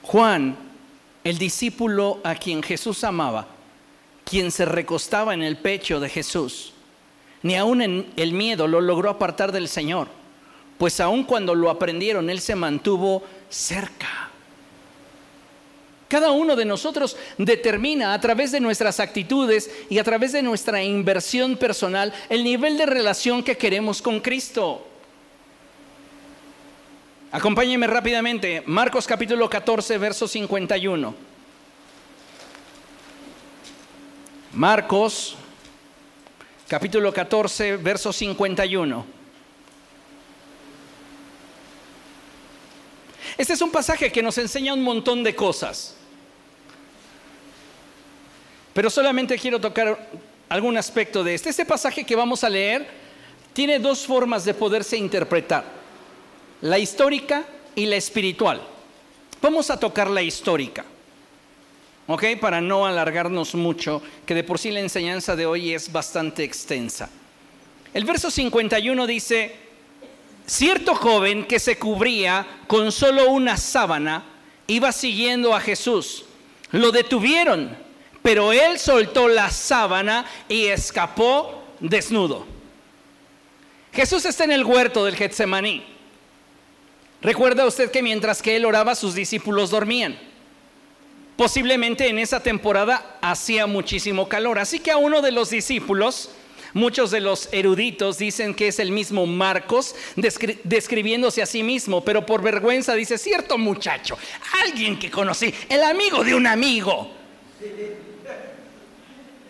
Juan, 0.09 0.57
el 1.23 1.37
discípulo 1.37 2.21
a 2.25 2.35
quien 2.35 2.63
Jesús 2.63 3.05
amaba, 3.05 3.47
quien 4.25 4.51
se 4.51 4.65
recostaba 4.65 5.35
en 5.35 5.43
el 5.43 5.59
pecho 5.59 6.01
de 6.01 6.09
Jesús, 6.09 6.73
ni 7.43 7.57
aun 7.57 7.83
en 7.83 8.11
el 8.17 8.33
miedo 8.33 8.67
lo 8.67 8.81
logró 8.81 9.11
apartar 9.11 9.53
del 9.53 9.69
Señor, 9.69 10.09
pues 10.79 10.99
aun 11.01 11.25
cuando 11.25 11.55
lo 11.55 11.69
aprendieron, 11.69 12.31
Él 12.31 12.41
se 12.41 12.55
mantuvo 12.55 13.23
cerca. 13.51 14.31
Cada 16.09 16.31
uno 16.31 16.57
de 16.57 16.65
nosotros 16.65 17.19
determina 17.37 18.15
a 18.15 18.21
través 18.23 18.51
de 18.51 18.61
nuestras 18.61 19.01
actitudes 19.01 19.71
y 19.91 19.99
a 19.99 20.05
través 20.05 20.33
de 20.33 20.41
nuestra 20.41 20.83
inversión 20.83 21.59
personal 21.59 22.15
el 22.31 22.45
nivel 22.45 22.79
de 22.79 22.87
relación 22.87 23.43
que 23.43 23.59
queremos 23.59 24.01
con 24.01 24.21
Cristo. 24.21 24.88
Acompáñenme 27.31 27.87
rápidamente, 27.87 28.63
Marcos 28.65 29.07
capítulo 29.07 29.51
14, 29.51 29.99
verso 29.99 30.27
51. 30.27 31.15
Marcos, 34.55 35.37
capítulo 36.67 37.13
14, 37.13 37.77
verso 37.77 38.15
51. 38.15 39.05
Este 43.37 43.53
es 43.53 43.61
un 43.61 43.71
pasaje 43.71 44.11
que 44.11 44.23
nos 44.23 44.39
enseña 44.39 44.73
un 44.73 44.83
montón 44.83 45.23
de 45.23 45.37
cosas. 45.37 45.97
Pero 48.73 48.89
solamente 48.89 49.39
quiero 49.39 49.61
tocar 49.61 50.09
algún 50.49 50.79
aspecto 50.79 51.23
de 51.23 51.35
este. 51.35 51.51
Este 51.51 51.67
pasaje 51.67 52.05
que 52.05 52.17
vamos 52.17 52.43
a 52.43 52.49
leer 52.49 52.89
tiene 53.53 53.79
dos 53.79 54.07
formas 54.07 54.47
de 54.47 54.55
poderse 54.55 54.97
interpretar. 54.97 55.78
La 56.63 56.79
histórica 56.79 57.45
y 57.75 57.87
la 57.87 57.97
espiritual. 57.97 58.61
Vamos 59.41 59.71
a 59.71 59.79
tocar 59.79 60.11
la 60.11 60.23
histórica. 60.23 60.85
¿ok? 62.09 62.25
Para 62.41 62.61
no 62.61 62.87
alargarnos 62.87 63.55
mucho, 63.55 64.03
que 64.27 64.35
de 64.35 64.43
por 64.43 64.59
sí 64.59 64.71
la 64.73 64.81
enseñanza 64.81 65.37
de 65.37 65.47
hoy 65.47 65.75
es 65.75 65.93
bastante 65.93 66.43
extensa. 66.43 67.09
El 67.95 68.05
verso 68.05 68.31
51 68.31 69.07
dice, 69.07 69.55
cierto 70.47 70.95
joven 70.95 71.45
que 71.45 71.61
se 71.61 71.79
cubría 71.79 72.47
con 72.67 72.91
solo 72.91 73.31
una 73.31 73.57
sábana 73.57 74.25
iba 74.67 74.91
siguiendo 74.91 75.55
a 75.55 75.61
Jesús. 75.61 76.25
Lo 76.73 76.91
detuvieron, 76.93 77.77
pero 78.23 78.53
él 78.53 78.79
soltó 78.79 79.29
la 79.29 79.51
sábana 79.51 80.25
y 80.49 80.67
escapó 80.67 81.63
desnudo. 81.81 82.47
Jesús 83.93 84.25
está 84.25 84.45
en 84.45 84.53
el 84.53 84.65
huerto 84.65 85.05
del 85.05 85.17
Getsemaní. 85.17 85.98
Recuerda 87.21 87.67
usted 87.67 87.91
que 87.91 88.03
mientras 88.03 88.43
que 88.43 88.57
él 88.57 88.65
oraba 88.65 88.95
sus 88.95 89.15
discípulos 89.15 89.71
dormían. 89.71 90.19
Posiblemente 91.37 92.09
en 92.09 92.19
esa 92.19 92.43
temporada 92.43 93.19
hacía 93.21 93.67
muchísimo 93.67 94.29
calor. 94.29 94.59
Así 94.59 94.81
que 94.81 94.91
a 94.91 94.97
uno 94.97 95.23
de 95.23 95.33
los 95.33 95.51
discípulos, 95.51 96.31
muchos 96.75 97.11
de 97.11 97.21
los 97.21 97.49
eruditos 97.53 98.19
dicen 98.19 98.55
que 98.55 98.69
es 98.69 98.79
el 98.79 98.91
mismo 98.91 99.27
Marcos 99.27 99.95
describiéndose 100.65 101.43
a 101.43 101.47
sí 101.47 101.63
mismo, 101.63 102.05
pero 102.05 102.27
por 102.27 102.43
vergüenza 102.43 102.95
dice, 102.95 103.19
cierto 103.19 103.57
muchacho, 103.57 104.19
alguien 104.65 104.99
que 104.99 105.11
conocí, 105.11 105.55
el 105.69 105.83
amigo 105.83 106.25
de 106.25 106.35
un 106.35 106.47
amigo. 106.47 107.13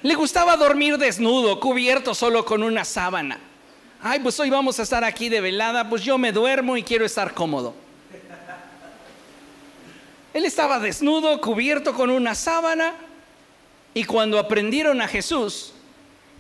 Le 0.03 0.15
gustaba 0.15 0.57
dormir 0.57 0.97
desnudo, 0.97 1.59
cubierto 1.59 2.15
solo 2.15 2.45
con 2.45 2.63
una 2.63 2.85
sábana. 2.85 3.41
Ay, 4.01 4.21
pues 4.21 4.39
hoy 4.39 4.49
vamos 4.49 4.79
a 4.79 4.83
estar 4.83 5.03
aquí 5.03 5.29
de 5.29 5.41
velada, 5.41 5.89
pues 5.89 6.03
yo 6.03 6.19
me 6.19 6.31
duermo 6.31 6.77
y 6.77 6.85
quiero 6.85 7.05
estar 7.05 7.35
cómodo. 7.35 7.75
Él 10.33 10.45
estaba 10.45 10.79
desnudo, 10.79 11.41
cubierto 11.41 11.93
con 11.95 12.11
una 12.11 12.35
sábana, 12.37 12.95
y 13.95 14.05
cuando 14.05 14.39
aprendieron 14.39 15.01
a 15.01 15.09
Jesús, 15.09 15.73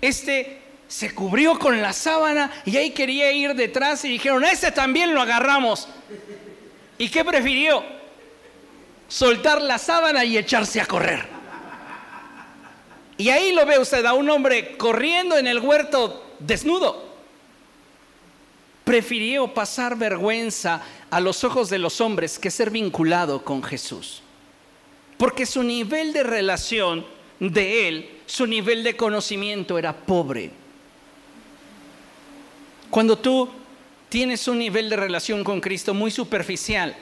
este 0.00 0.62
se 0.86 1.12
cubrió 1.14 1.58
con 1.58 1.82
la 1.82 1.92
sábana 1.92 2.50
y 2.64 2.76
ahí 2.76 2.90
quería 2.90 3.32
ir 3.32 3.54
detrás 3.54 4.04
y 4.04 4.08
dijeron, 4.08 4.44
este 4.44 4.70
también 4.70 5.12
lo 5.12 5.20
agarramos. 5.20 5.88
¿Y 6.96 7.08
qué 7.08 7.24
prefirió? 7.24 7.84
Soltar 9.08 9.60
la 9.60 9.78
sábana 9.78 10.24
y 10.24 10.38
echarse 10.38 10.80
a 10.80 10.86
correr. 10.86 11.26
Y 13.16 13.30
ahí 13.30 13.52
lo 13.52 13.66
ve 13.66 13.80
usted 13.80 14.04
a 14.06 14.12
un 14.12 14.30
hombre 14.30 14.76
corriendo 14.76 15.36
en 15.36 15.48
el 15.48 15.58
huerto 15.58 16.24
desnudo. 16.38 17.07
Prefirió 18.88 19.52
pasar 19.52 19.98
vergüenza 19.98 20.80
a 21.10 21.20
los 21.20 21.44
ojos 21.44 21.68
de 21.68 21.78
los 21.78 22.00
hombres 22.00 22.38
que 22.38 22.50
ser 22.50 22.70
vinculado 22.70 23.44
con 23.44 23.62
Jesús. 23.62 24.22
Porque 25.18 25.44
su 25.44 25.62
nivel 25.62 26.14
de 26.14 26.22
relación 26.22 27.04
de 27.38 27.86
él, 27.86 28.10
su 28.24 28.46
nivel 28.46 28.82
de 28.82 28.96
conocimiento 28.96 29.76
era 29.76 29.94
pobre. 29.94 30.52
Cuando 32.88 33.18
tú 33.18 33.50
tienes 34.08 34.48
un 34.48 34.58
nivel 34.58 34.88
de 34.88 34.96
relación 34.96 35.44
con 35.44 35.60
Cristo 35.60 35.92
muy 35.92 36.10
superficial, 36.10 36.96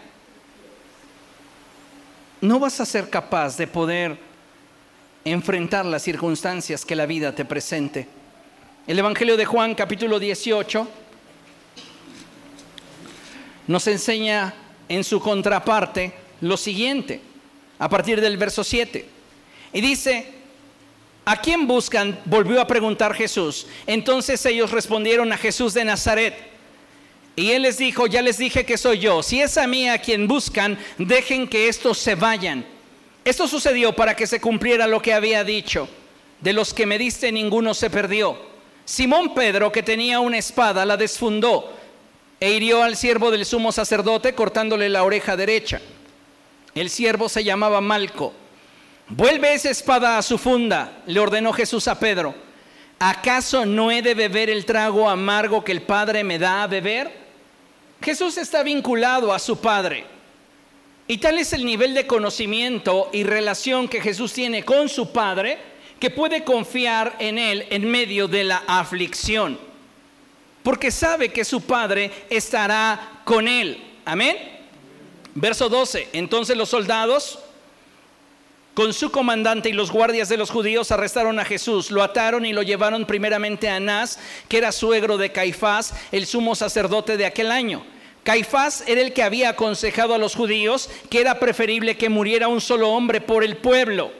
no 2.41 2.59
vas 2.59 2.81
a 2.81 2.85
ser 2.85 3.09
capaz 3.11 3.57
de 3.57 3.69
poder 3.69 4.19
enfrentar 5.25 5.87
las 5.87 6.03
circunstancias 6.03 6.85
que 6.85 6.97
la 6.97 7.07
vida 7.07 7.33
te 7.33 7.45
presente. 7.45 8.09
El 8.89 8.99
Evangelio 8.99 9.37
de 9.37 9.45
Juan 9.45 9.77
capítulo 9.77 10.19
18 10.19 11.06
nos 13.67 13.87
enseña 13.87 14.55
en 14.89 15.05
su 15.05 15.21
contraparte 15.21 16.13
lo 16.41 16.57
siguiente, 16.57 17.21
a 17.79 17.89
partir 17.89 18.21
del 18.21 18.37
verso 18.37 18.65
7. 18.65 19.05
Y 19.73 19.81
dice, 19.81 20.27
¿a 21.25 21.41
quién 21.41 21.67
buscan? 21.67 22.19
Volvió 22.25 22.61
a 22.61 22.67
preguntar 22.67 23.15
Jesús. 23.15 23.67
Entonces 23.87 24.45
ellos 24.47 24.71
respondieron 24.71 25.33
a 25.33 25.37
Jesús 25.37 25.75
de 25.75 25.85
Nazaret. 25.85 26.35
Y 27.35 27.51
él 27.51 27.63
les 27.63 27.77
dijo, 27.77 28.07
ya 28.07 28.23
les 28.23 28.39
dije 28.39 28.65
que 28.65 28.79
soy 28.79 28.99
yo. 28.99 29.23
Si 29.23 29.41
es 29.41 29.59
a 29.59 29.67
mí 29.67 29.89
a 29.89 30.01
quien 30.01 30.27
buscan, 30.27 30.79
dejen 30.97 31.47
que 31.47 31.69
estos 31.69 31.99
se 31.99 32.15
vayan. 32.15 32.65
Esto 33.25 33.47
sucedió 33.47 33.95
para 33.95 34.17
que 34.17 34.27
se 34.27 34.41
cumpliera 34.41 34.87
lo 34.87 35.03
que 35.03 35.13
había 35.13 35.45
dicho. 35.45 35.89
De 36.41 36.53
los 36.53 36.73
que 36.73 36.87
me 36.87 36.97
diste 36.97 37.33
ninguno 37.33 37.75
se 37.75 37.91
perdió. 37.91 38.39
Simón 38.85 39.35
Pedro, 39.35 39.73
que 39.73 39.83
tenía 39.83 40.21
una 40.21 40.39
espada, 40.39 40.87
la 40.87 40.97
desfundó 40.97 41.77
e 42.41 42.53
hirió 42.53 42.83
al 42.83 42.97
siervo 42.97 43.31
del 43.31 43.45
sumo 43.45 43.73
sacerdote 43.73 44.35
cortándole 44.35 44.89
la 44.89 45.05
oreja 45.05 45.37
derecha. 45.37 45.81
El 46.75 46.91
siervo 46.91 47.29
se 47.29 47.45
llamaba 47.45 47.81
Malco. 47.81 48.35
Vuelve 49.09 49.55
esa 49.55 49.71
espada 49.71 50.19
a 50.19 50.23
su 50.23 50.37
funda, 50.37 51.03
le 51.07 51.21
ordenó 51.21 51.53
Jesús 51.53 51.89
a 51.89 51.99
Pedro. 51.99 52.35
¿Acaso 52.99 53.65
no 53.65 53.91
he 53.91 54.03
de 54.03 54.15
beber 54.15 54.51
el 54.51 54.65
trago 54.65 55.09
amargo 55.09 55.63
que 55.63 55.73
el 55.73 55.83
Padre 55.83 56.25
me 56.25 56.39
da 56.39 56.63
a 56.63 56.67
beber? 56.67 57.13
Jesús 58.03 58.37
está 58.37 58.63
vinculado 58.63 59.33
a 59.33 59.39
su 59.39 59.59
Padre. 59.61 60.05
Y 61.09 61.19
tal 61.19 61.39
es 61.39 61.53
el 61.53 61.65
nivel 61.65 61.95
de 61.95 62.07
conocimiento 62.07 63.11
y 63.13 63.23
relación 63.23 63.87
que 63.87 64.01
Jesús 64.01 64.33
tiene 64.33 64.65
con 64.65 64.89
su 64.89 65.13
Padre 65.13 65.59
que 66.01 66.11
puede 66.11 66.45
confiar 66.45 67.17
en 67.19 67.39
Él 67.39 67.67
en 67.71 67.89
medio 67.91 68.29
de 68.29 68.45
la 68.45 68.65
aflicción. 68.67 69.59
Porque 70.67 70.91
sabe 70.91 71.29
que 71.29 71.45
su 71.45 71.61
Padre 71.61 72.11
estará 72.29 73.21
con 73.23 73.47
Él. 73.47 73.81
Amén. 74.05 74.37
Verso 75.33 75.69
12. 75.69 76.09
Entonces 76.13 76.57
los 76.57 76.71
soldados 76.71 77.39
con 78.75 78.93
su 78.93 79.13
comandante 79.13 79.69
y 79.69 79.73
los 79.75 79.93
guardias 79.93 80.29
de 80.29 80.37
los 80.37 80.51
judíos 80.51 80.91
arrestaron 80.91 81.39
a 81.39 81.45
Jesús, 81.45 81.93
lo 81.93 82.03
ataron 82.03 82.45
y 82.45 82.53
lo 82.53 82.65
llevaron 82.65 83.07
primeramente 83.07 83.69
a 83.69 83.77
Anás, 83.77 84.19
que 84.49 84.59
era 84.59 84.73
suegro 84.73 85.19
de 85.19 85.31
Caifás, 85.31 85.95
el 86.11 86.27
sumo 86.27 86.57
sacerdote 86.57 87.17
de 87.17 87.27
aquel 87.27 87.53
año. 87.53 87.87
Caifás 88.25 88.83
era 88.89 89.03
el 89.03 89.13
que 89.13 89.23
había 89.23 89.51
aconsejado 89.51 90.15
a 90.15 90.19
los 90.19 90.35
judíos 90.35 90.91
que 91.09 91.21
era 91.21 91.39
preferible 91.39 91.97
que 91.97 92.09
muriera 92.09 92.49
un 92.49 92.61
solo 92.61 92.91
hombre 92.91 93.21
por 93.21 93.45
el 93.45 93.57
pueblo. 93.57 94.11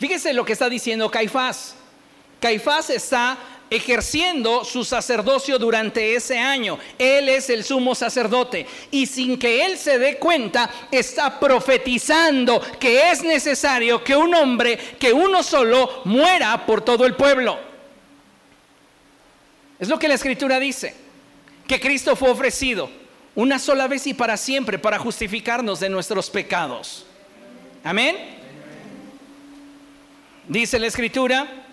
Fíjese 0.00 0.32
lo 0.32 0.44
que 0.44 0.54
está 0.54 0.68
diciendo 0.68 1.08
Caifás. 1.08 1.76
Caifás 2.40 2.90
está 2.90 3.38
ejerciendo 3.70 4.64
su 4.64 4.84
sacerdocio 4.84 5.58
durante 5.58 6.14
ese 6.14 6.38
año. 6.38 6.78
Él 6.98 7.28
es 7.28 7.50
el 7.50 7.64
sumo 7.64 7.94
sacerdote 7.94 8.66
y 8.90 9.06
sin 9.06 9.38
que 9.38 9.64
él 9.64 9.76
se 9.78 9.98
dé 9.98 10.18
cuenta 10.18 10.70
está 10.90 11.38
profetizando 11.38 12.60
que 12.78 13.10
es 13.10 13.22
necesario 13.22 14.02
que 14.02 14.16
un 14.16 14.34
hombre, 14.34 14.78
que 14.98 15.12
uno 15.12 15.42
solo, 15.42 16.02
muera 16.04 16.64
por 16.64 16.80
todo 16.82 17.06
el 17.06 17.14
pueblo. 17.14 17.58
Es 19.78 19.88
lo 19.88 19.98
que 19.98 20.08
la 20.08 20.14
escritura 20.14 20.58
dice, 20.58 20.94
que 21.66 21.78
Cristo 21.78 22.16
fue 22.16 22.30
ofrecido 22.30 22.90
una 23.34 23.58
sola 23.58 23.86
vez 23.86 24.06
y 24.06 24.14
para 24.14 24.36
siempre 24.36 24.78
para 24.78 24.98
justificarnos 24.98 25.78
de 25.78 25.88
nuestros 25.88 26.28
pecados. 26.28 27.06
Amén. 27.84 28.16
Dice 30.48 30.78
la 30.78 30.86
escritura, 30.86 31.67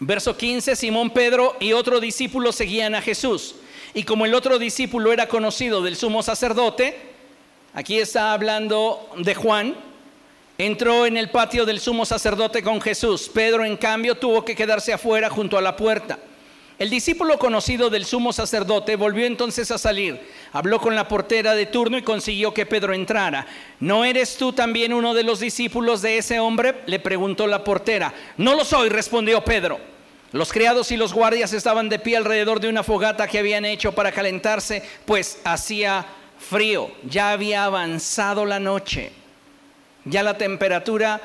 verso 0.00 0.36
15, 0.36 0.76
Simón 0.76 1.10
Pedro 1.10 1.56
y 1.60 1.72
otro 1.72 2.00
discípulo 2.00 2.52
seguían 2.52 2.94
a 2.94 3.02
Jesús. 3.02 3.56
Y 3.94 4.02
como 4.02 4.26
el 4.26 4.34
otro 4.34 4.58
discípulo 4.58 5.12
era 5.12 5.28
conocido 5.28 5.82
del 5.82 5.96
sumo 5.96 6.22
sacerdote, 6.22 6.98
aquí 7.72 7.98
está 7.98 8.32
hablando 8.32 9.10
de 9.16 9.34
Juan, 9.34 9.74
entró 10.58 11.06
en 11.06 11.16
el 11.16 11.30
patio 11.30 11.64
del 11.64 11.80
sumo 11.80 12.04
sacerdote 12.04 12.62
con 12.62 12.80
Jesús. 12.80 13.30
Pedro, 13.32 13.64
en 13.64 13.76
cambio, 13.76 14.16
tuvo 14.16 14.44
que 14.44 14.54
quedarse 14.54 14.92
afuera 14.92 15.30
junto 15.30 15.56
a 15.56 15.62
la 15.62 15.76
puerta. 15.76 16.18
El 16.78 16.90
discípulo 16.90 17.38
conocido 17.38 17.88
del 17.88 18.04
sumo 18.04 18.34
sacerdote 18.34 18.96
volvió 18.96 19.24
entonces 19.24 19.70
a 19.70 19.78
salir, 19.78 20.20
habló 20.52 20.78
con 20.78 20.94
la 20.94 21.08
portera 21.08 21.54
de 21.54 21.64
turno 21.64 21.96
y 21.96 22.02
consiguió 22.02 22.52
que 22.52 22.66
Pedro 22.66 22.92
entrara. 22.92 23.46
¿No 23.80 24.04
eres 24.04 24.36
tú 24.36 24.52
también 24.52 24.92
uno 24.92 25.14
de 25.14 25.22
los 25.22 25.40
discípulos 25.40 26.02
de 26.02 26.18
ese 26.18 26.38
hombre? 26.38 26.82
le 26.84 26.98
preguntó 26.98 27.46
la 27.46 27.64
portera. 27.64 28.12
No 28.36 28.54
lo 28.54 28.62
soy, 28.62 28.90
respondió 28.90 29.42
Pedro. 29.42 29.80
Los 30.32 30.52
criados 30.52 30.92
y 30.92 30.98
los 30.98 31.14
guardias 31.14 31.54
estaban 31.54 31.88
de 31.88 31.98
pie 31.98 32.18
alrededor 32.18 32.60
de 32.60 32.68
una 32.68 32.82
fogata 32.82 33.26
que 33.26 33.38
habían 33.38 33.64
hecho 33.64 33.92
para 33.92 34.12
calentarse, 34.12 34.82
pues 35.06 35.38
hacía 35.44 36.04
frío, 36.38 36.90
ya 37.04 37.30
había 37.30 37.64
avanzado 37.64 38.44
la 38.44 38.60
noche, 38.60 39.12
ya 40.04 40.22
la 40.22 40.36
temperatura 40.36 41.22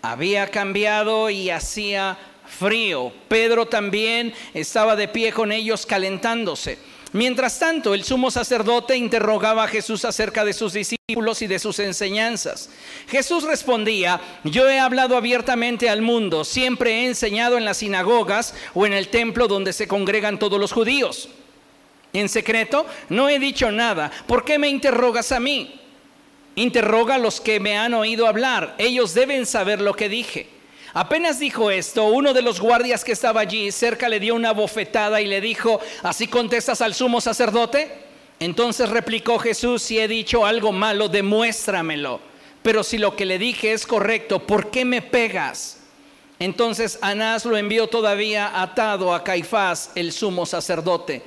había 0.00 0.46
cambiado 0.46 1.28
y 1.28 1.50
hacía 1.50 2.16
frío. 2.16 2.29
Pedro 3.28 3.66
también 3.66 4.34
estaba 4.54 4.96
de 4.96 5.08
pie 5.08 5.32
con 5.32 5.52
ellos 5.52 5.86
calentándose. 5.86 6.78
Mientras 7.12 7.58
tanto, 7.58 7.92
el 7.92 8.04
sumo 8.04 8.30
sacerdote 8.30 8.96
interrogaba 8.96 9.64
a 9.64 9.68
Jesús 9.68 10.04
acerca 10.04 10.44
de 10.44 10.52
sus 10.52 10.74
discípulos 10.74 11.42
y 11.42 11.48
de 11.48 11.58
sus 11.58 11.80
enseñanzas. 11.80 12.70
Jesús 13.08 13.42
respondía, 13.42 14.20
yo 14.44 14.68
he 14.68 14.78
hablado 14.78 15.16
abiertamente 15.16 15.88
al 15.88 16.02
mundo, 16.02 16.44
siempre 16.44 17.00
he 17.00 17.06
enseñado 17.06 17.58
en 17.58 17.64
las 17.64 17.78
sinagogas 17.78 18.54
o 18.74 18.86
en 18.86 18.92
el 18.92 19.08
templo 19.08 19.48
donde 19.48 19.72
se 19.72 19.88
congregan 19.88 20.38
todos 20.38 20.60
los 20.60 20.70
judíos. 20.70 21.28
En 22.12 22.28
secreto, 22.28 22.86
no 23.08 23.28
he 23.28 23.40
dicho 23.40 23.72
nada. 23.72 24.12
¿Por 24.28 24.44
qué 24.44 24.58
me 24.58 24.68
interrogas 24.68 25.32
a 25.32 25.40
mí? 25.40 25.80
Interroga 26.54 27.16
a 27.16 27.18
los 27.18 27.40
que 27.40 27.58
me 27.58 27.76
han 27.76 27.94
oído 27.94 28.26
hablar. 28.26 28.76
Ellos 28.78 29.14
deben 29.14 29.46
saber 29.46 29.80
lo 29.80 29.94
que 29.94 30.08
dije. 30.08 30.59
Apenas 30.92 31.38
dijo 31.38 31.70
esto, 31.70 32.06
uno 32.06 32.32
de 32.32 32.42
los 32.42 32.60
guardias 32.60 33.04
que 33.04 33.12
estaba 33.12 33.40
allí 33.40 33.70
cerca 33.70 34.08
le 34.08 34.18
dio 34.18 34.34
una 34.34 34.52
bofetada 34.52 35.20
y 35.20 35.26
le 35.26 35.40
dijo, 35.40 35.80
¿así 36.02 36.26
contestas 36.26 36.80
al 36.80 36.94
sumo 36.94 37.20
sacerdote? 37.20 37.90
Entonces 38.40 38.88
replicó 38.88 39.38
Jesús, 39.38 39.82
si 39.82 39.98
he 40.00 40.08
dicho 40.08 40.44
algo 40.44 40.72
malo, 40.72 41.08
demuéstramelo. 41.08 42.20
Pero 42.62 42.82
si 42.82 42.98
lo 42.98 43.14
que 43.14 43.26
le 43.26 43.38
dije 43.38 43.72
es 43.72 43.86
correcto, 43.86 44.40
¿por 44.46 44.70
qué 44.70 44.84
me 44.84 45.00
pegas? 45.00 45.78
Entonces 46.38 46.98
Anás 47.02 47.44
lo 47.44 47.56
envió 47.56 47.86
todavía 47.86 48.62
atado 48.62 49.14
a 49.14 49.22
Caifás, 49.22 49.92
el 49.94 50.10
sumo 50.12 50.46
sacerdote. 50.46 51.22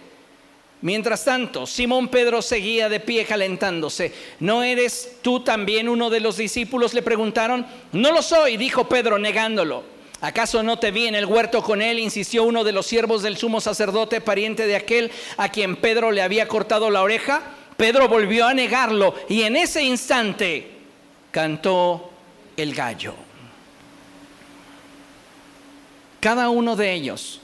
Mientras 0.84 1.23
tanto, 1.23 1.65
Simón 1.65 2.09
Pedro 2.09 2.41
seguía 2.41 2.89
de 2.89 2.99
pie 2.99 3.23
calentándose. 3.23 4.11
¿No 4.41 4.63
eres 4.63 5.13
tú 5.21 5.39
también 5.39 5.88
uno 5.88 6.09
de 6.09 6.19
los 6.19 6.36
discípulos? 6.36 6.93
Le 6.93 7.01
preguntaron. 7.01 7.65
No 7.93 8.11
lo 8.11 8.21
soy, 8.21 8.57
dijo 8.57 8.89
Pedro 8.89 9.17
negándolo. 9.17 9.86
¿Acaso 10.19 10.61
no 10.61 10.79
te 10.79 10.91
vi 10.91 11.07
en 11.07 11.15
el 11.15 11.25
huerto 11.25 11.63
con 11.63 11.81
él? 11.81 11.99
insistió 11.99 12.43
uno 12.43 12.65
de 12.65 12.73
los 12.73 12.86
siervos 12.86 13.23
del 13.23 13.38
sumo 13.38 13.61
sacerdote, 13.61 14.19
pariente 14.19 14.67
de 14.67 14.75
aquel 14.75 15.09
a 15.38 15.47
quien 15.47 15.77
Pedro 15.77 16.11
le 16.11 16.21
había 16.21 16.49
cortado 16.49 16.89
la 16.89 17.01
oreja. 17.01 17.41
Pedro 17.77 18.09
volvió 18.09 18.45
a 18.45 18.53
negarlo 18.53 19.15
y 19.29 19.43
en 19.43 19.55
ese 19.55 19.84
instante 19.84 20.69
cantó 21.31 22.11
el 22.57 22.75
gallo. 22.75 23.13
Cada 26.19 26.49
uno 26.49 26.75
de 26.75 26.91
ellos 26.91 27.39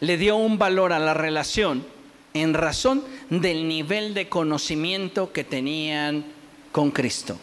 le 0.00 0.16
dio 0.16 0.36
un 0.36 0.58
valor 0.58 0.92
a 0.92 0.98
la 0.98 1.14
relación 1.14 1.84
en 2.32 2.54
razón 2.54 3.04
del 3.28 3.68
nivel 3.68 4.14
de 4.14 4.28
conocimiento 4.28 5.32
que 5.32 5.44
tenían 5.44 6.24
con 6.72 6.90
Cristo. 6.90 7.38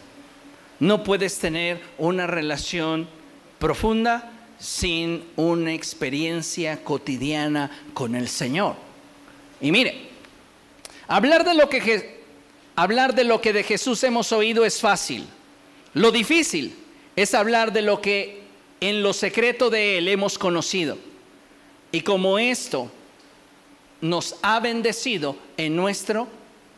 No 0.80 1.02
puedes 1.04 1.38
tener 1.38 1.80
una 1.98 2.26
relación 2.26 3.08
profunda 3.58 4.32
sin 4.58 5.24
una 5.36 5.72
experiencia 5.72 6.82
cotidiana 6.82 7.70
con 7.94 8.14
el 8.14 8.28
Señor. 8.28 8.74
Y 9.60 9.70
mire, 9.70 10.08
hablar 11.06 11.44
de 11.44 11.54
lo 11.54 11.68
que 11.68 12.18
hablar 12.76 13.14
de 13.14 13.24
lo 13.24 13.40
que 13.40 13.52
de 13.52 13.64
Jesús 13.64 14.02
hemos 14.04 14.32
oído 14.32 14.64
es 14.64 14.80
fácil. 14.80 15.26
Lo 15.94 16.12
difícil 16.12 16.74
es 17.16 17.34
hablar 17.34 17.72
de 17.72 17.82
lo 17.82 18.00
que 18.00 18.42
en 18.80 19.02
lo 19.02 19.12
secreto 19.12 19.70
de 19.70 19.98
él 19.98 20.08
hemos 20.08 20.38
conocido. 20.38 20.96
Y 21.92 22.02
como 22.02 22.38
esto 22.38 22.90
nos 24.00 24.36
ha 24.42 24.60
bendecido 24.60 25.36
en 25.56 25.74
nuestro 25.74 26.28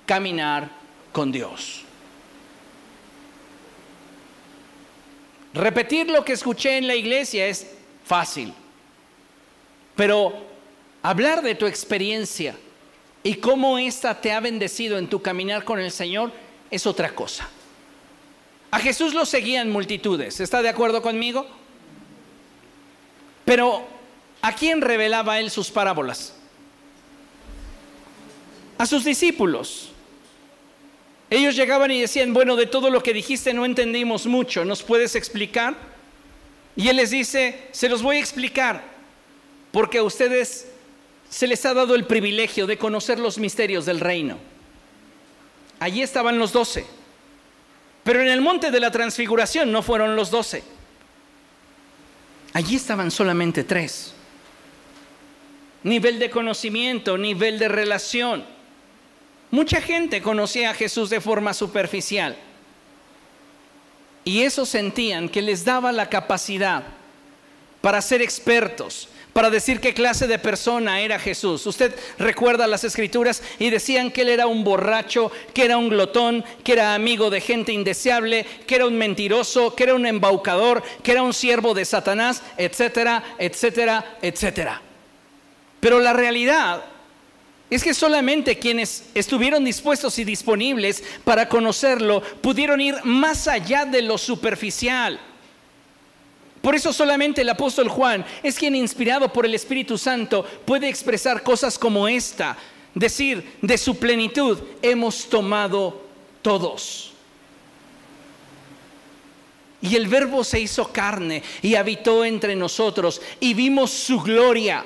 caminar 0.07 0.71
con 1.13 1.33
Dios. 1.33 1.83
Repetir 5.53 6.09
lo 6.09 6.25
que 6.25 6.33
escuché 6.33 6.79
en 6.79 6.87
la 6.87 6.95
iglesia 6.95 7.47
es 7.47 7.67
fácil, 8.05 8.55
pero 9.97 10.33
hablar 11.03 11.43
de 11.43 11.57
tu 11.57 11.67
experiencia 11.67 12.57
y 13.23 13.35
cómo 13.35 13.79
ésta 13.79 14.21
te 14.21 14.33
ha 14.33 14.41
bendecido 14.41 14.97
en 14.97 15.09
tu 15.09 15.21
caminar 15.21 15.65
con 15.65 15.81
el 15.81 15.91
Señor 15.91 16.33
es 16.71 16.87
otra 16.87 17.15
cosa. 17.15 17.49
A 18.71 18.79
Jesús 18.79 19.13
lo 19.13 19.27
seguían 19.27 19.71
multitudes, 19.71 20.39
¿está 20.39 20.63
de 20.63 20.69
acuerdo 20.69 21.03
conmigo? 21.03 21.47
Pero 23.45 23.85
¿a 24.43 24.55
quién 24.55 24.81
revelaba 24.81 25.39
él 25.39 25.51
sus 25.51 25.71
parábolas? 25.71 26.35
A 28.79 28.87
sus 28.87 29.05
discípulos. 29.05 29.91
Ellos 31.29 31.55
llegaban 31.55 31.91
y 31.93 32.01
decían, 32.01 32.33
bueno, 32.33 32.57
de 32.57 32.67
todo 32.67 32.91
lo 32.91 33.03
que 33.03 33.13
dijiste 33.13 33.55
no 33.55 33.65
entendimos 33.65 34.27
mucho, 34.27 34.65
¿nos 34.65 34.83
puedes 34.83 35.15
explicar? 35.15 35.77
Y 36.75 36.89
él 36.89 36.97
les 36.97 37.11
dice, 37.11 37.69
se 37.71 37.89
los 37.89 38.03
voy 38.03 38.17
a 38.17 38.21
explicar, 38.21 38.83
porque 39.71 39.99
a 39.99 40.03
ustedes 40.03 40.67
se 41.29 41.47
les 41.47 41.65
ha 41.65 41.75
dado 41.75 41.95
el 41.95 42.05
privilegio 42.05 42.67
de 42.67 42.79
conocer 42.79 43.21
los 43.21 43.39
misterios 43.39 43.87
del 43.87 44.01
reino. 44.01 44.39
Allí 45.79 46.03
estaban 46.03 46.39
los 46.39 46.53
doce, 46.53 46.85
pero 48.03 48.21
en 48.21 48.29
el 48.29 48.41
monte 48.41 48.71
de 48.71 48.81
la 48.81 48.91
transfiguración 48.91 49.71
no 49.71 49.83
fueron 49.83 50.17
los 50.17 50.31
doce. 50.31 50.65
Allí 52.53 52.75
estaban 52.75 53.11
solamente 53.11 53.63
tres. 53.63 54.15
Nivel 55.83 56.19
de 56.19 56.31
conocimiento, 56.31 57.17
nivel 57.17 57.59
de 57.59 57.69
relación 57.69 58.45
Mucha 59.51 59.81
gente 59.81 60.23
conocía 60.23 60.71
a 60.71 60.75
Jesús 60.75 61.11
de 61.11 61.21
forma 61.21 61.55
superficial. 61.55 62.37
Y 64.25 64.43
eso 64.43 64.65
sentían 64.65 65.29
que 65.29 65.43
les 65.43 65.65
daba 65.65 65.91
la 65.91 66.09
capacidad 66.09 66.85
para 67.81 68.01
ser 68.01 68.23
expertos, 68.23 69.09
para 69.33 69.51
decir 69.51 69.81
qué 69.81 69.93
clase 69.93 70.29
de 70.29 70.39
persona 70.39 71.01
era 71.01 71.19
Jesús. 71.19 71.67
Usted 71.67 71.93
recuerda 72.19 72.69
las 72.69 72.85
escrituras 72.85 73.43
y 73.59 73.71
decían 73.71 74.13
que 74.13 74.23
él 74.23 74.29
era 74.29 74.47
un 74.47 74.63
borracho, 74.63 75.33
que 75.53 75.65
era 75.65 75.79
un 75.79 75.89
glotón, 75.89 76.45
que 76.63 76.75
era 76.75 76.95
amigo 76.95 77.29
de 77.29 77.41
gente 77.41 77.73
indeseable, 77.73 78.47
que 78.69 78.77
era 78.77 78.87
un 78.87 78.97
mentiroso, 78.97 79.75
que 79.75 79.85
era 79.85 79.95
un 79.95 80.07
embaucador, 80.07 80.83
que 81.03 81.11
era 81.11 81.23
un 81.23 81.33
siervo 81.33 81.75
de 81.75 81.85
Satanás, 81.85 82.43
etcétera, 82.57 83.25
etcétera, 83.39 84.19
etcétera. 84.23 84.83
Pero 85.81 85.99
la 85.99 86.13
realidad 86.13 86.85
es 87.71 87.85
que 87.85 87.95
solamente 87.95 88.59
quienes 88.59 89.05
estuvieron 89.15 89.65
dispuestos 89.65 90.19
y 90.19 90.25
disponibles 90.25 91.03
para 91.25 91.49
conocerlo 91.49 92.21
pudieron 92.21 92.81
ir 92.81 92.97
más 93.05 93.47
allá 93.47 93.85
de 93.87 94.03
lo 94.03 94.19
superficial. 94.19 95.21
Por 96.61 96.75
eso 96.75 96.93
solamente 96.93 97.41
el 97.41 97.49
apóstol 97.49 97.89
Juan 97.89 98.27
es 98.43 98.59
quien 98.59 98.75
inspirado 98.75 99.33
por 99.33 99.47
el 99.47 99.55
Espíritu 99.55 99.97
Santo 99.97 100.45
puede 100.65 100.89
expresar 100.89 101.43
cosas 101.43 101.79
como 101.79 102.07
esta, 102.07 102.59
decir 102.95 103.57
de 103.63 103.79
su 103.79 103.99
plenitud 103.99 104.59
hemos 104.83 105.29
tomado 105.29 106.03
todos. 106.43 107.13
Y 109.81 109.97
el 109.97 110.09
verbo 110.09 110.45
se 110.45 110.61
hizo 110.61 110.93
carne 110.93 111.43
y 111.63 111.77
habitó 111.77 112.25
entre 112.25 112.55
nosotros 112.55 113.23
y 113.39 113.55
vimos 113.55 113.91
su 113.91 114.21
gloria 114.21 114.85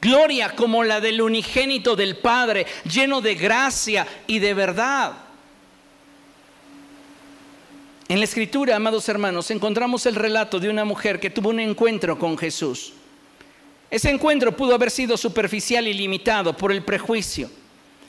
Gloria 0.00 0.54
como 0.54 0.84
la 0.84 1.00
del 1.00 1.20
unigénito 1.20 1.96
del 1.96 2.16
Padre, 2.16 2.66
lleno 2.84 3.20
de 3.20 3.34
gracia 3.34 4.06
y 4.26 4.38
de 4.38 4.54
verdad. 4.54 5.12
En 8.08 8.18
la 8.18 8.24
escritura, 8.24 8.76
amados 8.76 9.08
hermanos, 9.08 9.50
encontramos 9.50 10.06
el 10.06 10.14
relato 10.14 10.60
de 10.60 10.68
una 10.68 10.84
mujer 10.84 11.18
que 11.18 11.30
tuvo 11.30 11.48
un 11.48 11.58
encuentro 11.58 12.18
con 12.18 12.38
Jesús. 12.38 12.92
Ese 13.90 14.10
encuentro 14.10 14.56
pudo 14.56 14.74
haber 14.74 14.90
sido 14.90 15.16
superficial 15.16 15.88
y 15.88 15.94
limitado 15.94 16.56
por 16.56 16.70
el 16.70 16.82
prejuicio. 16.82 17.50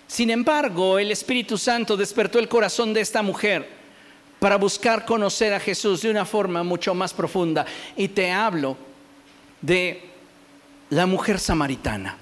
Sin 0.07 0.29
embargo, 0.29 0.99
el 0.99 1.11
Espíritu 1.11 1.57
Santo 1.57 1.97
despertó 1.97 2.39
el 2.39 2.47
corazón 2.47 2.93
de 2.93 3.01
esta 3.01 3.21
mujer 3.21 3.67
para 4.39 4.57
buscar 4.57 5.05
conocer 5.05 5.53
a 5.53 5.59
Jesús 5.59 6.01
de 6.01 6.11
una 6.11 6.25
forma 6.25 6.63
mucho 6.63 6.93
más 6.93 7.13
profunda. 7.13 7.65
Y 7.95 8.07
te 8.07 8.31
hablo 8.31 8.77
de 9.61 10.01
la 10.89 11.05
mujer 11.05 11.39
samaritana. 11.39 12.17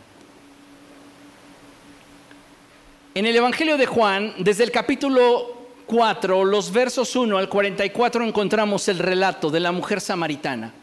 En 3.14 3.26
el 3.26 3.36
Evangelio 3.36 3.78
de 3.78 3.86
Juan, 3.86 4.34
desde 4.40 4.64
el 4.64 4.72
capítulo 4.72 5.56
4, 5.86 6.44
los 6.44 6.72
versos 6.72 7.16
1 7.16 7.38
al 7.38 7.48
44, 7.48 8.26
encontramos 8.26 8.88
el 8.88 9.00
relato 9.00 9.50
de 9.50 9.60
la 9.60 9.72
mujer 9.72 10.02
samaritana. 10.02 10.74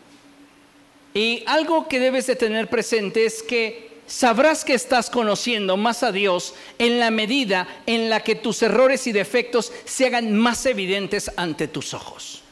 Y 1.12 1.42
algo 1.46 1.88
que 1.88 2.00
debes 2.00 2.26
de 2.26 2.36
tener 2.36 2.68
presente 2.68 3.26
es 3.26 3.42
que 3.42 3.90
sabrás 4.06 4.64
que 4.64 4.74
estás 4.74 5.10
conociendo 5.10 5.76
más 5.76 6.02
a 6.02 6.12
Dios 6.12 6.54
en 6.78 6.98
la 6.98 7.10
medida 7.10 7.68
en 7.84 8.08
la 8.08 8.20
que 8.20 8.34
tus 8.34 8.62
errores 8.62 9.06
y 9.06 9.12
defectos 9.12 9.72
se 9.84 10.06
hagan 10.06 10.32
más 10.32 10.64
evidentes 10.64 11.30
ante 11.36 11.68
tus 11.68 11.92
ojos. 11.92 12.42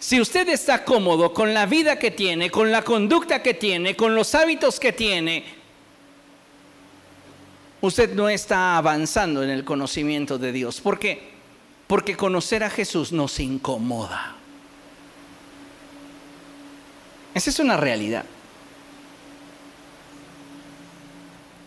Si 0.00 0.18
usted 0.18 0.48
está 0.48 0.82
cómodo 0.82 1.34
con 1.34 1.52
la 1.52 1.66
vida 1.66 1.98
que 1.98 2.10
tiene, 2.10 2.50
con 2.50 2.72
la 2.72 2.82
conducta 2.82 3.42
que 3.42 3.52
tiene, 3.52 3.94
con 3.94 4.14
los 4.14 4.34
hábitos 4.34 4.80
que 4.80 4.94
tiene, 4.94 5.44
usted 7.82 8.14
no 8.14 8.30
está 8.30 8.78
avanzando 8.78 9.42
en 9.42 9.50
el 9.50 9.62
conocimiento 9.62 10.38
de 10.38 10.52
Dios. 10.52 10.80
¿Por 10.80 10.98
qué? 10.98 11.30
Porque 11.86 12.16
conocer 12.16 12.64
a 12.64 12.70
Jesús 12.70 13.12
nos 13.12 13.38
incomoda. 13.40 14.36
Esa 17.34 17.50
es 17.50 17.58
una 17.58 17.76
realidad. 17.76 18.24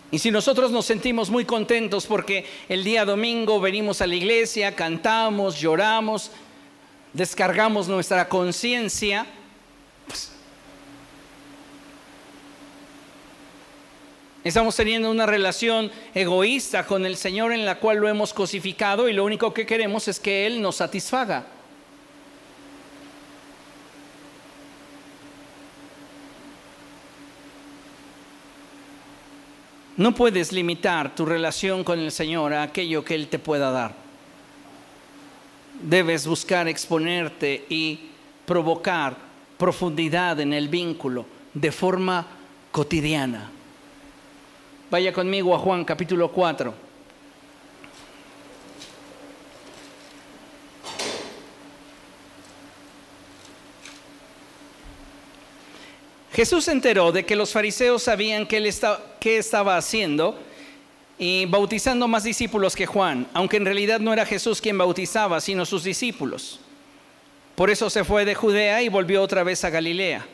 Y 0.09 0.17
si 0.17 0.31
nosotros 0.31 0.71
nos 0.71 0.87
sentimos 0.87 1.29
muy 1.29 1.45
contentos 1.45 2.07
porque 2.07 2.47
el 2.67 2.83
día 2.83 3.05
domingo 3.05 3.59
venimos 3.59 4.01
a 4.01 4.07
la 4.07 4.15
iglesia, 4.15 4.75
cantamos, 4.75 5.59
lloramos, 5.59 6.31
descargamos 7.13 7.87
nuestra 7.87 8.27
conciencia, 8.27 9.25
pues, 10.07 10.31
estamos 14.43 14.75
teniendo 14.75 15.09
una 15.09 15.25
relación 15.25 15.91
egoísta 16.13 16.85
con 16.85 17.05
el 17.05 17.15
Señor 17.15 17.53
en 17.53 17.65
la 17.65 17.79
cual 17.79 17.97
lo 17.97 18.09
hemos 18.09 18.33
cosificado 18.33 19.07
y 19.07 19.13
lo 19.13 19.23
único 19.23 19.53
que 19.53 19.65
queremos 19.65 20.07
es 20.07 20.19
que 20.19 20.47
Él 20.47 20.61
nos 20.61 20.77
satisfaga. 20.77 21.47
No 29.95 30.15
puedes 30.15 30.51
limitar 30.51 31.13
tu 31.13 31.23
relación 31.23 31.83
con 31.83 31.99
el 31.99 32.11
Señor 32.11 32.51
a 32.51 32.63
aquello 32.63 33.05
que 33.05 33.13
Él 33.13 33.27
te 33.27 33.37
pueda 33.37 33.69
dar 33.69 34.02
debes 35.83 36.25
buscar 36.25 36.67
exponerte 36.67 37.65
y 37.69 37.99
provocar 38.45 39.15
profundidad 39.57 40.39
en 40.39 40.53
el 40.53 40.67
vínculo 40.67 41.25
de 41.53 41.71
forma 41.71 42.25
cotidiana. 42.71 43.51
Vaya 44.89 45.13
conmigo 45.13 45.55
a 45.55 45.59
Juan 45.59 45.85
capítulo 45.85 46.31
4. 46.31 46.73
Jesús 56.33 56.65
se 56.65 56.71
enteró 56.71 57.11
de 57.11 57.25
que 57.25 57.35
los 57.35 57.51
fariseos 57.51 58.03
sabían 58.03 58.47
que 58.47 58.57
él 58.57 58.73
qué 59.19 59.37
estaba 59.37 59.77
haciendo 59.77 60.39
y 61.17 61.45
bautizando 61.45 62.07
más 62.07 62.23
discípulos 62.23 62.75
que 62.75 62.85
Juan, 62.85 63.27
aunque 63.33 63.57
en 63.57 63.65
realidad 63.65 63.99
no 63.99 64.13
era 64.13 64.25
Jesús 64.25 64.61
quien 64.61 64.77
bautizaba, 64.77 65.39
sino 65.41 65.65
sus 65.65 65.83
discípulos. 65.83 66.59
Por 67.55 67.69
eso 67.69 67.89
se 67.89 68.03
fue 68.03 68.25
de 68.25 68.35
Judea 68.35 68.81
y 68.81 68.89
volvió 68.89 69.21
otra 69.21 69.43
vez 69.43 69.63
a 69.63 69.69
Galilea. 69.69 70.25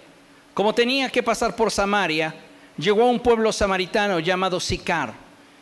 Como 0.54 0.74
tenía 0.74 1.10
que 1.10 1.24
pasar 1.24 1.56
por 1.56 1.72
Samaria, 1.72 2.34
llegó 2.78 3.04
a 3.04 3.10
un 3.10 3.20
pueblo 3.20 3.52
samaritano 3.52 4.20
llamado 4.20 4.60
Sicar, 4.60 5.14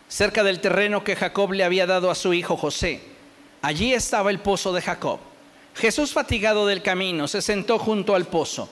cerca 0.07 0.43
del 0.43 0.59
terreno 0.59 1.03
que 1.03 1.15
Jacob 1.15 1.51
le 1.53 1.63
había 1.63 1.87
dado 1.87 2.11
a 2.11 2.15
su 2.15 2.33
hijo 2.33 2.55
José. 2.55 3.01
Allí 3.61 3.93
estaba 3.93 4.29
el 4.29 4.39
pozo 4.39 4.71
de 4.71 4.81
Jacob. 4.81 5.19
Jesús, 5.75 6.13
fatigado 6.13 6.65
del 6.65 6.81
camino, 6.81 7.27
se 7.27 7.41
sentó 7.41 7.77
junto 7.79 8.15
al 8.15 8.25
pozo. 8.25 8.69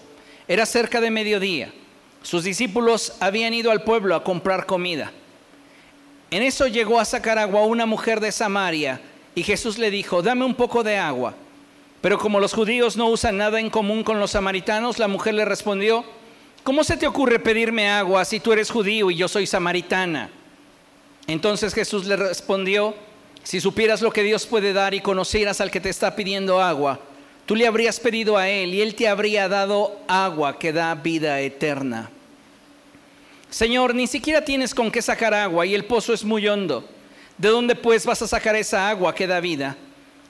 Era 0.47 0.65
cerca 0.65 1.01
de 1.01 1.11
mediodía. 1.11 1.73
Sus 2.21 2.43
discípulos 2.43 3.13
habían 3.19 3.53
ido 3.53 3.71
al 3.71 3.83
pueblo 3.83 4.15
a 4.15 4.23
comprar 4.23 4.65
comida. 4.65 5.11
En 6.32 6.43
eso 6.43 6.67
llegó 6.67 6.99
a 6.99 7.05
sacar 7.05 7.38
agua 7.38 7.65
una 7.65 7.86
mujer 7.86 8.19
de 8.19 8.32
Samaria 8.32 8.99
y 9.36 9.43
Jesús 9.43 9.78
le 9.78 9.91
dijo, 9.91 10.21
dame 10.21 10.45
un 10.45 10.55
poco 10.55 10.84
de 10.84 10.97
agua. 10.97 11.36
Pero 12.01 12.17
como 12.17 12.39
los 12.39 12.53
judíos 12.53 12.97
no 12.97 13.07
usan 13.09 13.38
nada 13.38 13.59
en 13.59 13.69
común 13.69 14.03
con 14.03 14.19
los 14.19 14.32
samaritanos, 14.32 14.99
la 14.99 15.07
mujer 15.07 15.34
le 15.34 15.45
respondió, 15.45 16.05
¿cómo 16.63 16.84
se 16.84 16.97
te 16.97 17.07
ocurre 17.07 17.39
pedirme 17.39 17.89
agua 17.89 18.26
si 18.26 18.39
tú 18.39 18.53
eres 18.53 18.69
judío 18.69 19.09
y 19.11 19.15
yo 19.15 19.28
soy 19.28 19.45
samaritana? 19.45 20.30
Entonces 21.28 21.73
Jesús 21.73 22.05
le 22.05 22.15
respondió, 22.15 22.95
si 23.43 23.59
supieras 23.59 24.01
lo 24.01 24.11
que 24.11 24.23
Dios 24.23 24.45
puede 24.45 24.73
dar 24.73 24.93
y 24.93 25.01
conocieras 25.01 25.61
al 25.61 25.71
que 25.71 25.82
te 25.82 25.89
está 25.89 26.15
pidiendo 26.15 26.61
agua, 26.61 26.99
tú 27.45 27.55
le 27.55 27.67
habrías 27.67 27.99
pedido 27.99 28.38
a 28.38 28.49
él 28.49 28.73
y 28.73 28.82
él 28.82 28.95
te 28.95 29.07
habría 29.07 29.47
dado 29.47 29.99
agua 30.07 30.57
que 30.57 30.73
da 30.73 30.93
vida 30.95 31.39
eterna. 31.41 32.09
Señor, 33.55 33.95
ni 33.95 34.05
siquiera 34.05 34.43
tienes 34.43 34.75
con 34.75 34.91
qué 34.91 35.01
sacar 35.01 35.33
agua 35.33 35.65
y 35.65 35.73
el 35.73 35.85
pozo 35.85 36.13
es 36.13 36.25
muy 36.25 36.45
hondo. 36.45 36.83
¿De 37.37 37.47
dónde 37.47 37.73
pues 37.73 38.05
vas 38.05 38.21
a 38.21 38.27
sacar 38.27 38.53
esa 38.57 38.89
agua 38.89 39.15
que 39.15 39.27
da 39.27 39.39
vida? 39.39 39.77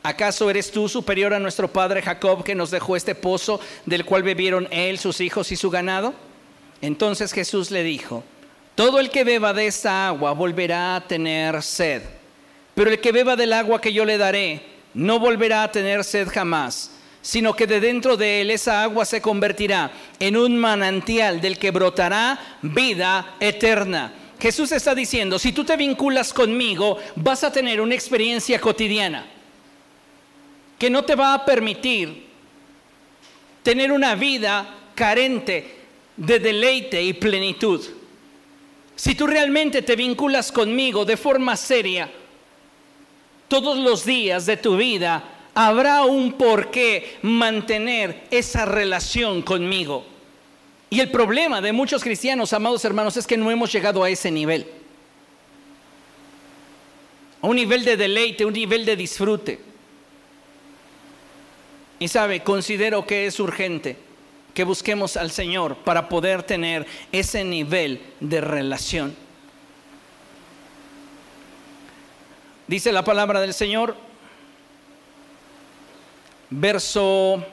¿Acaso 0.03 0.47
eres 0.47 0.69
tú 0.69 0.88
superior 0.88 1.34
a 1.34 1.39
nuestro 1.39 1.67
padre 1.67 2.03
Jacob 2.03 2.43
que 2.43 2.53
nos 2.53 2.69
dejó 2.69 2.95
este 2.95 3.15
pozo 3.15 3.59
del 3.88 4.05
cual 4.05 4.21
bebieron 4.21 4.67
él, 4.69 4.99
sus 4.99 5.21
hijos 5.21 5.51
y 5.51 5.55
su 5.55 5.71
ganado? 5.71 6.13
Entonces 6.82 7.34
Jesús 7.34 7.71
le 7.71 7.82
dijo, 7.82 8.23
todo 8.76 8.99
el 8.99 9.09
que 9.09 9.23
beba 9.23 9.53
de 9.53 9.65
esta 9.65 10.07
agua 10.07 10.34
volverá 10.34 10.95
a 10.95 11.07
tener 11.07 11.63
sed, 11.63 12.03
pero 12.76 12.91
el 12.91 13.01
que 13.01 13.11
beba 13.11 13.36
del 13.36 13.53
agua 13.53 13.82
que 13.82 13.91
yo 13.91 14.05
le 14.05 14.19
daré 14.19 14.61
no 14.93 15.17
volverá 15.17 15.63
a 15.63 15.71
tener 15.71 16.03
sed 16.03 16.28
jamás 16.28 16.91
sino 17.26 17.55
que 17.55 17.65
de 17.65 17.80
dentro 17.80 18.17
de 18.17 18.41
él 18.41 18.51
esa 18.51 18.84
agua 18.84 19.03
se 19.03 19.19
convertirá 19.19 19.91
en 20.19 20.38
un 20.38 20.55
manantial 20.55 21.41
del 21.41 21.57
que 21.57 21.71
brotará 21.71 22.59
vida 22.61 23.34
eterna. 23.39 24.13
Jesús 24.39 24.71
está 24.71 24.93
diciendo, 24.93 25.39
si 25.39 25.51
tú 25.51 25.63
te 25.63 25.76
vinculas 25.76 26.32
conmigo, 26.32 26.99
vas 27.15 27.43
a 27.43 27.51
tener 27.51 27.82
una 27.82 27.95
experiencia 27.95 28.59
cotidiana 28.61 29.26
que 30.78 30.88
no 30.91 31.03
te 31.03 31.15
va 31.15 31.34
a 31.34 31.43
permitir 31.43 32.28
tener 33.63 33.91
una 33.91 34.13
vida 34.13 34.76
carente 34.93 35.80
de 36.15 36.38
deleite 36.38 37.01
y 37.01 37.13
plenitud. 37.13 37.84
Si 38.95 39.15
tú 39.15 39.26
realmente 39.26 39.82
te 39.82 39.95
vinculas 39.95 40.51
conmigo 40.51 41.05
de 41.05 41.17
forma 41.17 41.57
seria, 41.57 42.07
todos 43.47 43.80
los 43.80 44.05
días 44.05 44.45
de 44.45 44.57
tu 44.57 44.78
vida 44.78 45.35
habrá 45.56 46.03
un 46.03 46.34
por 46.34 46.70
qué 46.70 47.18
mantener 47.22 48.28
esa 48.30 48.66
relación 48.66 49.41
conmigo. 49.41 50.06
Y 50.89 50.99
el 50.99 51.10
problema 51.10 51.62
de 51.62 51.72
muchos 51.72 52.03
cristianos, 52.03 52.53
amados 52.53 52.86
hermanos, 52.86 53.18
es 53.18 53.26
que 53.26 53.38
no 53.38 53.49
hemos 53.49 53.72
llegado 53.72 54.03
a 54.03 54.10
ese 54.10 54.30
nivel. 54.30 54.68
A 57.41 57.47
un 57.47 57.56
nivel 57.56 57.84
de 57.84 57.97
deleite, 57.97 58.45
un 58.45 58.53
nivel 58.53 58.86
de 58.86 58.95
disfrute. 58.95 59.60
Y 61.99 62.08
sabe, 62.10 62.43
considero 62.43 63.08
que 63.08 63.26
es 63.26 63.39
urgente 63.39 63.97
que 64.53 64.64
busquemos 64.64 65.18
al 65.18 65.32
Señor 65.32 65.78
para 65.78 66.08
poder 66.10 66.43
tener 66.43 66.86
ese 67.12 67.43
nivel 67.43 68.01
de 68.20 68.41
relación. 68.41 69.16
Dice 72.68 72.91
la 72.91 73.03
palabra 73.03 73.41
del 73.41 73.53
Señor, 73.53 73.95
verso 76.50 77.43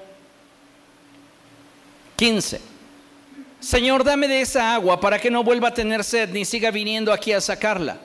15. 2.17 2.61
Señor, 3.61 4.05
dame 4.05 4.29
de 4.29 4.41
esa 4.41 4.75
agua 4.75 5.01
para 5.01 5.21
que 5.21 5.31
no 5.31 5.45
vuelva 5.45 5.69
a 5.69 5.75
tener 5.75 6.03
sed 6.03 6.31
ni 6.31 6.45
siga 6.45 6.71
viniendo 6.71 7.13
aquí 7.13 7.33
a 7.33 7.41
sacarla. 7.41 7.99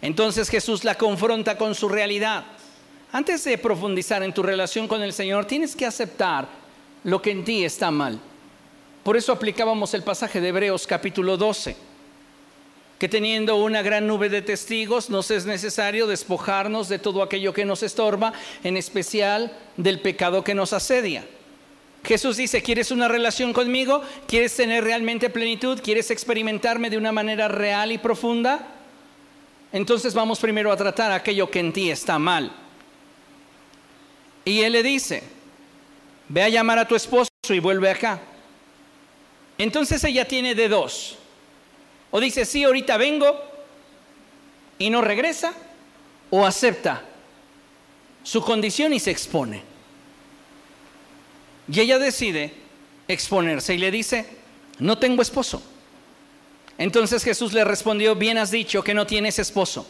Entonces 0.00 0.48
Jesús 0.48 0.84
la 0.84 0.94
confronta 0.94 1.58
con 1.58 1.74
su 1.74 1.88
realidad. 1.88 2.44
Antes 3.12 3.44
de 3.44 3.58
profundizar 3.58 4.22
en 4.22 4.32
tu 4.32 4.42
relación 4.42 4.86
con 4.86 5.02
el 5.02 5.12
Señor, 5.12 5.44
tienes 5.46 5.74
que 5.74 5.86
aceptar 5.86 6.46
lo 7.04 7.20
que 7.22 7.30
en 7.30 7.44
ti 7.44 7.64
está 7.64 7.90
mal. 7.90 8.20
Por 9.02 9.16
eso 9.16 9.32
aplicábamos 9.32 9.94
el 9.94 10.02
pasaje 10.02 10.40
de 10.40 10.48
Hebreos 10.48 10.86
capítulo 10.86 11.36
12 11.36 11.95
que 12.98 13.08
teniendo 13.08 13.56
una 13.56 13.82
gran 13.82 14.06
nube 14.06 14.28
de 14.28 14.42
testigos 14.42 15.10
nos 15.10 15.30
es 15.30 15.44
necesario 15.44 16.06
despojarnos 16.06 16.88
de 16.88 16.98
todo 16.98 17.22
aquello 17.22 17.52
que 17.52 17.64
nos 17.64 17.82
estorba, 17.82 18.32
en 18.64 18.76
especial 18.76 19.56
del 19.76 20.00
pecado 20.00 20.42
que 20.42 20.54
nos 20.54 20.72
asedia. 20.72 21.26
Jesús 22.04 22.36
dice, 22.36 22.62
¿quieres 22.62 22.90
una 22.90 23.08
relación 23.08 23.52
conmigo? 23.52 24.02
¿Quieres 24.28 24.54
tener 24.54 24.84
realmente 24.84 25.28
plenitud? 25.28 25.80
¿Quieres 25.82 26.10
experimentarme 26.10 26.88
de 26.88 26.96
una 26.96 27.12
manera 27.12 27.48
real 27.48 27.92
y 27.92 27.98
profunda? 27.98 28.66
Entonces 29.72 30.14
vamos 30.14 30.38
primero 30.38 30.70
a 30.72 30.76
tratar 30.76 31.12
aquello 31.12 31.50
que 31.50 31.58
en 31.58 31.72
ti 31.72 31.90
está 31.90 32.18
mal. 32.18 32.52
Y 34.44 34.60
él 34.60 34.72
le 34.72 34.82
dice, 34.84 35.24
ve 36.28 36.44
a 36.44 36.48
llamar 36.48 36.78
a 36.78 36.88
tu 36.88 36.94
esposo 36.94 37.28
y 37.48 37.58
vuelve 37.58 37.90
acá. 37.90 38.20
Entonces 39.58 40.02
ella 40.04 40.26
tiene 40.26 40.54
de 40.54 40.68
dos 40.68 41.18
o 42.10 42.20
dice, 42.20 42.44
sí, 42.44 42.64
ahorita 42.64 42.96
vengo 42.96 43.38
y 44.78 44.90
no 44.90 45.00
regresa, 45.00 45.54
o 46.30 46.44
acepta 46.44 47.02
su 48.22 48.42
condición 48.42 48.92
y 48.92 49.00
se 49.00 49.10
expone. 49.10 49.62
Y 51.72 51.80
ella 51.80 51.98
decide 51.98 52.52
exponerse 53.08 53.74
y 53.74 53.78
le 53.78 53.90
dice, 53.90 54.26
no 54.78 54.98
tengo 54.98 55.22
esposo. 55.22 55.62
Entonces 56.78 57.24
Jesús 57.24 57.52
le 57.52 57.64
respondió, 57.64 58.14
bien 58.14 58.38
has 58.38 58.50
dicho 58.50 58.82
que 58.82 58.94
no 58.94 59.06
tienes 59.06 59.38
esposo. 59.38 59.86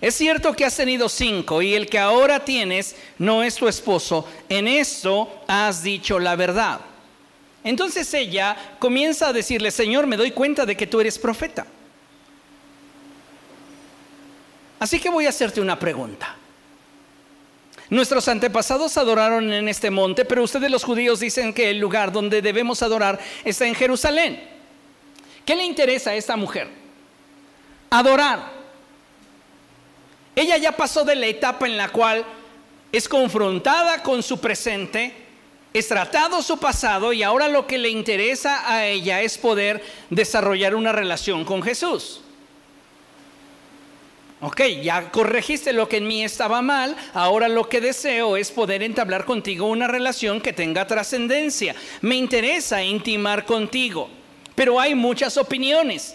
Es 0.00 0.14
cierto 0.14 0.52
que 0.54 0.64
has 0.64 0.76
tenido 0.76 1.08
cinco 1.08 1.62
y 1.62 1.74
el 1.74 1.88
que 1.88 1.98
ahora 1.98 2.44
tienes 2.44 2.96
no 3.18 3.42
es 3.42 3.54
tu 3.54 3.68
esposo. 3.68 4.28
En 4.48 4.68
esto 4.68 5.42
has 5.46 5.82
dicho 5.82 6.18
la 6.18 6.36
verdad. 6.36 6.80
Entonces 7.66 8.14
ella 8.14 8.56
comienza 8.78 9.26
a 9.26 9.32
decirle, 9.32 9.72
Señor, 9.72 10.06
me 10.06 10.16
doy 10.16 10.30
cuenta 10.30 10.64
de 10.64 10.76
que 10.76 10.86
tú 10.86 11.00
eres 11.00 11.18
profeta. 11.18 11.66
Así 14.78 15.00
que 15.00 15.10
voy 15.10 15.26
a 15.26 15.30
hacerte 15.30 15.60
una 15.60 15.76
pregunta. 15.76 16.36
Nuestros 17.90 18.28
antepasados 18.28 18.96
adoraron 18.96 19.52
en 19.52 19.68
este 19.68 19.90
monte, 19.90 20.24
pero 20.24 20.44
ustedes 20.44 20.70
los 20.70 20.84
judíos 20.84 21.18
dicen 21.18 21.52
que 21.52 21.68
el 21.70 21.80
lugar 21.80 22.12
donde 22.12 22.40
debemos 22.40 22.84
adorar 22.84 23.18
está 23.44 23.66
en 23.66 23.74
Jerusalén. 23.74 24.40
¿Qué 25.44 25.56
le 25.56 25.64
interesa 25.64 26.10
a 26.10 26.14
esta 26.14 26.36
mujer? 26.36 26.68
Adorar. 27.90 28.48
Ella 30.36 30.56
ya 30.56 30.70
pasó 30.70 31.04
de 31.04 31.16
la 31.16 31.26
etapa 31.26 31.66
en 31.66 31.76
la 31.76 31.88
cual 31.88 32.24
es 32.92 33.08
confrontada 33.08 34.04
con 34.04 34.22
su 34.22 34.38
presente 34.38 35.25
es 35.72 35.88
tratado 35.88 36.42
su 36.42 36.58
pasado 36.58 37.12
y 37.12 37.22
ahora 37.22 37.48
lo 37.48 37.66
que 37.66 37.78
le 37.78 37.90
interesa 37.90 38.70
a 38.70 38.86
ella 38.86 39.20
es 39.20 39.36
poder 39.36 39.84
desarrollar 40.10 40.74
una 40.74 40.92
relación 40.92 41.44
con 41.44 41.62
Jesús. 41.62 42.22
Ok, 44.40 44.60
ya 44.82 45.10
corregiste 45.10 45.72
lo 45.72 45.88
que 45.88 45.96
en 45.96 46.06
mí 46.06 46.22
estaba 46.22 46.60
mal, 46.60 46.94
ahora 47.14 47.48
lo 47.48 47.68
que 47.70 47.80
deseo 47.80 48.36
es 48.36 48.52
poder 48.52 48.82
entablar 48.82 49.24
contigo 49.24 49.66
una 49.66 49.86
relación 49.86 50.42
que 50.42 50.52
tenga 50.52 50.86
trascendencia. 50.86 51.74
Me 52.02 52.16
interesa 52.16 52.82
intimar 52.82 53.46
contigo, 53.46 54.10
pero 54.54 54.78
hay 54.78 54.94
muchas 54.94 55.38
opiniones. 55.38 56.14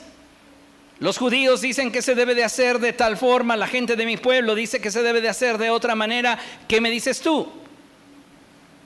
Los 0.99 1.17
judíos 1.17 1.61
dicen 1.61 1.91
que 1.91 2.03
se 2.03 2.13
debe 2.13 2.35
de 2.35 2.43
hacer 2.43 2.77
de 2.77 2.93
tal 2.93 3.17
forma, 3.17 3.57
la 3.57 3.65
gente 3.65 3.95
de 3.95 4.05
mi 4.05 4.17
pueblo 4.17 4.53
dice 4.53 4.79
que 4.79 4.91
se 4.91 5.01
debe 5.01 5.19
de 5.19 5.29
hacer 5.29 5.57
de 5.57 5.71
otra 5.71 5.95
manera. 5.95 6.37
¿Qué 6.67 6.79
me 6.79 6.91
dices 6.91 7.21
tú? 7.21 7.60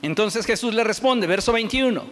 Entonces 0.06 0.46
Jesús 0.46 0.72
le 0.76 0.84
responde, 0.84 1.26
verso 1.26 1.52
21, 1.52 2.04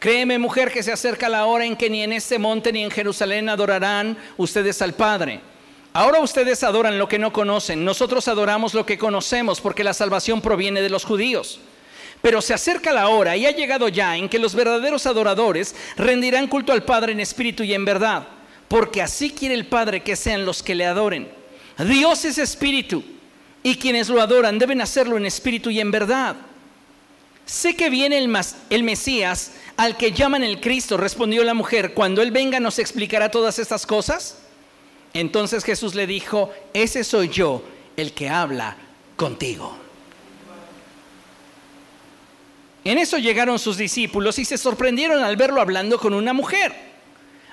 Créeme 0.00 0.36
mujer 0.36 0.72
que 0.72 0.82
se 0.82 0.90
acerca 0.90 1.28
la 1.28 1.46
hora 1.46 1.64
en 1.64 1.76
que 1.76 1.88
ni 1.88 2.02
en 2.02 2.12
este 2.12 2.40
monte 2.40 2.72
ni 2.72 2.82
en 2.82 2.90
Jerusalén 2.90 3.48
adorarán 3.48 4.18
ustedes 4.36 4.82
al 4.82 4.94
Padre. 4.94 5.40
Ahora 5.92 6.18
ustedes 6.18 6.64
adoran 6.64 6.98
lo 6.98 7.08
que 7.08 7.20
no 7.20 7.32
conocen, 7.32 7.84
nosotros 7.84 8.26
adoramos 8.26 8.74
lo 8.74 8.84
que 8.84 8.98
conocemos 8.98 9.60
porque 9.60 9.84
la 9.84 9.94
salvación 9.94 10.40
proviene 10.40 10.82
de 10.82 10.90
los 10.90 11.04
judíos. 11.04 11.60
Pero 12.20 12.42
se 12.42 12.52
acerca 12.52 12.92
la 12.92 13.08
hora 13.10 13.36
y 13.36 13.46
ha 13.46 13.52
llegado 13.52 13.88
ya 13.88 14.16
en 14.16 14.28
que 14.28 14.40
los 14.40 14.56
verdaderos 14.56 15.06
adoradores 15.06 15.76
rendirán 15.96 16.48
culto 16.48 16.72
al 16.72 16.82
Padre 16.82 17.12
en 17.12 17.20
espíritu 17.20 17.62
y 17.62 17.74
en 17.74 17.84
verdad, 17.84 18.26
porque 18.66 19.02
así 19.02 19.30
quiere 19.30 19.54
el 19.54 19.66
Padre 19.66 20.02
que 20.02 20.16
sean 20.16 20.44
los 20.44 20.64
que 20.64 20.74
le 20.74 20.84
adoren. 20.84 21.28
Dios 21.78 22.24
es 22.24 22.38
espíritu 22.38 23.04
y 23.62 23.76
quienes 23.76 24.08
lo 24.08 24.20
adoran 24.20 24.58
deben 24.58 24.80
hacerlo 24.80 25.16
en 25.16 25.26
espíritu 25.26 25.70
y 25.70 25.78
en 25.78 25.92
verdad. 25.92 26.36
Sé 27.46 27.76
que 27.76 27.90
viene 27.90 28.18
el, 28.18 28.82
Mesías 28.82 29.52
al 29.76 29.96
que 29.96 30.10
llaman 30.10 30.42
el 30.42 30.60
Cristo, 30.60 30.96
respondió 30.96 31.44
la 31.44 31.54
mujer, 31.54 31.94
cuando 31.94 32.20
Él 32.20 32.32
venga 32.32 32.58
nos 32.58 32.80
explicará 32.80 33.30
todas 33.30 33.60
estas 33.60 33.86
cosas. 33.86 34.38
Entonces 35.14 35.62
Jesús 35.62 35.94
le 35.94 36.08
dijo, 36.08 36.52
ese 36.74 37.04
soy 37.04 37.28
yo, 37.28 37.62
el 37.96 38.12
que 38.12 38.28
habla 38.28 38.76
contigo. 39.14 39.78
En 42.84 42.98
eso 42.98 43.16
llegaron 43.16 43.60
sus 43.60 43.76
discípulos 43.76 44.40
y 44.40 44.44
se 44.44 44.58
sorprendieron 44.58 45.22
al 45.22 45.36
verlo 45.36 45.60
hablando 45.60 45.98
con 45.98 46.14
una 46.14 46.32
mujer, 46.32 46.72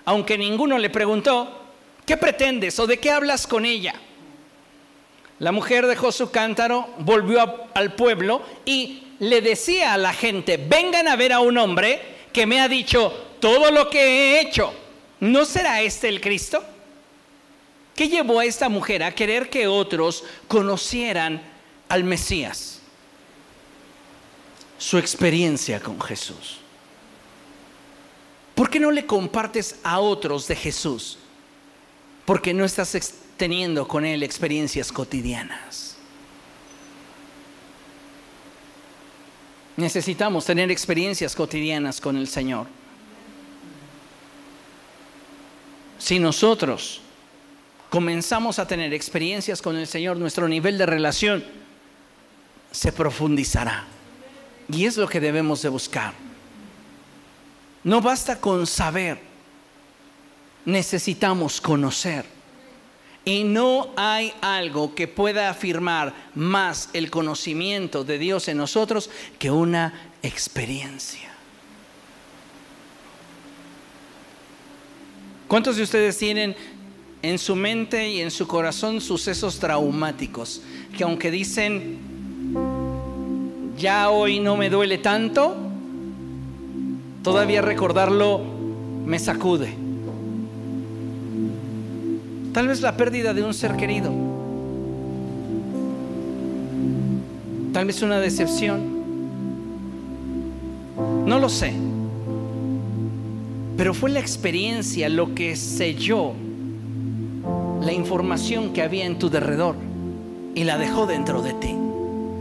aunque 0.05 0.39
ninguno 0.39 0.79
le 0.79 0.89
preguntó, 0.89 1.65
¿qué 2.05 2.17
pretendes 2.17 2.79
o 2.79 2.87
de 2.87 2.99
qué 2.99 3.11
hablas 3.11 3.45
con 3.45 3.63
ella? 3.63 3.93
La 5.37 5.51
mujer 5.51 5.85
dejó 5.85 6.11
su 6.11 6.31
cántaro, 6.31 6.89
volvió 6.99 7.67
al 7.73 7.93
pueblo 7.93 8.41
y 8.65 9.02
le 9.29 9.41
decía 9.41 9.93
a 9.93 9.97
la 9.97 10.13
gente, 10.13 10.57
vengan 10.57 11.07
a 11.07 11.15
ver 11.15 11.33
a 11.33 11.39
un 11.39 11.57
hombre 11.57 12.01
que 12.31 12.45
me 12.45 12.61
ha 12.61 12.67
dicho 12.67 13.11
todo 13.39 13.71
lo 13.71 13.89
que 13.89 13.99
he 14.01 14.41
hecho. 14.41 14.73
¿No 15.19 15.45
será 15.45 15.81
este 15.81 16.07
el 16.09 16.21
Cristo? 16.21 16.63
¿Qué 17.95 18.09
llevó 18.09 18.39
a 18.39 18.45
esta 18.45 18.69
mujer 18.69 19.03
a 19.03 19.13
querer 19.13 19.49
que 19.49 19.67
otros 19.67 20.23
conocieran 20.47 21.41
al 21.89 22.03
Mesías? 22.03 22.73
su 24.83 24.97
experiencia 24.97 25.79
con 25.79 25.99
Jesús. 26.01 26.57
¿Por 28.53 28.69
qué 28.69 28.81
no 28.81 28.91
le 28.91 29.05
compartes 29.05 29.77
a 29.81 29.99
otros 29.99 30.45
de 30.49 30.57
Jesús? 30.57 31.17
Porque 32.25 32.53
no 32.53 32.65
estás 32.65 33.13
teniendo 33.37 33.87
con 33.87 34.03
Él 34.03 34.23
experiencias 34.23 34.91
cotidianas. 34.91 35.82
Necesitamos 39.75 40.45
tener 40.45 40.69
experiencias 40.69 41.35
cotidianas 41.35 41.99
con 41.99 42.15
el 42.15 42.27
Señor. 42.27 42.67
Si 45.97 46.19
nosotros 46.19 47.01
comenzamos 47.89 48.59
a 48.59 48.67
tener 48.67 48.93
experiencias 48.93 49.61
con 49.61 49.75
el 49.77 49.87
Señor, 49.87 50.17
nuestro 50.17 50.47
nivel 50.47 50.77
de 50.77 50.85
relación 50.85 51.43
se 52.71 52.91
profundizará. 52.91 53.85
Y 54.69 54.85
es 54.85 54.97
lo 54.97 55.07
que 55.07 55.19
debemos 55.19 55.61
de 55.61 55.69
buscar. 55.69 56.13
No 57.83 58.01
basta 58.01 58.39
con 58.39 58.65
saber, 58.67 59.19
necesitamos 60.65 61.59
conocer. 61.59 62.32
Y 63.25 63.43
no 63.43 63.89
hay 63.95 64.33
algo 64.41 64.95
que 64.95 65.07
pueda 65.07 65.49
afirmar 65.49 66.13
más 66.35 66.89
el 66.93 67.09
conocimiento 67.09 68.03
de 68.03 68.17
Dios 68.17 68.47
en 68.47 68.57
nosotros 68.57 69.09
que 69.39 69.49
una 69.49 70.11
experiencia. 70.21 71.31
¿Cuántos 75.47 75.77
de 75.77 75.83
ustedes 75.83 76.17
tienen 76.17 76.55
en 77.21 77.39
su 77.39 77.55
mente 77.55 78.09
y 78.09 78.21
en 78.21 78.31
su 78.31 78.45
corazón 78.47 78.99
sucesos 78.99 79.57
traumáticos 79.57 80.61
que 80.97 81.03
aunque 81.03 81.31
dicen 81.31 81.97
ya 83.77 84.09
hoy 84.09 84.39
no 84.39 84.55
me 84.57 84.69
duele 84.69 84.97
tanto, 84.97 85.55
todavía 87.23 87.61
recordarlo 87.61 88.41
me 89.05 89.19
sacude. 89.19 89.73
Tal 92.53 92.67
vez 92.67 92.81
la 92.81 92.95
pérdida 92.95 93.33
de 93.33 93.43
un 93.43 93.53
ser 93.53 93.75
querido. 93.75 94.11
Tal 97.73 97.85
vez 97.85 98.01
una 98.03 98.19
decepción. 98.19 98.93
No 101.25 101.39
lo 101.39 101.49
sé. 101.49 101.73
Pero 103.75 103.95
fue 103.95 104.11
la 104.11 104.19
experiencia 104.19 105.09
lo 105.09 105.33
que 105.33 105.55
selló 105.55 106.33
la 107.81 107.91
información 107.91 108.71
que 108.71 108.83
había 108.83 109.05
en 109.05 109.17
tu 109.17 109.29
derredor 109.29 109.75
y 110.53 110.63
la 110.63 110.77
dejó 110.77 111.07
dentro 111.07 111.41
de 111.41 111.53
ti. 111.53 111.75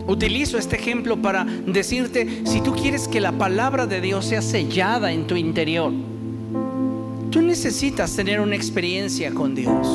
Utilizo 0.06 0.58
este 0.58 0.76
ejemplo 0.76 1.22
para 1.22 1.44
decirte, 1.66 2.42
si 2.44 2.60
tú 2.60 2.74
quieres 2.74 3.08
que 3.08 3.20
la 3.20 3.32
palabra 3.32 3.86
de 3.86 4.00
Dios 4.00 4.26
sea 4.26 4.42
sellada 4.42 5.12
en 5.12 5.26
tu 5.26 5.36
interior, 5.36 5.92
tú 7.32 7.40
necesitas 7.40 8.14
tener 8.14 8.40
una 8.40 8.54
experiencia 8.54 9.32
con 9.32 9.54
Dios. 9.54 9.88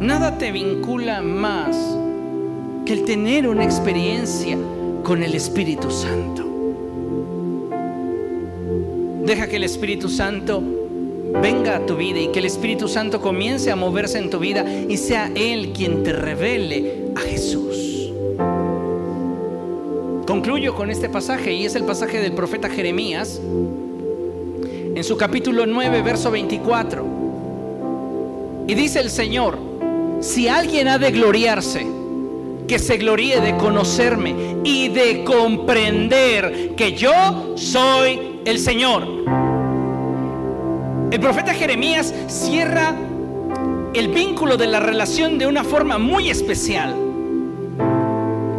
Nada 0.00 0.38
te 0.38 0.52
vincula 0.52 1.20
más 1.22 1.76
que 2.86 2.92
el 2.92 3.04
tener 3.04 3.48
una 3.48 3.64
experiencia 3.64 4.56
con 5.02 5.24
el 5.24 5.34
Espíritu 5.34 5.90
Santo. 5.90 6.44
Deja 9.26 9.48
que 9.48 9.56
el 9.56 9.64
Espíritu 9.64 10.08
Santo 10.08 10.62
venga 11.42 11.76
a 11.76 11.84
tu 11.84 11.96
vida 11.96 12.20
y 12.20 12.28
que 12.28 12.38
el 12.38 12.44
Espíritu 12.44 12.86
Santo 12.86 13.20
comience 13.20 13.72
a 13.72 13.76
moverse 13.76 14.18
en 14.18 14.30
tu 14.30 14.38
vida 14.38 14.64
y 14.88 14.96
sea 14.98 15.32
Él 15.34 15.72
quien 15.72 16.04
te 16.04 16.12
revele 16.12 17.10
a 17.16 17.20
Jesús. 17.20 18.12
Concluyo 20.28 20.76
con 20.76 20.90
este 20.90 21.08
pasaje 21.08 21.54
y 21.54 21.64
es 21.64 21.74
el 21.74 21.82
pasaje 21.82 22.20
del 22.20 22.34
profeta 22.34 22.70
Jeremías 22.70 23.40
en 24.98 25.04
su 25.04 25.16
capítulo 25.16 25.64
9, 25.64 26.02
verso 26.02 26.28
24. 26.28 27.06
Y 28.66 28.74
dice 28.74 28.98
el 28.98 29.10
Señor, 29.10 29.56
si 30.20 30.48
alguien 30.48 30.88
ha 30.88 30.98
de 30.98 31.12
gloriarse, 31.12 31.86
que 32.66 32.80
se 32.80 32.96
gloríe 32.96 33.40
de 33.40 33.56
conocerme 33.56 34.56
y 34.64 34.88
de 34.88 35.22
comprender 35.22 36.74
que 36.74 36.94
yo 36.94 37.56
soy 37.56 38.40
el 38.44 38.58
Señor. 38.58 39.06
El 41.12 41.20
profeta 41.20 41.54
Jeremías 41.54 42.12
cierra 42.26 42.96
el 43.94 44.08
vínculo 44.08 44.56
de 44.56 44.66
la 44.66 44.80
relación 44.80 45.38
de 45.38 45.46
una 45.46 45.62
forma 45.62 45.98
muy 45.98 46.28
especial. 46.28 46.96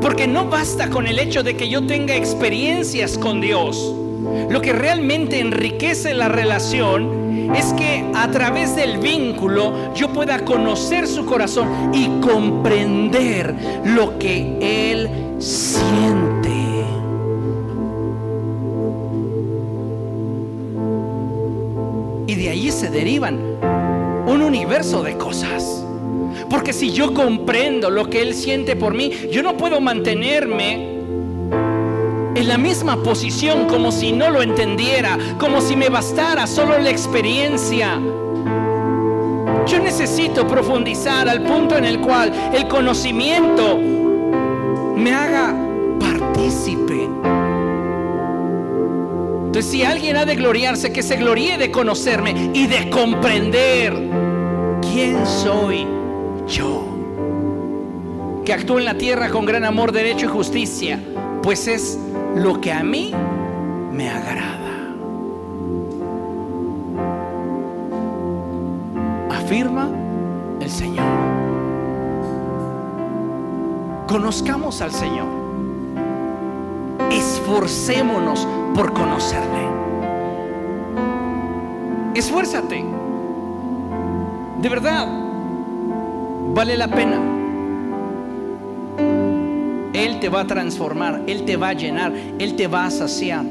Porque 0.02 0.26
no 0.26 0.46
basta 0.46 0.90
con 0.90 1.06
el 1.06 1.20
hecho 1.20 1.44
de 1.44 1.58
que 1.58 1.68
yo 1.68 1.86
tenga 1.86 2.16
experiencias 2.16 3.18
con 3.18 3.42
Dios. 3.42 3.94
Lo 4.50 4.62
que 4.62 4.74
realmente 4.74 5.40
enriquece 5.40 6.14
la 6.14 6.28
relación 6.28 7.30
es 7.56 7.74
que 7.74 8.06
a 8.14 8.30
través 8.30 8.76
del 8.76 8.98
vínculo 8.98 9.94
yo 9.94 10.10
pueda 10.10 10.44
conocer 10.46 11.08
su 11.08 11.26
corazón 11.26 11.92
y 11.94 12.08
comprender 12.20 13.56
lo 13.86 14.18
que 14.20 14.58
Él 14.92 15.10
siente. 15.40 16.50
Y 22.28 22.36
de 22.36 22.50
ahí 22.50 22.72
se 22.72 22.90
derivan 22.90 23.40
un 24.28 24.42
universo 24.42 25.02
de 25.02 25.18
cosas. 25.18 25.84
Porque 26.50 26.74
si 26.74 26.92
yo 26.92 27.14
comprendo 27.14 27.90
lo 27.90 28.10
que 28.10 28.22
Él 28.22 28.34
siente 28.34 28.76
por 28.76 28.94
mí, 28.94 29.12
yo 29.32 29.44
no 29.44 29.58
puedo 29.58 29.82
mantenerme 29.82 30.99
en 32.40 32.48
la 32.48 32.58
misma 32.58 33.02
posición 33.04 33.68
como 33.68 33.92
si 33.92 34.12
no 34.12 34.30
lo 34.30 34.42
entendiera, 34.42 35.18
como 35.38 35.62
si 35.62 35.76
me 35.76 35.90
bastara 35.90 36.48
solo 36.48 36.80
la 36.80 36.90
experiencia. 36.90 38.00
Yo 39.68 39.80
necesito 39.80 40.48
profundizar 40.48 41.28
al 41.28 41.44
punto 41.44 41.78
en 41.78 41.86
el 41.86 42.00
cual 42.00 42.32
el 42.54 42.68
conocimiento 42.68 43.78
me 44.96 45.14
haga 45.14 45.54
partícipe 46.00 47.10
entonces, 49.50 49.72
si 49.72 49.84
alguien 49.84 50.16
ha 50.16 50.26
de 50.26 50.36
gloriarse, 50.36 50.94
que 50.94 51.02
se 51.02 51.16
gloríe 51.16 51.58
de 51.58 51.72
conocerme 51.72 52.52
y 52.54 52.68
de 52.68 52.88
comprender 52.92 53.94
quién 54.80 55.26
soy 55.26 55.88
yo. 56.48 56.86
Que 58.46 58.54
actúe 58.54 58.78
en 58.78 58.86
la 58.86 58.94
tierra 58.94 59.30
con 59.30 59.48
gran 59.48 59.66
amor, 59.66 59.92
derecho 59.92 60.28
y 60.28 60.30
justicia, 60.30 61.00
pues 61.42 61.68
es 61.68 61.98
lo 62.36 62.60
que 62.62 62.72
a 62.72 62.84
mí 62.84 63.12
me 63.92 64.10
agrada. 64.10 64.58
Afirma 69.30 69.90
el 70.60 70.70
Señor. 70.70 71.06
Conozcamos 74.08 74.82
al 74.82 74.92
Señor 74.92 75.40
esforcémonos 77.12 78.48
por 78.76 78.94
conocerle. 78.94 79.68
Esfuérzate. 82.14 82.86
De 84.62 84.70
verdad, 84.70 85.08
vale 86.54 86.78
la 86.78 86.88
pena. 86.88 87.39
Él 90.00 90.22
te 90.22 90.30
va 90.30 90.42
a 90.42 90.48
transformar, 90.48 91.24
Él 91.28 91.44
te 91.44 91.58
va 91.58 91.70
a 91.70 91.74
llenar, 91.74 92.14
Él 92.40 92.56
te 92.56 92.68
va 92.68 92.86
a 92.86 92.92
saciar, 92.92 93.44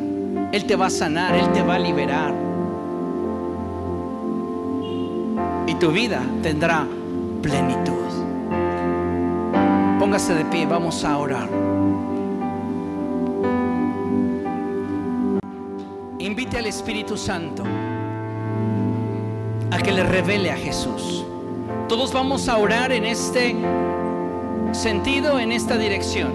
Él 0.51 0.65
te 0.65 0.77
va 0.77 0.87
a 0.87 0.91
sanar, 0.91 1.35
Él 1.35 1.53
te 1.53 1.63
va 1.63 1.75
a 1.75 1.79
liberar. 1.79 2.33
Y 5.67 5.75
tu 5.75 5.91
vida 5.91 6.23
tendrá 6.43 6.87
plenitud. 7.43 7.93
Póngase 9.99 10.35
de 10.35 10.45
pie, 10.47 10.65
vamos 10.65 11.05
a 11.05 11.19
orar. 11.19 11.49
Invite 16.19 16.57
al 16.57 16.67
Espíritu 16.67 17.19
Santo 17.19 17.63
a 19.71 19.79
que 19.79 19.93
le 19.93 20.03
revele 20.03 20.51
a 20.51 20.57
Jesús. 20.57 21.27
Todos 21.89 22.11
vamos 22.11 22.49
a 22.49 22.57
orar 22.57 22.91
en 22.93 23.05
este 23.05 23.55
sentido, 24.73 25.39
en 25.39 25.53
esta 25.53 25.77
dirección. 25.79 26.33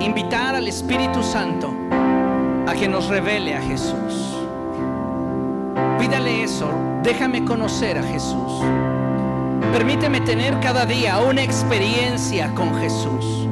Invitar 0.00 0.54
al 0.54 0.68
Espíritu 0.68 1.22
Santo 1.22 1.72
a 2.66 2.72
que 2.72 2.88
nos 2.88 3.08
revele 3.08 3.56
a 3.56 3.62
Jesús. 3.62 4.36
Pídale 5.98 6.44
eso, 6.44 6.70
déjame 7.02 7.44
conocer 7.44 7.98
a 7.98 8.02
Jesús. 8.02 8.62
Permíteme 9.72 10.20
tener 10.20 10.58
cada 10.60 10.86
día 10.86 11.18
una 11.20 11.42
experiencia 11.42 12.52
con 12.54 12.74
Jesús. 12.76 13.46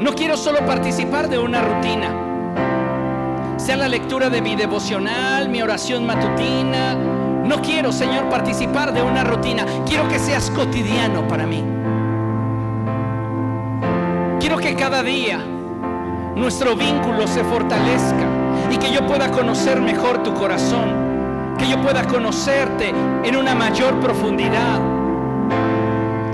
No 0.00 0.14
quiero 0.14 0.36
solo 0.36 0.64
participar 0.66 1.28
de 1.28 1.38
una 1.38 1.60
rutina, 1.60 3.56
sea 3.56 3.76
la 3.76 3.88
lectura 3.88 4.30
de 4.30 4.40
mi 4.40 4.56
devocional, 4.56 5.48
mi 5.48 5.60
oración 5.60 6.06
matutina. 6.06 6.94
No 6.94 7.60
quiero, 7.60 7.92
Señor, 7.92 8.28
participar 8.28 8.92
de 8.92 9.02
una 9.02 9.24
rutina. 9.24 9.66
Quiero 9.86 10.08
que 10.08 10.18
seas 10.18 10.50
cotidiano 10.50 11.26
para 11.26 11.46
mí. 11.46 11.77
Que 14.68 14.74
cada 14.76 15.02
día 15.02 15.38
nuestro 16.36 16.76
vínculo 16.76 17.26
se 17.26 17.42
fortalezca 17.42 18.26
y 18.70 18.76
que 18.76 18.92
yo 18.92 19.06
pueda 19.06 19.30
conocer 19.30 19.80
mejor 19.80 20.22
tu 20.22 20.34
corazón 20.34 21.56
que 21.58 21.66
yo 21.66 21.80
pueda 21.80 22.06
conocerte 22.06 22.90
en 23.24 23.34
una 23.34 23.54
mayor 23.54 23.98
profundidad. 23.98 24.78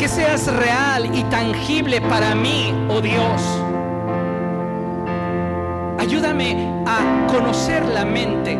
Que 0.01 0.09
seas 0.09 0.53
real 0.53 1.15
y 1.15 1.23
tangible 1.31 2.01
para 2.01 2.35
mí, 2.35 2.75
oh 2.89 3.01
Dios. 3.01 3.63
Ayúdame 6.01 6.83
a 6.87 7.29
conocer 7.29 7.87
la 7.87 8.05
mente 8.05 8.59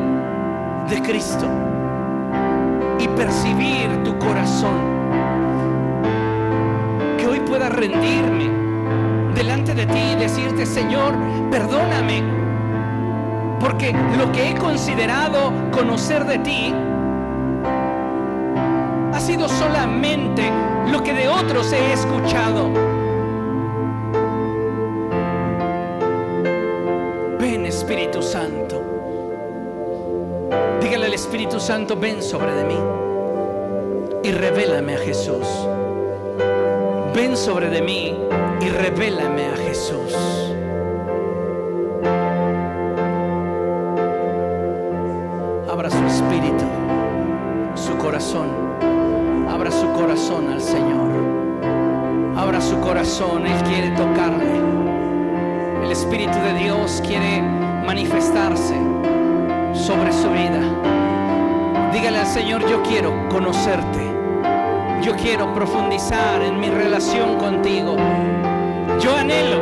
de 0.89 1.03
Cristo 1.03 1.49
y 3.01 3.09
percibir 3.09 4.05
tu 4.05 4.17
corazón. 4.21 4.79
Que 7.19 7.27
hoy 7.27 7.41
pueda 7.41 7.69
rendirme 7.71 8.64
delante 9.35 9.75
de 9.75 9.87
ti 9.87 10.01
y 10.13 10.17
decirte, 10.17 10.65
Señor, 10.67 11.15
perdóname 11.51 12.23
porque 13.61 13.95
lo 14.19 14.31
que 14.31 14.51
he 14.51 14.55
considerado 14.55 15.53
conocer 15.73 16.25
de 16.25 16.39
ti 16.39 16.75
ha 19.13 19.21
sido 19.21 19.49
solamente 19.49 20.43
lo 20.91 21.03
que 21.03 21.15
de 21.15 21.29
otros 21.29 21.73
he 21.73 21.93
escuchado. 21.93 22.71
Ven 27.41 27.65
Espíritu 27.67 28.23
Santo. 28.23 28.83
Dígale 30.81 31.07
al 31.07 31.15
Espíritu 31.15 31.59
Santo, 31.59 31.97
ven 31.97 32.23
sobre 32.23 32.53
de 32.53 32.65
mí 32.65 32.79
y 34.23 34.33
revélame 34.33 34.95
a 34.95 34.99
Jesús. 34.99 35.47
Ven 37.15 37.37
sobre 37.37 37.71
de 37.71 37.81
mí 37.81 38.24
y 38.65 38.69
revélame 38.71 39.47
a 39.47 39.57
Jesús. 39.57 40.15
Abra 49.55 49.71
su 49.71 49.91
corazón 49.93 50.53
al 50.53 50.61
Señor. 50.61 51.11
Abra 52.37 52.61
su 52.61 52.79
corazón. 52.81 53.47
Él 53.47 53.63
quiere 53.63 53.91
tocarle. 53.93 54.61
El 55.83 55.91
Espíritu 55.91 56.37
de 56.39 56.55
Dios 56.55 57.03
quiere 57.07 57.41
manifestarse 57.87 58.75
sobre 59.73 60.13
su 60.13 60.29
vida. 60.29 60.61
Dígale 61.93 62.19
al 62.19 62.27
Señor, 62.27 62.69
yo 62.69 62.83
quiero 62.83 63.29
conocerte. 63.31 64.13
Yo 65.03 65.17
quiero 65.17 65.55
profundizar 65.55 66.43
en 66.43 66.61
mi 66.61 66.69
relación 66.69 67.39
contigo. 67.39 67.97
Yo 69.05 69.15
anhelo, 69.15 69.61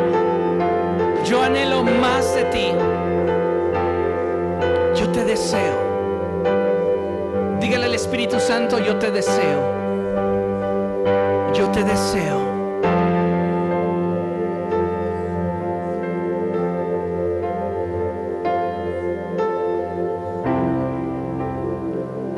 yo 1.24 1.42
anhelo 1.42 1.82
más 1.82 2.32
de 2.36 2.44
ti. 2.44 2.68
Yo 4.94 5.08
te 5.08 5.24
deseo. 5.24 5.74
Dígale 7.58 7.86
al 7.86 7.94
Espíritu 7.96 8.38
Santo, 8.38 8.78
yo 8.78 9.00
te 9.00 9.10
deseo. 9.10 9.60
Yo 11.54 11.68
te 11.72 11.82
deseo. 11.82 12.38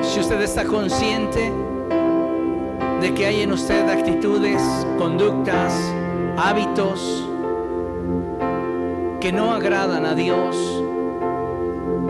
Si 0.00 0.20
usted 0.20 0.40
está 0.40 0.64
consciente 0.64 1.52
de 3.02 3.12
que 3.12 3.26
hay 3.26 3.42
en 3.42 3.52
usted 3.52 3.90
actitudes, 3.90 4.62
conductas, 4.96 5.74
hábitos 6.36 7.28
que 9.20 9.32
no 9.32 9.52
agradan 9.52 10.04
a 10.04 10.14
Dios, 10.14 10.56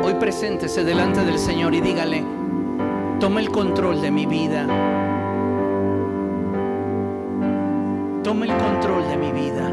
hoy 0.03 0.15
preséntese 0.15 0.85
delante 0.85 1.25
del 1.25 1.39
Señor 1.39 1.75
y 1.75 1.81
dígale, 1.81 2.25
Toma 3.21 3.41
el 3.41 3.51
control 3.51 4.03
de 4.03 4.11
mi 4.11 4.27
vida. 4.27 4.67
Toma 8.23 8.45
el 8.45 8.53
control 8.53 9.09
de 9.09 9.17
mi 9.17 9.33
vida. 9.33 9.71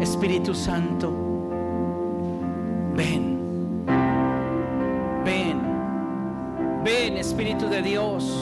Espíritu 0.00 0.54
Santo, 0.54 1.12
ven. 2.94 3.84
Ven. 5.24 5.60
Ven, 6.84 7.16
Espíritu 7.16 7.68
de 7.68 7.82
Dios. 7.82 8.41